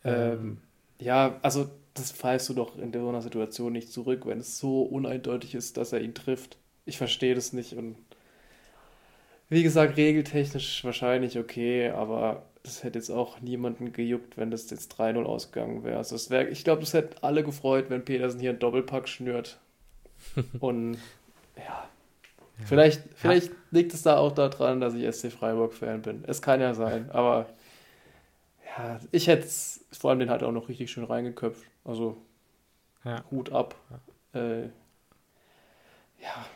Ähm, 0.05 0.33
ähm, 0.33 0.59
ja, 0.99 1.39
also 1.43 1.71
das 2.01 2.13
pfeifst 2.13 2.49
du 2.49 2.55
doch 2.55 2.79
in 2.79 2.93
so 2.93 3.09
einer 3.09 3.23
Situation 3.23 3.73
nicht 3.73 3.93
zurück, 3.93 4.27
wenn 4.27 4.41
es 4.41 4.59
so 4.59 4.83
uneindeutig 4.83 5.55
ist, 5.55 5.77
dass 5.77 5.93
er 5.93 6.01
ihn 6.01 6.15
trifft. 6.15 6.59
Ich 6.85 6.99
verstehe 6.99 7.35
das 7.35 7.53
nicht 7.53 7.75
und 7.75 7.97
wie 9.51 9.65
gesagt, 9.65 9.97
regeltechnisch 9.97 10.85
wahrscheinlich 10.85 11.37
okay, 11.37 11.91
aber 11.91 12.45
das 12.63 12.85
hätte 12.85 12.99
jetzt 12.99 13.11
auch 13.11 13.41
niemanden 13.41 13.93
gejuckt, 13.93 14.37
wenn 14.37 14.51
das 14.51 14.71
jetzt 14.71 14.95
3-0 14.99 15.25
ausgegangen 15.25 15.83
wäre. 15.83 15.97
Also 15.97 16.31
wär, 16.31 16.51
ich 16.51 16.63
glaube, 16.63 16.81
das 16.81 16.95
hätte 16.95 17.23
alle 17.23 17.43
gefreut, 17.43 17.87
wenn 17.89 18.05
Petersen 18.05 18.39
hier 18.39 18.51
einen 18.51 18.59
Doppelpack 18.61 19.09
schnürt. 19.09 19.59
Und 20.61 20.95
ja, 21.57 21.63
ja. 21.63 21.89
vielleicht, 22.65 23.03
vielleicht 23.17 23.49
ja. 23.49 23.55
liegt 23.71 23.93
es 23.93 24.03
da 24.03 24.19
auch 24.19 24.33
daran, 24.33 24.81
dass 24.81 24.95
ich 24.95 25.11
SC 25.13 25.33
Freiburg-Fan 25.33 26.03
bin. 26.03 26.25
Es 26.27 26.43
kann 26.43 26.61
ja 26.61 26.75
sein, 26.75 27.11
aber 27.11 27.47
ja, 28.67 29.01
ich 29.11 29.27
hätte 29.27 29.47
es, 29.47 29.85
vor 29.91 30.11
allem 30.11 30.21
den 30.21 30.31
hat 30.31 30.43
er 30.43 30.49
auch 30.49 30.53
noch 30.53 30.69
richtig 30.69 30.93
schön 30.93 31.05
reingeköpft. 31.05 31.65
Also 31.85 32.17
ja. 33.05 33.25
Hut 33.31 33.53
ab. 33.53 33.75
Äh, 34.35 34.65
ja, 36.19 36.47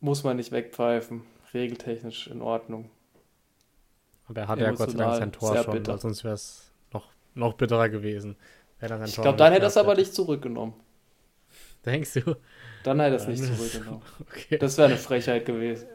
muss 0.00 0.24
man 0.24 0.36
nicht 0.36 0.52
wegpfeifen 0.52 1.22
regeltechnisch 1.54 2.28
in 2.28 2.42
Ordnung. 2.42 2.90
Aber 4.26 4.40
er 4.42 4.48
hatte 4.48 4.62
ja 4.62 4.72
Gott 4.72 4.90
sei 4.90 4.98
Dank 4.98 5.16
sein 5.16 5.32
Tor 5.32 5.56
schon, 5.56 5.72
bitter. 5.72 5.98
sonst 5.98 6.24
wäre 6.24 6.34
es 6.34 6.70
noch, 6.92 7.08
noch 7.34 7.54
bitterer 7.54 7.88
gewesen. 7.88 8.36
ich 8.80 9.14
glaube, 9.14 9.38
dann 9.38 9.52
hätte 9.52 9.64
er 9.64 9.68
es 9.68 9.76
aber 9.76 9.94
nicht 9.94 10.14
zurückgenommen. 10.14 10.74
Denkst 11.84 12.14
du? 12.14 12.36
Dann 12.82 13.00
hätte 13.00 13.16
er 13.16 13.20
es 13.20 13.26
nicht 13.26 13.44
zurückgenommen. 13.44 14.02
Okay. 14.20 14.58
Das 14.58 14.76
wäre 14.76 14.88
eine 14.88 14.96
Frechheit 14.98 15.46
gewesen. 15.46 15.88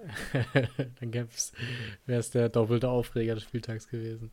Dann 0.99 1.13
wäre 1.13 2.19
es 2.19 2.31
der 2.31 2.49
doppelte 2.49 2.89
Aufreger 2.89 3.35
des 3.35 3.43
Spieltags 3.43 3.87
gewesen. 3.87 4.31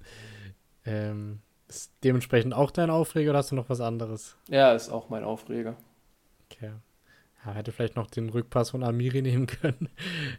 Ähm, 0.84 1.40
ist 1.70 1.92
dementsprechend 2.02 2.52
auch 2.52 2.70
dein 2.70 2.90
Aufreger 2.90 3.30
oder 3.30 3.38
hast 3.38 3.52
du 3.52 3.54
noch 3.54 3.68
was 3.68 3.80
anderes? 3.80 4.36
Ja, 4.48 4.72
ist 4.72 4.90
auch 4.90 5.08
mein 5.08 5.24
Aufreger. 5.24 5.76
Okay. 6.50 6.72
Ja, 7.44 7.52
hätte 7.52 7.72
vielleicht 7.72 7.96
noch 7.96 8.10
den 8.10 8.28
Rückpass 8.28 8.70
von 8.70 8.82
Amiri 8.82 9.22
nehmen 9.22 9.46
können 9.46 9.88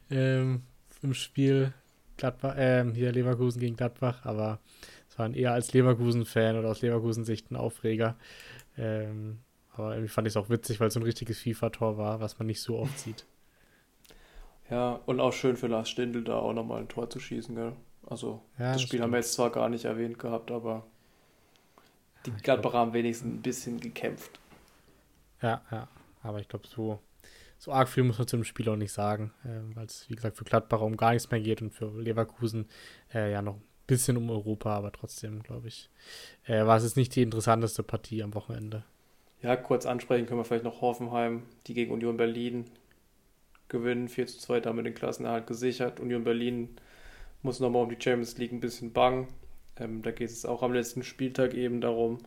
ähm, 0.10 0.64
im 1.02 1.14
Spiel 1.14 1.74
Gladbach, 2.18 2.58
äh, 2.58 2.86
hier 2.94 3.12
Leverkusen 3.12 3.60
gegen 3.60 3.76
Gladbach, 3.76 4.26
aber 4.26 4.60
es 5.10 5.18
war 5.18 5.34
eher 5.34 5.54
als 5.54 5.74
Leverkusen-Fan 5.74 6.58
oder 6.58 6.70
aus 6.70 6.82
Leverkusen-Sicht 6.82 7.50
ein 7.50 7.56
Aufreger. 7.56 8.18
Ähm, 8.78 9.40
aber 9.74 9.94
irgendwie 9.94 10.10
fand 10.10 10.28
ich 10.28 10.34
es 10.34 10.38
auch 10.38 10.50
witzig, 10.50 10.80
weil 10.80 10.90
es 10.90 10.94
so 10.94 11.00
ein 11.00 11.04
richtiges 11.04 11.40
FIFA-Tor 11.40 11.98
war, 11.98 12.20
was 12.20 12.38
man 12.38 12.46
nicht 12.46 12.62
so 12.62 12.78
oft 12.78 13.00
sieht. 13.00 13.26
Ja, 14.70 15.02
und 15.06 15.20
auch 15.20 15.34
schön 15.34 15.58
für 15.58 15.68
Lars 15.68 15.90
Stindl 15.90 16.24
da 16.24 16.38
auch 16.38 16.54
nochmal 16.54 16.82
ein 16.82 16.88
Tor 16.90 17.10
zu 17.10 17.20
schießen, 17.20 17.56
gell? 17.56 17.74
Also, 18.06 18.42
ja, 18.60 18.74
das, 18.74 18.74
das 18.74 18.82
Spiel 18.84 19.00
stimmt. 19.00 19.04
haben 19.04 19.12
wir 19.12 19.18
jetzt 19.18 19.34
zwar 19.34 19.50
gar 19.50 19.70
nicht 19.70 19.86
erwähnt 19.86 20.20
gehabt, 20.20 20.52
aber 20.52 20.86
die 22.26 22.32
Gladbacher 22.32 22.78
haben 22.78 22.94
wenigstens 22.94 23.34
ein 23.34 23.42
bisschen 23.42 23.80
gekämpft. 23.80 24.40
Ja, 25.42 25.62
ja. 25.72 25.88
Aber 26.24 26.40
ich 26.40 26.48
glaube, 26.48 26.68
so, 26.68 27.00
so 27.58 27.72
arg 27.72 27.90
viel 27.90 28.04
muss 28.04 28.18
man 28.18 28.28
zu 28.28 28.38
dem 28.38 28.44
Spiel 28.44 28.70
auch 28.70 28.76
nicht 28.76 28.92
sagen, 28.92 29.34
äh, 29.44 29.76
weil 29.76 29.86
es, 29.86 30.10
wie 30.10 30.16
gesagt, 30.16 30.38
für 30.38 30.44
Gladbacher 30.44 30.84
um 30.84 30.98
gar 30.98 31.14
nichts 31.14 31.32
mehr 31.32 31.40
geht 31.40 31.62
und 31.62 31.72
für 31.72 31.88
Leverkusen 32.00 32.68
äh, 33.14 33.32
ja 33.32 33.42
noch 33.42 33.56
ein 33.56 33.64
bisschen 33.88 34.18
um 34.18 34.30
Europa, 34.30 34.76
aber 34.76 34.92
trotzdem, 34.92 35.42
glaube 35.42 35.68
ich, 35.68 35.90
äh, 36.46 36.66
war 36.66 36.78
es 36.78 36.84
jetzt 36.84 36.98
nicht 36.98 37.16
die 37.16 37.24
interessanteste 37.24 37.84
Partie 37.84 38.24
am 38.24 38.34
Wochenende. 38.36 38.84
Ja, 39.42 39.56
kurz 39.56 39.88
ansprechen 39.88 40.28
können 40.28 40.40
wir 40.40 40.46
vielleicht 40.46 40.64
noch 40.64 40.82
Hoffenheim, 40.82 41.44
die 41.66 41.74
gegen 41.74 41.92
Union 41.92 42.18
Berlin 42.18 42.66
gewinnen. 43.70 44.08
4 44.08 44.28
zu 44.28 44.38
2 44.38 44.60
damit 44.60 44.86
den 44.86 44.94
Klassenerhalt 44.94 45.48
gesichert. 45.48 46.00
Union 46.00 46.24
Berlin 46.24 46.76
muss 47.42 47.60
nochmal 47.60 47.84
um 47.84 47.90
die 47.90 48.00
Champions 48.00 48.38
League 48.38 48.52
ein 48.52 48.60
bisschen 48.60 48.94
bangen. 48.94 49.28
Ähm, 49.78 50.02
da 50.02 50.12
geht 50.12 50.30
es 50.30 50.46
auch 50.46 50.64
am 50.64 50.74
letzten 50.74 51.04
Spieltag 51.04 51.54
eben 51.54 51.82
darum, 51.82 52.20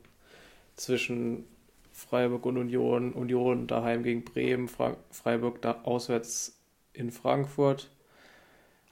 zwischen 0.76 1.44
Freiburg 1.92 2.44
und 2.46 2.58
Union, 2.58 3.12
Union 3.12 3.66
daheim 3.66 4.02
gegen 4.02 4.24
Bremen, 4.24 4.68
Fra 4.68 4.96
Freiburg 5.10 5.62
da 5.62 5.82
auswärts 5.82 6.58
in 6.92 7.10
Frankfurt. 7.10 7.90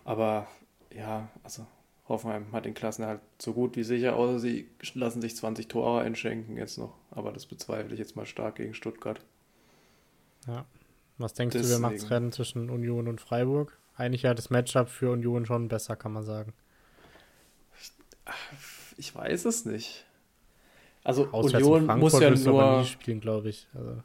Aber 0.04 0.46
ja, 0.94 1.28
also 1.42 1.66
Hoffenheim 2.08 2.52
hat 2.52 2.64
den 2.64 2.74
Klassenerhalt 2.74 3.20
so 3.40 3.52
gut 3.52 3.76
wie 3.76 3.84
sicher, 3.84 4.16
außer 4.16 4.38
sie 4.38 4.68
lassen 4.94 5.20
sich 5.20 5.36
20 5.36 5.68
Tore 5.68 6.02
einschenken 6.02 6.56
jetzt 6.56 6.78
noch. 6.78 6.94
Aber 7.10 7.32
das 7.32 7.46
bezweifle 7.46 7.92
ich 7.92 7.98
jetzt 7.98 8.16
mal 8.16 8.26
stark 8.26 8.56
gegen 8.56 8.74
Stuttgart. 8.74 9.20
Ja. 10.46 10.64
Was 11.18 11.34
denkst 11.34 11.56
Deswegen. 11.56 11.82
du, 11.82 11.88
wer 11.88 11.96
das 11.96 12.10
Rennen 12.10 12.32
zwischen 12.32 12.70
Union 12.70 13.08
und 13.08 13.20
Freiburg? 13.20 13.78
Eigentlich 13.96 14.22
ja 14.22 14.34
das 14.34 14.50
Matchup 14.50 14.88
für 14.88 15.10
Union 15.10 15.46
schon 15.46 15.68
besser, 15.68 15.96
kann 15.96 16.12
man 16.12 16.24
sagen. 16.24 16.52
Ich 18.96 19.14
weiß 19.14 19.44
es 19.46 19.64
nicht. 19.64 20.04
Also 21.04 21.26
Union 21.26 21.86
muss 21.98 22.18
ja 22.20 22.30
nur 22.30 22.84
spielen, 22.84 23.20
glaube 23.20 23.48
ich. 23.48 23.66
Also. 23.74 24.02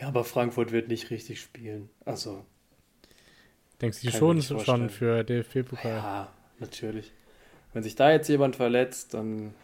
Ja, 0.00 0.08
aber 0.08 0.24
Frankfurt 0.24 0.72
wird 0.72 0.88
nicht 0.88 1.10
richtig 1.10 1.40
spielen. 1.40 1.88
Also 2.04 2.44
denkst 3.80 4.02
du 4.02 4.10
schon 4.10 4.42
schon 4.42 4.90
für 4.90 5.24
DFB-Pokal? 5.24 5.96
Ja, 5.96 6.32
natürlich. 6.58 7.12
Wenn 7.72 7.82
sich 7.82 7.96
da 7.96 8.10
jetzt 8.10 8.28
jemand 8.28 8.56
verletzt, 8.56 9.14
dann 9.14 9.54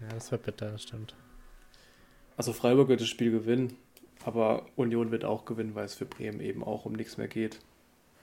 ja, 0.00 0.08
das 0.14 0.30
wird 0.30 0.42
bitter, 0.42 0.70
das 0.70 0.82
stimmt. 0.82 1.14
Also 2.36 2.52
Freiburg 2.52 2.88
wird 2.88 3.00
das 3.00 3.08
Spiel 3.08 3.30
gewinnen, 3.30 3.76
aber 4.24 4.66
Union 4.76 5.10
wird 5.10 5.24
auch 5.24 5.44
gewinnen, 5.44 5.74
weil 5.74 5.84
es 5.84 5.94
für 5.94 6.06
Bremen 6.06 6.40
eben 6.40 6.64
auch 6.64 6.84
um 6.86 6.92
nichts 6.92 7.16
mehr 7.16 7.28
geht. 7.28 7.60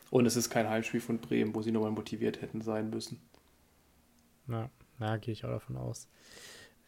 Und 0.09 0.25
es 0.25 0.35
ist 0.35 0.49
kein 0.49 0.67
Heimspiel 0.67 1.01
von 1.01 1.19
Bremen, 1.19 1.53
wo 1.53 1.61
sie 1.61 1.71
nochmal 1.71 1.91
motiviert 1.91 2.41
hätten 2.41 2.61
sein 2.61 2.89
müssen. 2.89 3.21
Ja, 4.49 4.69
ja 4.99 5.17
gehe 5.17 5.33
ich 5.33 5.45
auch 5.45 5.49
davon 5.49 5.77
aus. 5.77 6.07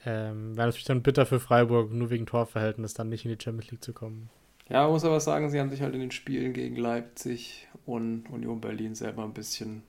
Ähm, 0.05 0.57
Wäre 0.57 0.67
natürlich 0.67 0.85
dann 0.85 1.03
bitter 1.03 1.25
für 1.25 1.39
Freiburg, 1.39 1.91
nur 1.91 2.09
wegen 2.09 2.25
Torverhältnis 2.25 2.93
dann 2.93 3.09
nicht 3.09 3.25
in 3.25 3.31
die 3.31 3.41
Champions 3.41 3.71
League 3.71 3.83
zu 3.83 3.93
kommen. 3.93 4.29
Ja, 4.69 4.87
muss 4.87 5.03
aber 5.03 5.19
sagen, 5.19 5.49
sie 5.49 5.59
haben 5.59 5.69
sich 5.69 5.81
halt 5.81 5.93
in 5.93 5.99
den 5.99 6.11
Spielen 6.11 6.53
gegen 6.53 6.75
Leipzig 6.75 7.67
und 7.85 8.29
Union 8.29 8.61
Berlin 8.61 8.95
selber 8.95 9.23
ein 9.23 9.33
bisschen 9.33 9.83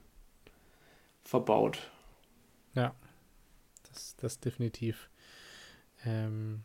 verbaut. 1.23 1.89
Ja, 2.75 2.93
das, 3.89 4.15
das 4.17 4.39
definitiv. 4.39 5.09
Ähm, 6.05 6.63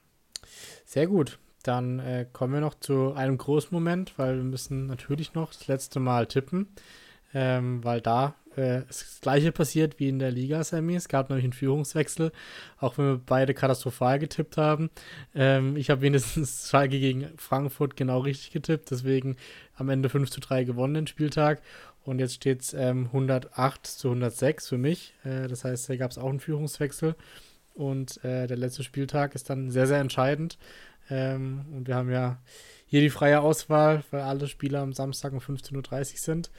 sehr 0.85 1.07
gut. 1.07 1.39
Dann 1.63 1.99
äh, 1.99 2.27
kommen 2.33 2.55
wir 2.55 2.61
noch 2.61 2.75
zu 2.75 3.13
einem 3.13 3.37
großen 3.37 3.71
Moment, 3.73 4.19
weil 4.19 4.37
wir 4.37 4.45
müssen 4.45 4.87
natürlich 4.87 5.35
noch 5.35 5.53
das 5.53 5.67
letzte 5.67 6.01
Mal 6.01 6.27
tippen, 6.27 6.69
ähm, 7.35 7.85
weil 7.85 8.01
da 8.01 8.35
äh, 8.59 8.83
das 8.87 9.21
gleiche 9.21 9.53
passiert 9.53 9.99
wie 9.99 10.09
in 10.09 10.19
der 10.19 10.31
Liga, 10.31 10.63
Sammy. 10.65 10.97
Es 10.97 11.09
gab 11.09 11.31
nämlich 11.31 11.45
einen 11.45 11.53
Führungswechsel, 11.53 12.33
auch 12.79 12.99
wenn 12.99 13.07
wir 13.07 13.21
beide 13.25 13.55
katastrophal 13.55 14.19
getippt 14.19 14.57
haben. 14.57 14.91
Ähm, 15.35 15.77
ich 15.77 15.91
habe 15.91 16.03
wenigstens 16.03 16.69
Schalke 16.71 16.99
gegen 16.99 17.29
Frankfurt 17.37 17.97
genau 17.97 18.21
richtig 18.21 18.51
getippt, 18.51 18.91
deswegen 18.91 19.37
am 19.77 19.89
Ende 19.89 20.09
5 20.09 20.31
zu 20.31 20.41
3 20.41 20.65
gewonnen 20.65 20.95
den 20.95 21.07
Spieltag. 21.07 21.63
Und 22.05 22.19
jetzt 22.19 22.35
steht 22.35 22.63
es 22.63 22.75
ähm, 22.75 23.07
108 23.07 23.87
zu 23.87 24.09
106 24.09 24.69
für 24.69 24.79
mich. 24.79 25.15
Äh, 25.25 25.47
das 25.47 25.65
heißt, 25.65 25.89
da 25.89 25.97
gab 25.97 26.11
es 26.11 26.19
auch 26.19 26.31
einen 26.31 26.41
Führungswechsel. 26.41 27.15
Und 27.75 28.23
äh, 28.25 28.47
der 28.47 28.57
letzte 28.57 28.83
Spieltag 28.83 29.35
ist 29.35 29.51
dann 29.51 29.71
sehr, 29.71 29.87
sehr 29.87 30.01
entscheidend. 30.01 30.59
Ähm, 31.11 31.65
und 31.73 31.87
wir 31.87 31.95
haben 31.95 32.11
ja 32.11 32.39
hier 32.87 33.01
die 33.03 33.11
freie 33.11 33.41
Auswahl, 33.41 34.03
weil 34.11 34.23
alle 34.23 34.49
Spiele 34.49 34.79
am 34.79 34.93
Samstag 34.93 35.33
um 35.33 35.39
15.30 35.39 36.13
Uhr 36.13 36.19
sind. 36.19 36.51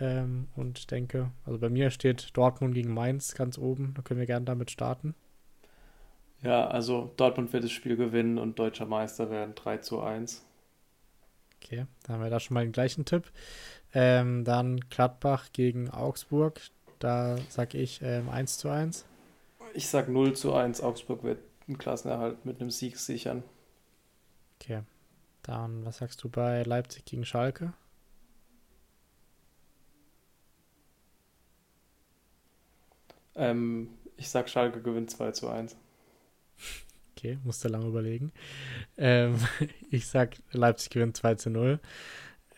Ähm, 0.00 0.48
und 0.56 0.78
ich 0.78 0.86
denke, 0.86 1.30
also 1.44 1.58
bei 1.58 1.68
mir 1.68 1.90
steht 1.90 2.36
Dortmund 2.36 2.74
gegen 2.74 2.92
Mainz 2.92 3.34
ganz 3.34 3.58
oben. 3.58 3.94
Da 3.94 4.02
können 4.02 4.20
wir 4.20 4.26
gerne 4.26 4.44
damit 4.44 4.70
starten. 4.70 5.14
Ja, 6.42 6.66
also 6.66 7.12
Dortmund 7.16 7.52
wird 7.52 7.64
das 7.64 7.70
Spiel 7.70 7.96
gewinnen 7.96 8.38
und 8.38 8.58
deutscher 8.58 8.86
Meister 8.86 9.30
werden 9.30 9.54
3 9.54 9.78
zu 9.78 10.00
1. 10.00 10.44
Okay, 11.62 11.86
da 12.02 12.14
haben 12.14 12.22
wir 12.22 12.30
da 12.30 12.40
schon 12.40 12.54
mal 12.54 12.64
den 12.64 12.72
gleichen 12.72 13.04
Tipp. 13.04 13.30
Ähm, 13.94 14.44
dann 14.44 14.80
Gladbach 14.90 15.50
gegen 15.52 15.90
Augsburg. 15.90 16.60
Da 16.98 17.36
sag 17.48 17.74
ich 17.74 18.00
ähm, 18.02 18.28
1 18.28 18.58
zu 18.58 18.68
1. 18.68 19.04
Ich 19.74 19.88
sag 19.88 20.08
0 20.08 20.34
zu 20.34 20.54
1. 20.54 20.80
Augsburg 20.80 21.22
wird 21.22 21.38
einen 21.68 21.78
Klassenerhalt 21.78 22.44
mit 22.44 22.60
einem 22.60 22.70
Sieg 22.70 22.96
sichern. 22.98 23.44
Okay. 24.60 24.82
Dann, 25.42 25.84
was 25.84 25.98
sagst 25.98 26.22
du 26.22 26.28
bei 26.28 26.62
Leipzig 26.62 27.04
gegen 27.04 27.24
Schalke? 27.24 27.72
Ähm, 33.34 33.88
ich 34.16 34.28
sag, 34.28 34.48
Schalke 34.48 34.82
gewinnt 34.82 35.10
2 35.10 35.32
zu 35.32 35.48
1. 35.48 35.76
Okay, 37.16 37.38
musste 37.44 37.68
lange 37.68 37.86
überlegen. 37.86 38.32
Ähm, 38.96 39.36
ich 39.90 40.06
sag, 40.06 40.36
Leipzig 40.52 40.90
gewinnt 40.90 41.16
2 41.16 41.34
zu 41.36 41.50
0. 41.50 41.80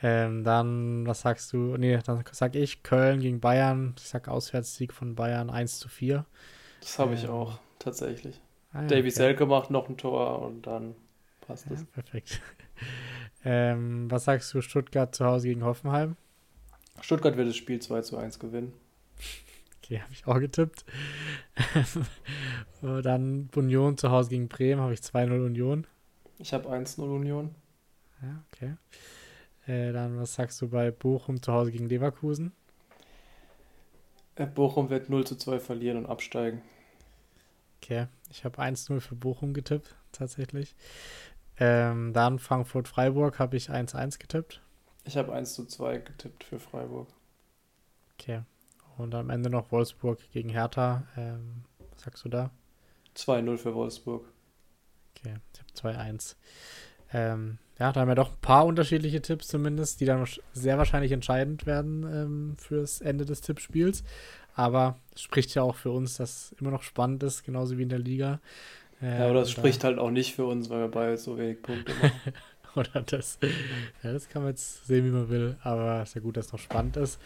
Ähm, 0.03 0.45
dann, 0.45 1.07
was 1.07 1.23
sagst 1.23 1.53
du? 1.53 1.77
Nee, 1.77 1.99
dann 2.05 2.25
sag 2.33 2.55
ich 2.57 2.83
Köln 2.83 3.21
gegen 3.21 3.41
Bayern. 3.41 3.95
Ich 3.99 4.09
sag 4.09 4.29
Auswärtssieg 4.29 4.93
von 4.93 5.15
Bayern 5.15 5.51
1 5.51 5.79
zu 5.79 5.89
4. 5.89 6.27
Das 6.81 6.99
habe 6.99 7.15
ich 7.15 7.25
ähm, 7.25 7.31
auch, 7.31 7.59
tatsächlich. 7.79 8.41
Ah, 8.73 8.83
ja, 8.83 8.89
Davy 8.89 9.01
okay. 9.01 9.11
Selke 9.11 9.47
macht 9.47 9.71
noch 9.71 9.89
ein 9.89 9.97
Tor 9.97 10.43
und 10.43 10.67
dann 10.67 10.95
passt 11.41 11.71
es. 11.71 11.81
Ja, 11.81 11.87
perfekt. 11.93 12.41
ähm, 13.45 14.11
was 14.11 14.25
sagst 14.25 14.53
du, 14.53 14.61
Stuttgart 14.61 15.15
zu 15.15 15.25
Hause 15.25 15.49
gegen 15.49 15.65
Hoffenheim? 15.65 16.17
Stuttgart 17.01 17.37
wird 17.37 17.49
das 17.49 17.57
Spiel 17.57 17.81
2 17.81 18.03
zu 18.03 18.17
1 18.17 18.39
gewinnen. 18.39 18.73
Okay, 19.85 20.01
habe 20.01 20.13
ich 20.13 20.27
auch 20.27 20.41
getippt. 20.41 20.85
dann 22.81 23.51
Union 23.55 23.99
zu 23.99 24.11
Hause 24.11 24.31
gegen 24.31 24.49
Bremen, 24.49 24.81
habe 24.81 24.95
ich 24.95 25.01
2-0 25.01 25.45
Union. 25.45 25.87
Ich 26.39 26.55
habe 26.55 26.71
1-0 26.71 27.03
Union. 27.03 27.55
Ja, 28.23 28.43
okay. 28.51 28.77
Äh, 29.67 29.93
dann, 29.93 30.19
was 30.19 30.35
sagst 30.35 30.61
du 30.63 30.69
bei 30.69 30.91
Bochum 30.91 31.43
zu 31.43 31.53
Hause 31.53 31.71
gegen 31.71 31.87
Leverkusen? 31.87 32.53
Äh, 34.37 34.47
Bochum 34.47 34.89
wird 34.89 35.11
0 35.11 35.27
zu 35.27 35.37
2 35.37 35.61
verlieren 35.61 35.99
und 35.99 36.07
absteigen. 36.07 36.63
Okay, 37.83 38.07
ich 38.31 38.47
habe 38.47 38.63
1-0 38.63 39.01
für 39.01 39.15
Bochum 39.15 39.53
getippt, 39.53 39.95
tatsächlich. 40.13 40.75
Ähm, 41.59 42.15
dann 42.15 42.39
Frankfurt-Freiburg 42.39 43.39
habe 43.39 43.59
ich 43.59 43.69
1-1 43.69 44.19
getippt. 44.19 44.63
Ich 45.05 45.19
habe 45.19 45.35
1 45.35 45.53
zu 45.53 45.67
2 45.67 45.99
getippt 45.99 46.43
für 46.45 46.59
Freiburg. 46.59 47.09
Okay, 48.19 48.41
und 48.97 49.15
am 49.15 49.31
Ende 49.31 49.51
noch 49.51 49.73
Wolfsburg 49.73 50.19
gegen 50.33 50.49
Hertha. 50.49 51.05
Ähm, 51.17 51.65
was 51.93 52.03
sagst 52.03 52.25
du 52.25 52.29
da? 52.29 52.51
2-0 53.17 53.57
für 53.57 53.75
Wolfsburg. 53.75 54.25
Okay, 55.17 55.37
ich 55.53 55.85
habe 55.85 55.99
2-1. 55.99 56.37
Ähm, 57.13 57.59
ja, 57.79 57.93
da 57.93 58.01
haben 58.01 58.09
wir 58.09 58.15
doch 58.15 58.31
ein 58.31 58.41
paar 58.41 58.67
unterschiedliche 58.67 59.21
Tipps 59.21 59.49
zumindest, 59.49 60.01
die 60.01 60.05
dann 60.05 60.27
sehr 60.53 60.79
wahrscheinlich 60.79 61.13
entscheidend 61.13 61.67
werden 61.67 62.03
ähm, 62.05 62.57
fürs 62.57 63.01
Ende 63.01 63.25
des 63.25 63.41
Tippspiels. 63.41 64.05
Aber 64.55 64.97
es 65.15 65.23
spricht 65.23 65.55
ja 65.55 65.63
auch 65.63 65.75
für 65.75 65.91
uns, 65.91 66.17
dass 66.17 66.53
es 66.53 66.61
immer 66.61 66.71
noch 66.71 66.83
spannend 66.83 67.23
ist, 67.25 67.45
genauso 67.45 67.77
wie 67.79 67.83
in 67.83 67.89
der 67.89 67.99
Liga. 67.99 68.41
Äh, 69.03 69.19
ja, 69.19 69.25
aber 69.25 69.35
das 69.35 69.51
spricht 69.51 69.83
halt 69.83 69.99
auch 69.99 70.11
nicht 70.11 70.35
für 70.35 70.45
uns, 70.45 70.71
weil 70.71 70.81
wir 70.81 70.89
beide 70.89 71.17
so 71.17 71.37
wenig 71.37 71.63
Punkte 71.63 71.93
machen. 72.03 72.33
oder 72.77 73.03
das. 73.03 73.39
Ja, 74.03 74.13
das 74.13 74.29
kann 74.29 74.43
man 74.43 74.53
jetzt 74.53 74.87
sehen, 74.87 75.05
wie 75.05 75.11
man 75.11 75.29
will, 75.29 75.57
aber 75.63 76.03
es 76.03 76.11
ist 76.11 76.15
ja 76.15 76.21
gut, 76.21 76.37
dass 76.37 76.47
es 76.47 76.53
noch 76.53 76.61
spannend 76.61 76.97
ist. 76.97 77.21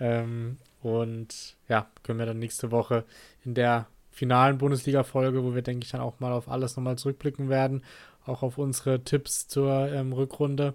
Ähm, 0.00 0.58
und 0.82 1.56
ja, 1.68 1.86
können 2.02 2.18
wir 2.18 2.26
dann 2.26 2.38
nächste 2.38 2.70
Woche 2.70 3.04
in 3.44 3.54
der 3.54 3.86
finalen 4.10 4.58
Bundesliga-Folge, 4.58 5.42
wo 5.42 5.54
wir, 5.54 5.62
denke 5.62 5.84
ich, 5.84 5.92
dann 5.92 6.00
auch 6.00 6.20
mal 6.20 6.32
auf 6.32 6.48
alles 6.48 6.76
nochmal 6.76 6.98
zurückblicken 6.98 7.48
werden, 7.48 7.82
auch 8.26 8.42
auf 8.42 8.58
unsere 8.58 9.02
Tipps 9.02 9.48
zur 9.48 9.90
ähm, 9.90 10.12
Rückrunde 10.12 10.74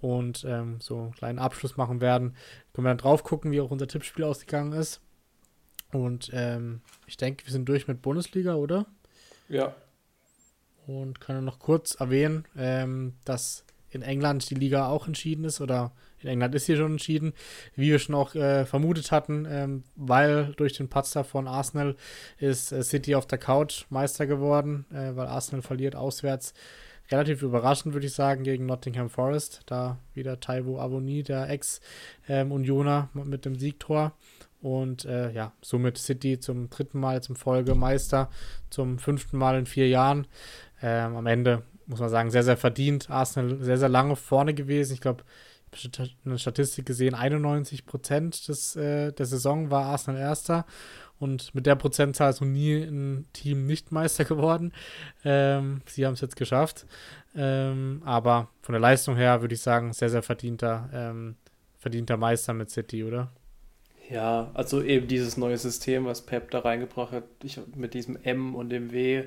und 0.00 0.44
ähm, 0.44 0.80
so 0.80 0.98
einen 0.98 1.12
kleinen 1.12 1.38
Abschluss 1.38 1.76
machen 1.76 2.00
werden. 2.00 2.34
Können 2.72 2.86
wir 2.86 2.90
dann 2.90 2.98
drauf 2.98 3.22
gucken, 3.22 3.52
wie 3.52 3.60
auch 3.60 3.70
unser 3.70 3.86
Tippspiel 3.86 4.24
ausgegangen 4.24 4.72
ist. 4.72 5.00
Und 5.92 6.30
ähm, 6.32 6.80
ich 7.06 7.16
denke, 7.16 7.46
wir 7.46 7.52
sind 7.52 7.68
durch 7.68 7.86
mit 7.86 8.02
Bundesliga, 8.02 8.54
oder? 8.54 8.86
Ja. 9.48 9.74
Und 10.86 11.20
kann 11.20 11.44
noch 11.44 11.60
kurz 11.60 11.94
erwähnen, 11.94 12.46
ähm, 12.56 13.14
dass 13.24 13.64
in 13.92 14.02
England 14.02 14.50
die 14.50 14.54
Liga 14.54 14.88
auch 14.88 15.06
entschieden 15.06 15.44
ist 15.44 15.60
oder 15.60 15.92
in 16.20 16.28
England 16.28 16.54
ist 16.54 16.66
hier 16.66 16.76
schon 16.76 16.92
entschieden, 16.92 17.32
wie 17.74 17.90
wir 17.90 17.98
schon 17.98 18.14
auch 18.14 18.34
äh, 18.34 18.64
vermutet 18.64 19.10
hatten, 19.10 19.46
ähm, 19.48 19.84
weil 19.96 20.54
durch 20.56 20.72
den 20.72 20.88
Patzer 20.88 21.24
von 21.24 21.48
Arsenal 21.48 21.96
ist 22.38 22.72
äh, 22.72 22.82
City 22.82 23.14
auf 23.14 23.26
der 23.26 23.38
Couch 23.38 23.84
Meister 23.90 24.26
geworden, 24.26 24.86
äh, 24.92 25.16
weil 25.16 25.26
Arsenal 25.26 25.62
verliert 25.62 25.96
auswärts. 25.96 26.54
Relativ 27.10 27.42
überraschend, 27.42 27.94
würde 27.94 28.06
ich 28.06 28.14
sagen, 28.14 28.44
gegen 28.44 28.66
Nottingham 28.66 29.10
Forest. 29.10 29.62
Da 29.66 29.98
wieder 30.14 30.40
Taiwo 30.40 30.78
Avoni, 30.78 31.22
der 31.22 31.50
Ex-Unioner, 31.50 33.10
ähm, 33.14 33.28
mit 33.28 33.44
dem 33.44 33.58
Siegtor. 33.58 34.12
Und 34.62 35.04
äh, 35.04 35.32
ja, 35.32 35.52
somit 35.60 35.98
City 35.98 36.38
zum 36.38 36.70
dritten 36.70 37.00
Mal 37.00 37.22
zum 37.22 37.34
Folge 37.34 37.74
Meister, 37.74 38.30
zum 38.70 38.98
fünften 38.98 39.36
Mal 39.36 39.58
in 39.58 39.66
vier 39.66 39.88
Jahren. 39.88 40.28
Ähm, 40.80 41.16
am 41.16 41.26
Ende 41.26 41.64
muss 41.86 42.00
man 42.00 42.08
sagen, 42.08 42.30
sehr, 42.30 42.42
sehr 42.42 42.56
verdient. 42.56 43.10
Arsenal 43.10 43.58
sehr, 43.62 43.78
sehr 43.78 43.88
lange 43.88 44.16
vorne 44.16 44.54
gewesen. 44.54 44.94
Ich 44.94 45.00
glaube, 45.00 45.24
ich 45.74 45.84
habe 45.98 46.10
eine 46.24 46.38
Statistik 46.38 46.86
gesehen, 46.86 47.14
91 47.14 47.86
Prozent 47.86 48.48
äh, 48.76 49.12
der 49.12 49.26
Saison 49.26 49.70
war 49.70 49.86
Arsenal 49.86 50.20
Erster. 50.20 50.66
Und 51.18 51.54
mit 51.54 51.66
der 51.66 51.76
Prozentzahl 51.76 52.30
ist 52.30 52.40
noch 52.40 52.48
nie 52.48 52.82
ein 52.82 53.26
Team 53.32 53.64
nicht 53.66 53.92
Meister 53.92 54.24
geworden. 54.26 54.72
Ähm, 55.24 55.82
sie 55.86 56.04
haben 56.04 56.14
es 56.14 56.20
jetzt 56.20 56.36
geschafft. 56.36 56.86
Ähm, 57.34 58.02
aber 58.04 58.48
von 58.60 58.72
der 58.72 58.80
Leistung 58.80 59.16
her 59.16 59.40
würde 59.40 59.54
ich 59.54 59.62
sagen, 59.62 59.92
sehr, 59.92 60.10
sehr 60.10 60.22
verdienter, 60.22 60.90
ähm, 60.92 61.36
verdienter 61.78 62.16
Meister 62.16 62.52
mit 62.52 62.70
City, 62.70 63.04
oder? 63.04 63.30
Ja, 64.10 64.50
also 64.52 64.82
eben 64.82 65.06
dieses 65.06 65.36
neue 65.36 65.56
System, 65.56 66.04
was 66.04 66.22
Pep 66.22 66.50
da 66.50 66.58
reingebracht 66.58 67.12
hat, 67.12 67.24
ich, 67.42 67.58
mit 67.74 67.94
diesem 67.94 68.16
M 68.22 68.54
und 68.54 68.68
dem 68.68 68.92
W. 68.92 69.24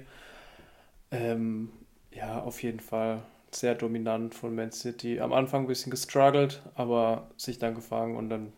Ähm, 1.12 1.70
ja, 2.16 2.41
auf 2.41 2.63
jeden 2.63 2.80
Fall 2.80 3.22
sehr 3.51 3.76
dominant 3.76 4.36
von 4.36 4.55
Man 4.55 4.72
City. 4.72 5.20
Am 5.20 5.34
Anfang 5.34 5.63
ein 5.63 5.68
bisschen 5.68 5.91
gestruggelt, 5.91 6.61
aber 6.76 7.28
sich 7.38 7.59
dann 7.59 7.76
gefangen 7.76 8.16
und 8.16 8.30
dann, 8.30 8.53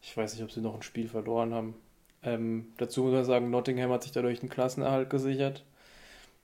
ich 0.00 0.16
weiß 0.16 0.34
nicht, 0.34 0.42
ob 0.42 0.50
sie 0.52 0.60
noch 0.60 0.74
ein 0.74 0.82
Spiel 0.82 1.08
verloren 1.08 1.54
haben. 1.54 1.74
Ähm, 2.22 2.72
dazu 2.78 3.02
muss 3.02 3.12
man 3.12 3.24
sagen, 3.24 3.50
Nottingham 3.50 3.90
hat 3.90 4.04
sich 4.04 4.12
dadurch 4.12 4.40
einen 4.40 4.50
Klassenerhalt 4.50 5.10
gesichert. 5.10 5.64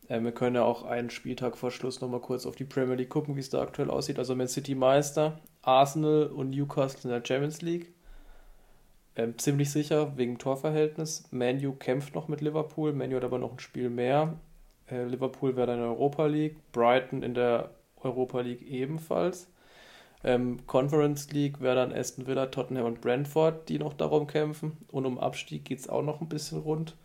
Ähm, 0.09 0.24
wir 0.24 0.32
können 0.32 0.57
ja 0.57 0.64
auch 0.64 0.84
einen 0.84 1.11
Spieltag 1.11 1.57
vor 1.57 1.70
Schluss 1.70 2.01
nochmal 2.01 2.20
kurz 2.20 2.46
auf 2.46 2.57
die 2.57 2.64
Premier 2.64 2.96
League 2.96 3.11
gucken, 3.11 3.36
wie 3.36 3.40
es 3.40 3.51
da 3.51 3.61
aktuell 3.62 3.90
aussieht. 3.90 4.18
Also 4.18 4.34
Man 4.34 4.49
City 4.49 4.74
Meister, 4.74 5.38
Arsenal 5.62 6.26
und 6.26 6.51
Newcastle 6.51 7.03
in 7.05 7.11
der 7.11 7.26
Champions 7.26 7.62
League. 7.62 7.92
Ähm, 9.16 9.36
ziemlich 9.38 9.70
sicher 9.70 10.16
wegen 10.16 10.38
Torverhältnis. 10.38 11.24
Manu 11.30 11.74
kämpft 11.74 12.14
noch 12.14 12.28
mit 12.28 12.40
Liverpool. 12.40 12.92
Manu 12.92 13.16
hat 13.16 13.24
aber 13.24 13.38
noch 13.38 13.53
ein 13.53 13.59
Spiel 13.59 13.90
mehr. 13.90 14.38
Äh, 14.91 15.05
Liverpool 15.05 15.57
wäre 15.57 15.68
dann 15.68 15.76
in 15.76 15.82
der 15.82 15.91
Europa 15.93 16.26
League, 16.26 16.57
Brighton 16.72 17.22
in 17.22 17.34
der 17.34 17.70
Europa 18.03 18.41
League 18.41 18.62
ebenfalls. 18.62 19.49
Ähm, 20.24 20.66
Conference 20.66 21.30
League 21.30 21.61
wäre 21.61 21.76
dann 21.76 21.93
Aston 21.93 22.26
Villa, 22.26 22.47
Tottenham 22.47 22.86
und 22.86 23.01
Brentford, 23.01 23.68
die 23.68 23.78
noch 23.78 23.95
darum 23.95 24.26
kämpfen. 24.26 24.76
Und 24.91 25.07
um 25.07 25.18
Abstieg 25.18 25.64
geht 25.64 25.78
es 25.80 25.89
auch 25.89 26.03
noch 26.03 26.20
ein 26.20 26.28
bisschen 26.28 26.59
rund. 26.59 26.97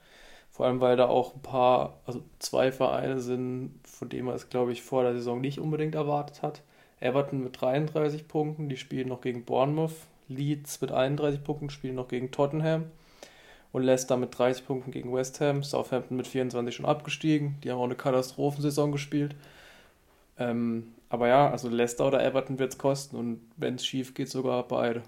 Vor 0.52 0.66
allem, 0.68 0.82
weil 0.82 0.98
da 0.98 1.08
auch 1.08 1.36
ein 1.36 1.42
paar, 1.42 2.00
also 2.06 2.24
zwei 2.40 2.72
Vereine 2.72 3.20
sind, 3.20 3.80
von 3.84 4.10
denen 4.10 4.26
man 4.26 4.36
es, 4.36 4.50
glaube 4.50 4.72
ich, 4.72 4.84
vor 4.84 5.04
der 5.04 5.14
Saison 5.14 5.42
nicht 5.42 5.60
unbedingt 5.60 5.96
erwartet 5.96 6.42
hat. 6.42 6.62
Everton 7.00 7.44
mit 7.44 7.60
33 7.60 8.28
Punkten, 8.28 8.70
die 8.70 8.78
spielen 8.78 9.10
noch 9.10 9.22
gegen 9.22 9.46
Bournemouth. 9.46 10.08
Leeds 10.28 10.80
mit 10.82 10.92
31 10.92 11.44
Punkten 11.44 11.70
spielen 11.70 11.96
noch 11.96 12.08
gegen 12.08 12.32
Tottenham 12.32 12.86
und 13.74 13.84
Leicester 13.84 14.15
mit 14.15 14.38
30 14.38 14.65
Punkten 14.65 14.91
gegen 14.91 15.11
West 15.13 15.41
Ham, 15.41 15.63
Southampton 15.63 16.15
mit 16.15 16.28
24 16.28 16.74
schon 16.76 16.86
abgestiegen, 16.86 17.57
die 17.63 17.71
haben 17.71 17.80
auch 17.80 17.86
eine 17.86 17.95
Katastrophensaison 17.95 18.93
gespielt. 18.93 19.36
Ähm, 20.38 20.93
aber 21.09 21.28
ja, 21.28 21.49
also 21.49 21.69
Leicester 21.69 22.07
oder 22.07 22.24
Everton 22.24 22.59
wird 22.59 22.71
es 22.71 22.78
kosten 22.78 23.17
und 23.17 23.41
wenn 23.57 23.76
es 23.76 23.86
schief 23.86 24.13
geht, 24.13 24.30
sogar 24.30 24.67
beide. 24.67 25.01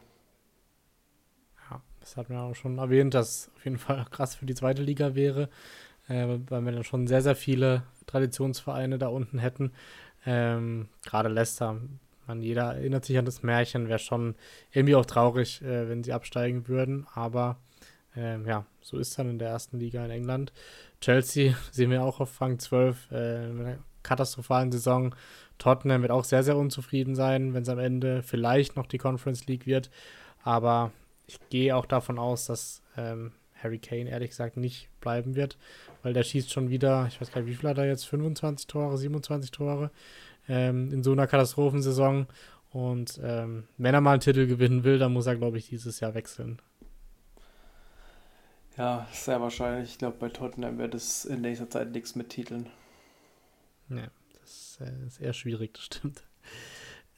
Ja, 1.69 1.81
das 1.99 2.17
hat 2.17 2.29
man 2.29 2.39
auch 2.39 2.55
schon 2.55 2.79
erwähnt, 2.79 3.13
dass 3.13 3.51
auf 3.55 3.63
jeden 3.63 3.77
Fall 3.77 4.05
krass 4.09 4.35
für 4.35 4.47
die 4.47 4.55
zweite 4.55 4.81
Liga 4.81 5.13
wäre, 5.13 5.49
äh, 6.07 6.39
weil 6.49 6.65
wir 6.65 6.71
dann 6.71 6.83
schon 6.83 7.07
sehr, 7.07 7.21
sehr 7.21 7.35
viele 7.35 7.83
Traditionsvereine 8.07 8.97
da 8.97 9.07
unten 9.07 9.37
hätten. 9.37 9.73
Ähm, 10.25 10.89
Gerade 11.05 11.29
Leicester, 11.29 11.79
man, 12.25 12.41
jeder 12.41 12.73
erinnert 12.73 13.05
sich 13.05 13.17
an 13.19 13.25
das 13.25 13.43
Märchen, 13.43 13.89
wäre 13.89 13.99
schon 13.99 14.33
irgendwie 14.71 14.95
auch 14.95 15.05
traurig, 15.05 15.61
äh, 15.61 15.87
wenn 15.87 16.03
sie 16.03 16.13
absteigen 16.13 16.67
würden, 16.67 17.05
aber 17.13 17.57
ähm, 18.15 18.45
ja, 18.45 18.65
so 18.81 18.97
ist 18.97 19.17
dann 19.17 19.29
in 19.29 19.39
der 19.39 19.49
ersten 19.49 19.79
Liga 19.79 20.03
in 20.05 20.11
England. 20.11 20.53
Chelsea 21.01 21.55
sehen 21.71 21.91
wir 21.91 22.03
auch 22.03 22.19
auf 22.19 22.39
Rang 22.41 22.59
12 22.59 23.11
äh, 23.11 23.47
mit 23.49 23.65
einer 23.65 23.77
katastrophalen 24.03 24.71
Saison. 24.71 25.15
Tottenham 25.57 26.01
wird 26.01 26.11
auch 26.11 26.23
sehr, 26.23 26.43
sehr 26.43 26.57
unzufrieden 26.57 27.15
sein, 27.15 27.53
wenn 27.53 27.63
es 27.63 27.69
am 27.69 27.79
Ende 27.79 28.23
vielleicht 28.23 28.75
noch 28.75 28.87
die 28.87 28.97
Conference 28.97 29.47
League 29.47 29.65
wird. 29.65 29.89
Aber 30.43 30.91
ich 31.27 31.39
gehe 31.49 31.75
auch 31.75 31.85
davon 31.85 32.19
aus, 32.19 32.45
dass 32.45 32.83
ähm, 32.97 33.31
Harry 33.55 33.79
Kane 33.79 34.09
ehrlich 34.09 34.29
gesagt 34.29 34.57
nicht 34.57 34.89
bleiben 35.01 35.35
wird, 35.35 35.57
weil 36.03 36.13
der 36.13 36.23
schießt 36.23 36.51
schon 36.51 36.69
wieder, 36.69 37.07
ich 37.07 37.19
weiß 37.19 37.31
gar 37.31 37.41
nicht, 37.41 37.49
wie 37.49 37.55
viel 37.55 37.69
hat 37.69 37.77
er 37.77 37.87
jetzt, 37.87 38.05
25 38.05 38.67
Tore, 38.67 38.97
27 38.97 39.51
Tore 39.51 39.91
ähm, 40.47 40.91
in 40.91 41.03
so 41.03 41.11
einer 41.11 41.27
Katastrophensaison. 41.27 42.27
Und 42.69 43.19
ähm, 43.23 43.63
wenn 43.77 43.93
er 43.93 44.01
mal 44.01 44.11
einen 44.11 44.19
Titel 44.19 44.47
gewinnen 44.47 44.83
will, 44.83 44.99
dann 44.99 45.13
muss 45.13 45.27
er, 45.27 45.35
glaube 45.35 45.57
ich, 45.57 45.69
dieses 45.69 45.99
Jahr 46.01 46.13
wechseln. 46.13 46.61
Ja, 48.77 49.07
sehr 49.11 49.41
wahrscheinlich. 49.41 49.91
Ich 49.91 49.97
glaube, 49.97 50.17
bei 50.19 50.29
Tottenham 50.29 50.77
wird 50.77 50.95
es 50.95 51.25
in 51.25 51.41
nächster 51.41 51.69
Zeit 51.69 51.91
nichts 51.91 52.15
mit 52.15 52.29
Titeln. 52.29 52.69
Ja, 53.89 54.07
das 54.41 54.79
äh, 54.81 55.07
ist 55.07 55.21
eher 55.21 55.33
schwierig, 55.33 55.73
das 55.73 55.85
stimmt. 55.85 56.23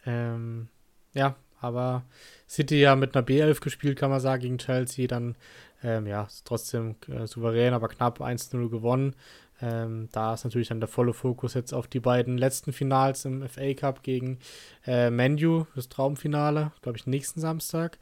Ähm, 0.05 0.69
ja, 1.13 1.35
aber 1.59 2.03
City 2.47 2.79
ja 2.79 2.95
mit 2.95 3.15
einer 3.15 3.25
B11 3.25 3.61
gespielt, 3.61 3.97
kann 3.97 4.11
man 4.11 4.19
sagen, 4.19 4.41
gegen 4.41 4.57
Chelsea. 4.59 5.07
Dann, 5.07 5.35
ähm, 5.83 6.05
ja, 6.05 6.27
trotzdem 6.45 6.95
äh, 7.07 7.25
souverän, 7.25 7.73
aber 7.73 7.87
knapp 7.87 8.21
1-0 8.21 8.69
gewonnen. 8.69 9.15
Ähm, 9.59 10.07
da 10.11 10.35
ist 10.35 10.43
natürlich 10.43 10.67
dann 10.67 10.79
der 10.79 10.87
volle 10.87 11.13
Fokus 11.13 11.55
jetzt 11.55 11.73
auf 11.73 11.87
die 11.87 11.99
beiden 11.99 12.37
letzten 12.37 12.73
Finals 12.73 13.25
im 13.25 13.47
FA 13.49 13.73
Cup 13.73 14.03
gegen 14.03 14.37
äh, 14.85 15.09
Manu, 15.09 15.65
das 15.75 15.89
Traumfinale, 15.89 16.71
glaube 16.81 16.97
ich, 16.99 17.07
nächsten 17.07 17.41
Samstag. 17.41 17.97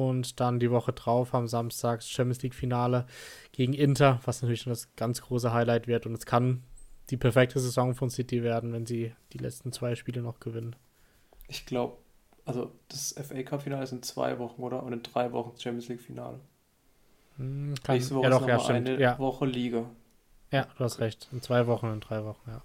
Und 0.00 0.40
dann 0.40 0.60
die 0.60 0.70
Woche 0.70 0.94
drauf 0.94 1.34
am 1.34 1.46
Samstag 1.46 2.02
Champions 2.02 2.40
League 2.40 2.54
Finale 2.54 3.04
gegen 3.52 3.74
Inter, 3.74 4.18
was 4.24 4.40
natürlich 4.40 4.64
das 4.64 4.96
ganz 4.96 5.20
große 5.20 5.52
Highlight 5.52 5.88
wird. 5.88 6.06
Und 6.06 6.14
es 6.14 6.24
kann 6.24 6.62
die 7.10 7.18
perfekte 7.18 7.60
Saison 7.60 7.94
von 7.94 8.08
City 8.08 8.42
werden, 8.42 8.72
wenn 8.72 8.86
sie 8.86 9.12
die 9.34 9.38
letzten 9.38 9.72
zwei 9.72 9.94
Spiele 9.96 10.22
noch 10.22 10.40
gewinnen. 10.40 10.74
Ich 11.48 11.66
glaube, 11.66 11.98
also 12.46 12.72
das 12.88 13.14
FA 13.22 13.42
Cup 13.42 13.60
Finale 13.60 13.84
ist 13.84 13.92
in 13.92 14.02
zwei 14.02 14.38
Wochen, 14.38 14.62
oder? 14.62 14.82
Und 14.82 14.94
in 14.94 15.02
drei 15.02 15.30
Wochen 15.32 15.52
Champions 15.60 15.88
League 15.88 16.00
Finale. 16.00 16.40
Hm, 17.36 17.74
kann, 17.82 17.96
Nächste 17.96 18.14
Woche 18.14 18.24
ja, 18.24 18.30
doch, 18.30 18.48
ja, 18.48 18.58
stimmt. 18.58 18.88
eine 18.88 18.98
ja. 18.98 19.18
Woche 19.18 19.44
Liga. 19.44 19.84
Ja, 20.50 20.66
du 20.78 20.84
hast 20.84 20.98
recht. 21.00 21.28
In 21.30 21.42
zwei 21.42 21.66
Wochen 21.66 21.88
und 21.88 21.92
in 21.92 22.00
drei 22.00 22.24
Wochen, 22.24 22.48
ja. 22.48 22.62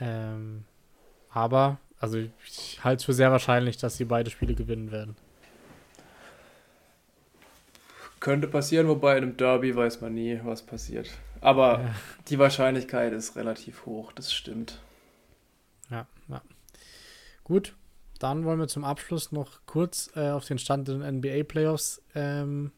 Ähm, 0.00 0.64
aber, 1.30 1.78
also 2.00 2.18
ich 2.18 2.82
halte 2.82 3.02
es 3.02 3.04
für 3.04 3.12
sehr 3.12 3.30
wahrscheinlich, 3.30 3.76
dass 3.76 3.96
sie 3.96 4.04
beide 4.04 4.30
Spiele 4.30 4.56
gewinnen 4.56 4.90
werden. 4.90 5.14
Könnte 8.20 8.48
passieren, 8.48 8.86
wobei 8.86 9.16
in 9.16 9.24
einem 9.24 9.36
Derby 9.36 9.74
weiß 9.74 10.02
man 10.02 10.14
nie, 10.14 10.38
was 10.44 10.62
passiert. 10.62 11.10
Aber 11.40 11.80
ja. 11.80 11.94
die 12.28 12.38
Wahrscheinlichkeit 12.38 13.12
ist 13.12 13.34
relativ 13.36 13.86
hoch, 13.86 14.12
das 14.12 14.32
stimmt. 14.32 14.78
Ja, 15.90 16.06
ja. 16.28 16.42
Gut, 17.44 17.74
dann 18.18 18.44
wollen 18.44 18.60
wir 18.60 18.68
zum 18.68 18.84
Abschluss 18.84 19.32
noch 19.32 19.60
kurz 19.64 20.10
äh, 20.14 20.30
auf 20.30 20.44
den 20.44 20.58
Stand 20.58 20.88
der 20.88 21.10
NBA-Playoffs 21.10 22.02
ähm, 22.14 22.72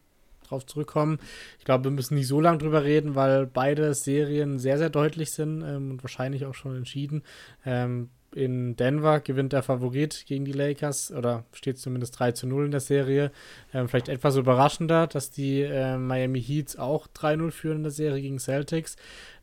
drauf 0.47 0.64
zurückkommen. 0.64 1.18
Ich 1.59 1.64
glaube, 1.64 1.84
wir 1.84 1.90
müssen 1.90 2.14
nicht 2.14 2.28
so 2.28 2.40
lange 2.40 2.59
drüber 2.59 2.84
reden, 2.84 3.16
weil 3.16 3.47
beide 3.47 3.95
Serien 3.95 4.61
sehr, 4.61 4.78
sehr 4.78 4.90
deutlich 4.90 5.32
sind 5.32 5.62
ähm, 5.62 5.90
und 5.90 6.05
wahrscheinlich 6.05 6.47
auch 6.47 6.55
schon 6.55 6.76
entschieden. 6.76 7.22
Ähm, 7.66 8.11
in 8.35 8.76
Denver 8.76 9.20
gewinnt 9.20 9.53
der 9.53 9.62
Favorit 9.62 10.24
gegen 10.26 10.45
die 10.45 10.53
Lakers 10.53 11.12
oder 11.12 11.45
steht 11.53 11.78
zumindest 11.78 12.18
3 12.18 12.33
zu 12.33 12.47
0 12.47 12.66
in 12.66 12.70
der 12.70 12.80
Serie. 12.80 13.30
Ähm, 13.72 13.89
vielleicht 13.89 14.09
etwas 14.09 14.37
überraschender, 14.37 15.07
dass 15.07 15.30
die 15.30 15.61
äh, 15.61 15.97
Miami 15.99 16.43
Heats 16.43 16.76
auch 16.76 17.07
3-0 17.09 17.51
führen 17.51 17.76
in 17.78 17.83
der 17.85 17.93
Serie 17.93 18.22
gegen 18.22 18.39
Celtics. 18.39 18.97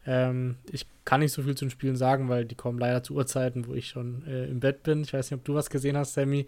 Ähm, 0.06 0.56
ich 0.72 0.86
kann 1.06 1.20
nicht 1.22 1.34
so 1.34 1.44
viel 1.44 1.56
zu 1.56 1.66
den 1.66 1.72
Spielen 1.72 1.96
sagen, 1.96 2.30
weil 2.30 2.46
die 2.46 2.56
kommen 2.56 2.80
leider 2.80 3.04
zu 3.04 3.16
Uhrzeiten, 3.16 3.68
wo 3.68 3.74
ich 3.74 3.88
schon 3.88 4.26
äh, 4.28 4.46
im 4.46 4.60
Bett 4.60 4.84
bin. 4.84 5.02
Ich 5.02 5.14
weiß 5.14 5.30
nicht, 5.30 5.40
ob 5.40 5.46
du 5.46 5.56
was 5.56 5.70
gesehen 5.70 5.98
hast, 5.98 6.14
Sammy. 6.14 6.48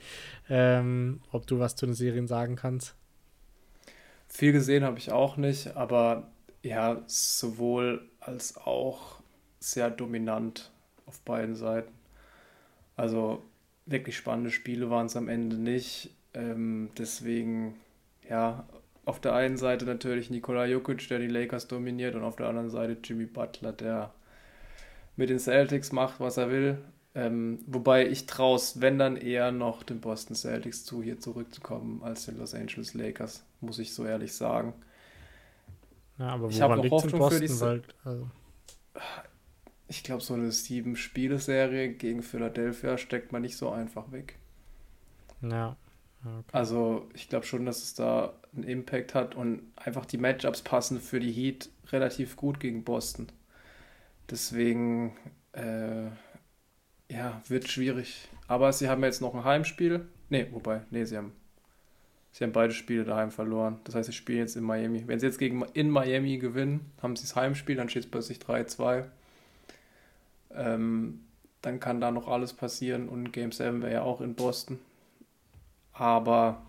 Ähm, 0.49 1.21
ob 1.31 1.47
du 1.47 1.59
was 1.59 1.75
zu 1.75 1.85
den 1.85 1.95
Serien 1.95 2.27
sagen 2.27 2.55
kannst. 2.55 2.95
Viel 4.27 4.53
gesehen 4.53 4.83
habe 4.83 4.97
ich 4.97 5.11
auch 5.11 5.35
nicht, 5.35 5.75
aber 5.75 6.31
ja, 6.63 7.01
sowohl 7.07 8.09
als 8.19 8.55
auch 8.55 9.21
sehr 9.59 9.89
dominant 9.89 10.71
auf 11.05 11.19
beiden 11.21 11.55
Seiten. 11.55 11.91
Also 12.95 13.43
wirklich 13.85 14.17
spannende 14.17 14.51
Spiele 14.51 14.89
waren 14.89 15.07
es 15.07 15.15
am 15.15 15.29
Ende 15.29 15.57
nicht. 15.57 16.11
Ähm, 16.33 16.89
deswegen, 16.97 17.75
ja, 18.29 18.65
auf 19.05 19.19
der 19.19 19.33
einen 19.33 19.57
Seite 19.57 19.85
natürlich 19.85 20.29
Nikola 20.29 20.65
Jokic, 20.65 21.07
der 21.07 21.19
die 21.19 21.27
Lakers 21.27 21.67
dominiert, 21.67 22.15
und 22.15 22.23
auf 22.23 22.35
der 22.35 22.47
anderen 22.47 22.69
Seite 22.69 22.97
Jimmy 23.03 23.25
Butler, 23.25 23.73
der 23.73 24.13
mit 25.15 25.29
den 25.29 25.39
Celtics 25.39 25.91
macht, 25.91 26.19
was 26.19 26.37
er 26.37 26.49
will. 26.49 26.77
Ähm, 27.13 27.59
wobei 27.67 28.07
ich 28.07 28.25
traue 28.25 28.55
es, 28.55 28.79
wenn 28.79 28.97
dann 28.97 29.17
eher 29.17 29.51
noch 29.51 29.83
den 29.83 29.99
Boston 29.99 30.35
Celtics 30.35 30.85
zu, 30.85 31.03
hier 31.03 31.19
zurückzukommen, 31.19 32.01
als 32.03 32.25
den 32.25 32.37
Los 32.37 32.53
Angeles 32.53 32.93
Lakers, 32.93 33.43
muss 33.59 33.79
ich 33.79 33.93
so 33.93 34.05
ehrlich 34.05 34.33
sagen. 34.33 34.73
Ja, 36.17 36.29
aber 36.29 36.49
ich 36.49 36.61
habe 36.61 36.77
noch 36.77 36.89
Hoffnung 36.89 37.19
Boston, 37.19 37.47
für 37.47 37.53
die 37.53 37.59
weil, 37.59 37.81
also. 38.05 38.27
Ich 39.91 40.03
glaube, 40.03 40.23
so 40.23 40.35
eine 40.35 40.53
sieben-Spiele-Serie 40.53 41.89
gegen 41.89 42.23
Philadelphia 42.23 42.97
steckt 42.97 43.33
man 43.33 43.41
nicht 43.41 43.57
so 43.57 43.69
einfach 43.69 44.13
weg. 44.13 44.37
Ja. 45.41 45.75
Okay. 46.23 46.49
Also 46.53 47.09
ich 47.13 47.27
glaube 47.27 47.45
schon, 47.45 47.65
dass 47.65 47.83
es 47.83 47.93
da 47.93 48.33
einen 48.55 48.63
Impact 48.63 49.13
hat 49.13 49.35
und 49.35 49.63
einfach 49.75 50.05
die 50.05 50.17
Matchups 50.17 50.61
passen 50.61 51.01
für 51.01 51.19
die 51.19 51.33
Heat 51.33 51.69
relativ 51.91 52.37
gut 52.37 52.61
gegen 52.61 52.85
Boston. 52.85 53.27
Deswegen, 54.29 55.17
äh, 55.51 56.05
ja, 57.11 57.41
wird 57.49 57.67
schwierig. 57.67 58.29
Aber 58.47 58.71
sie 58.71 58.87
haben 58.87 59.03
jetzt 59.03 59.19
noch 59.19 59.35
ein 59.35 59.43
Heimspiel. 59.43 60.07
Ne, 60.29 60.47
wobei, 60.53 60.83
ne, 60.89 61.05
sie 61.05 61.17
haben, 61.17 61.33
sie 62.31 62.45
haben 62.45 62.53
beide 62.53 62.73
Spiele 62.73 63.03
daheim 63.03 63.31
verloren. 63.31 63.81
Das 63.83 63.95
heißt, 63.95 64.07
sie 64.07 64.15
spielen 64.15 64.39
jetzt 64.39 64.55
in 64.55 64.63
Miami. 64.63 65.05
Wenn 65.05 65.19
sie 65.19 65.25
jetzt 65.25 65.37
gegen 65.37 65.65
in 65.73 65.89
Miami 65.89 66.37
gewinnen, 66.37 66.91
haben 67.01 67.17
sie 67.17 67.23
das 67.23 67.35
Heimspiel, 67.35 67.75
dann 67.75 67.89
steht 67.89 68.05
es 68.05 68.09
plötzlich 68.09 68.37
3-2. 68.37 69.09
Ähm, 70.55 71.21
dann 71.61 71.79
kann 71.79 72.01
da 72.01 72.11
noch 72.11 72.27
alles 72.27 72.53
passieren 72.53 73.07
und 73.07 73.31
Game 73.31 73.51
7 73.51 73.81
wäre 73.81 73.93
ja 73.93 74.01
auch 74.01 74.21
in 74.21 74.35
Boston. 74.35 74.79
Aber 75.93 76.61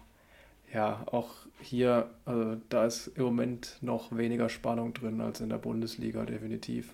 ja, 0.72 1.03
auch 1.07 1.30
hier, 1.61 2.11
also 2.24 2.57
da 2.68 2.87
ist 2.87 3.09
im 3.09 3.24
Moment 3.24 3.78
noch 3.80 4.16
weniger 4.16 4.49
Spannung 4.49 4.93
drin 4.95 5.20
als 5.20 5.41
in 5.41 5.49
der 5.49 5.59
Bundesliga, 5.59 6.24
definitiv. 6.24 6.93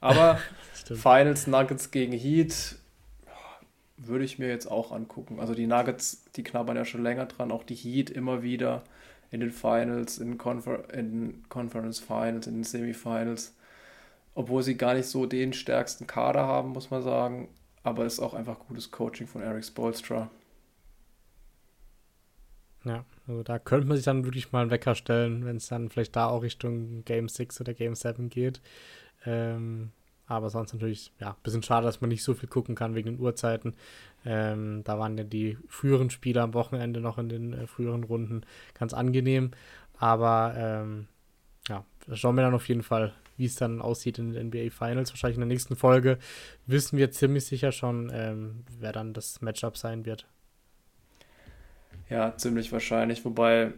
Aber 0.00 0.38
Finals 0.84 1.46
Nuggets 1.46 1.90
gegen 1.90 2.12
Heat 2.12 2.76
würde 3.96 4.24
ich 4.24 4.38
mir 4.38 4.48
jetzt 4.48 4.70
auch 4.70 4.92
angucken. 4.92 5.40
Also 5.40 5.54
die 5.54 5.66
Nuggets, 5.66 6.24
die 6.36 6.42
knabbern 6.42 6.76
ja 6.76 6.84
schon 6.84 7.02
länger 7.02 7.26
dran, 7.26 7.52
auch 7.52 7.64
die 7.64 7.74
Heat 7.74 8.10
immer 8.10 8.42
wieder 8.42 8.82
in 9.30 9.40
den 9.40 9.50
Finals, 9.50 10.18
in, 10.18 10.38
Confer 10.38 10.92
in 10.92 11.44
Conference 11.48 12.00
Finals, 12.00 12.46
in 12.46 12.54
den 12.54 12.64
Semifinals 12.64 13.54
obwohl 14.34 14.62
sie 14.62 14.76
gar 14.76 14.94
nicht 14.94 15.06
so 15.06 15.26
den 15.26 15.52
stärksten 15.52 16.06
Kader 16.06 16.46
haben, 16.46 16.70
muss 16.70 16.90
man 16.90 17.02
sagen. 17.02 17.48
Aber 17.82 18.04
es 18.04 18.14
ist 18.14 18.20
auch 18.20 18.34
einfach 18.34 18.58
gutes 18.58 18.90
Coaching 18.90 19.26
von 19.26 19.42
Eric 19.42 19.64
Spolstra. 19.64 20.30
Ja, 22.84 23.04
also 23.26 23.42
da 23.42 23.58
könnte 23.58 23.86
man 23.86 23.96
sich 23.96 24.04
dann 24.04 24.24
wirklich 24.24 24.52
mal 24.52 24.62
einen 24.62 24.70
Wecker 24.70 24.94
stellen, 24.94 25.44
wenn 25.44 25.56
es 25.56 25.68
dann 25.68 25.90
vielleicht 25.90 26.16
da 26.16 26.28
auch 26.28 26.42
Richtung 26.42 27.04
Game 27.04 27.28
6 27.28 27.60
oder 27.60 27.74
Game 27.74 27.94
7 27.94 28.30
geht. 28.30 28.60
Ähm, 29.26 29.92
aber 30.26 30.48
sonst 30.48 30.72
natürlich, 30.72 31.12
ja, 31.18 31.30
ein 31.30 31.42
bisschen 31.42 31.62
schade, 31.62 31.86
dass 31.86 32.00
man 32.00 32.08
nicht 32.08 32.22
so 32.22 32.34
viel 32.34 32.48
gucken 32.48 32.74
kann 32.74 32.94
wegen 32.94 33.10
den 33.10 33.20
Uhrzeiten. 33.20 33.74
Ähm, 34.24 34.82
da 34.84 34.98
waren 34.98 35.18
ja 35.18 35.24
die 35.24 35.58
früheren 35.68 36.08
Spieler 36.08 36.42
am 36.42 36.54
Wochenende 36.54 37.00
noch 37.00 37.18
in 37.18 37.28
den 37.28 37.52
äh, 37.52 37.66
früheren 37.66 38.04
Runden 38.04 38.42
ganz 38.74 38.94
angenehm. 38.94 39.50
Aber 39.98 40.54
ähm, 40.56 41.08
ja, 41.68 41.84
schauen 42.14 42.36
wir 42.36 42.42
dann 42.42 42.54
auf 42.54 42.68
jeden 42.68 42.82
Fall 42.82 43.12
wie 43.40 43.46
es 43.46 43.56
dann 43.56 43.80
aussieht 43.80 44.18
in 44.18 44.32
den 44.32 44.48
NBA 44.48 44.70
Finals. 44.70 45.10
Wahrscheinlich 45.10 45.38
in 45.38 45.40
der 45.40 45.48
nächsten 45.48 45.74
Folge 45.74 46.18
wissen 46.66 46.98
wir 46.98 47.10
ziemlich 47.10 47.46
sicher 47.46 47.72
schon, 47.72 48.10
ähm, 48.12 48.64
wer 48.78 48.92
dann 48.92 49.14
das 49.14 49.40
Matchup 49.40 49.78
sein 49.78 50.04
wird. 50.04 50.26
Ja, 52.10 52.36
ziemlich 52.36 52.70
wahrscheinlich. 52.70 53.24
Wobei 53.24 53.72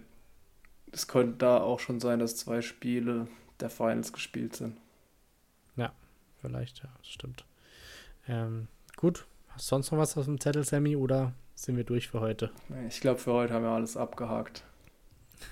es 0.90 1.06
könnte 1.06 1.38
da 1.38 1.58
auch 1.58 1.78
schon 1.78 2.00
sein, 2.00 2.18
dass 2.18 2.36
zwei 2.36 2.60
Spiele 2.60 3.28
der 3.60 3.70
Finals 3.70 4.12
gespielt 4.12 4.56
sind. 4.56 4.76
Ja, 5.76 5.92
vielleicht, 6.40 6.80
ja, 6.82 6.88
das 6.98 7.08
stimmt. 7.08 7.44
Ähm, 8.26 8.66
gut, 8.96 9.26
hast 9.50 9.66
du 9.66 9.76
sonst 9.76 9.92
noch 9.92 9.98
was 9.98 10.18
auf 10.18 10.24
dem 10.24 10.40
Zettel, 10.40 10.64
Sammy, 10.64 10.96
oder 10.96 11.34
sind 11.54 11.76
wir 11.76 11.84
durch 11.84 12.08
für 12.08 12.18
heute? 12.18 12.50
Ich 12.88 13.00
glaube, 13.00 13.20
für 13.20 13.32
heute 13.32 13.54
haben 13.54 13.62
wir 13.62 13.70
alles 13.70 13.96
abgehakt. 13.96 14.64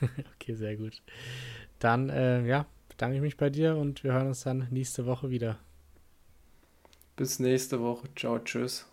okay, 0.35 0.55
sehr 0.57 0.77
gut. 0.77 1.01
Dann, 1.79 2.09
äh, 2.09 2.45
ja, 2.45 2.67
bedanke 3.01 3.17
ich 3.17 3.23
mich 3.23 3.39
bei 3.39 3.49
dir 3.49 3.77
und 3.77 4.05
wir 4.05 4.13
hören 4.13 4.27
uns 4.27 4.43
dann 4.43 4.67
nächste 4.71 5.07
Woche 5.07 5.31
wieder. 5.31 5.59
Bis 7.17 7.39
nächste 7.39 7.81
Woche. 7.81 8.07
Ciao, 8.15 8.39
tschüss. 8.39 8.90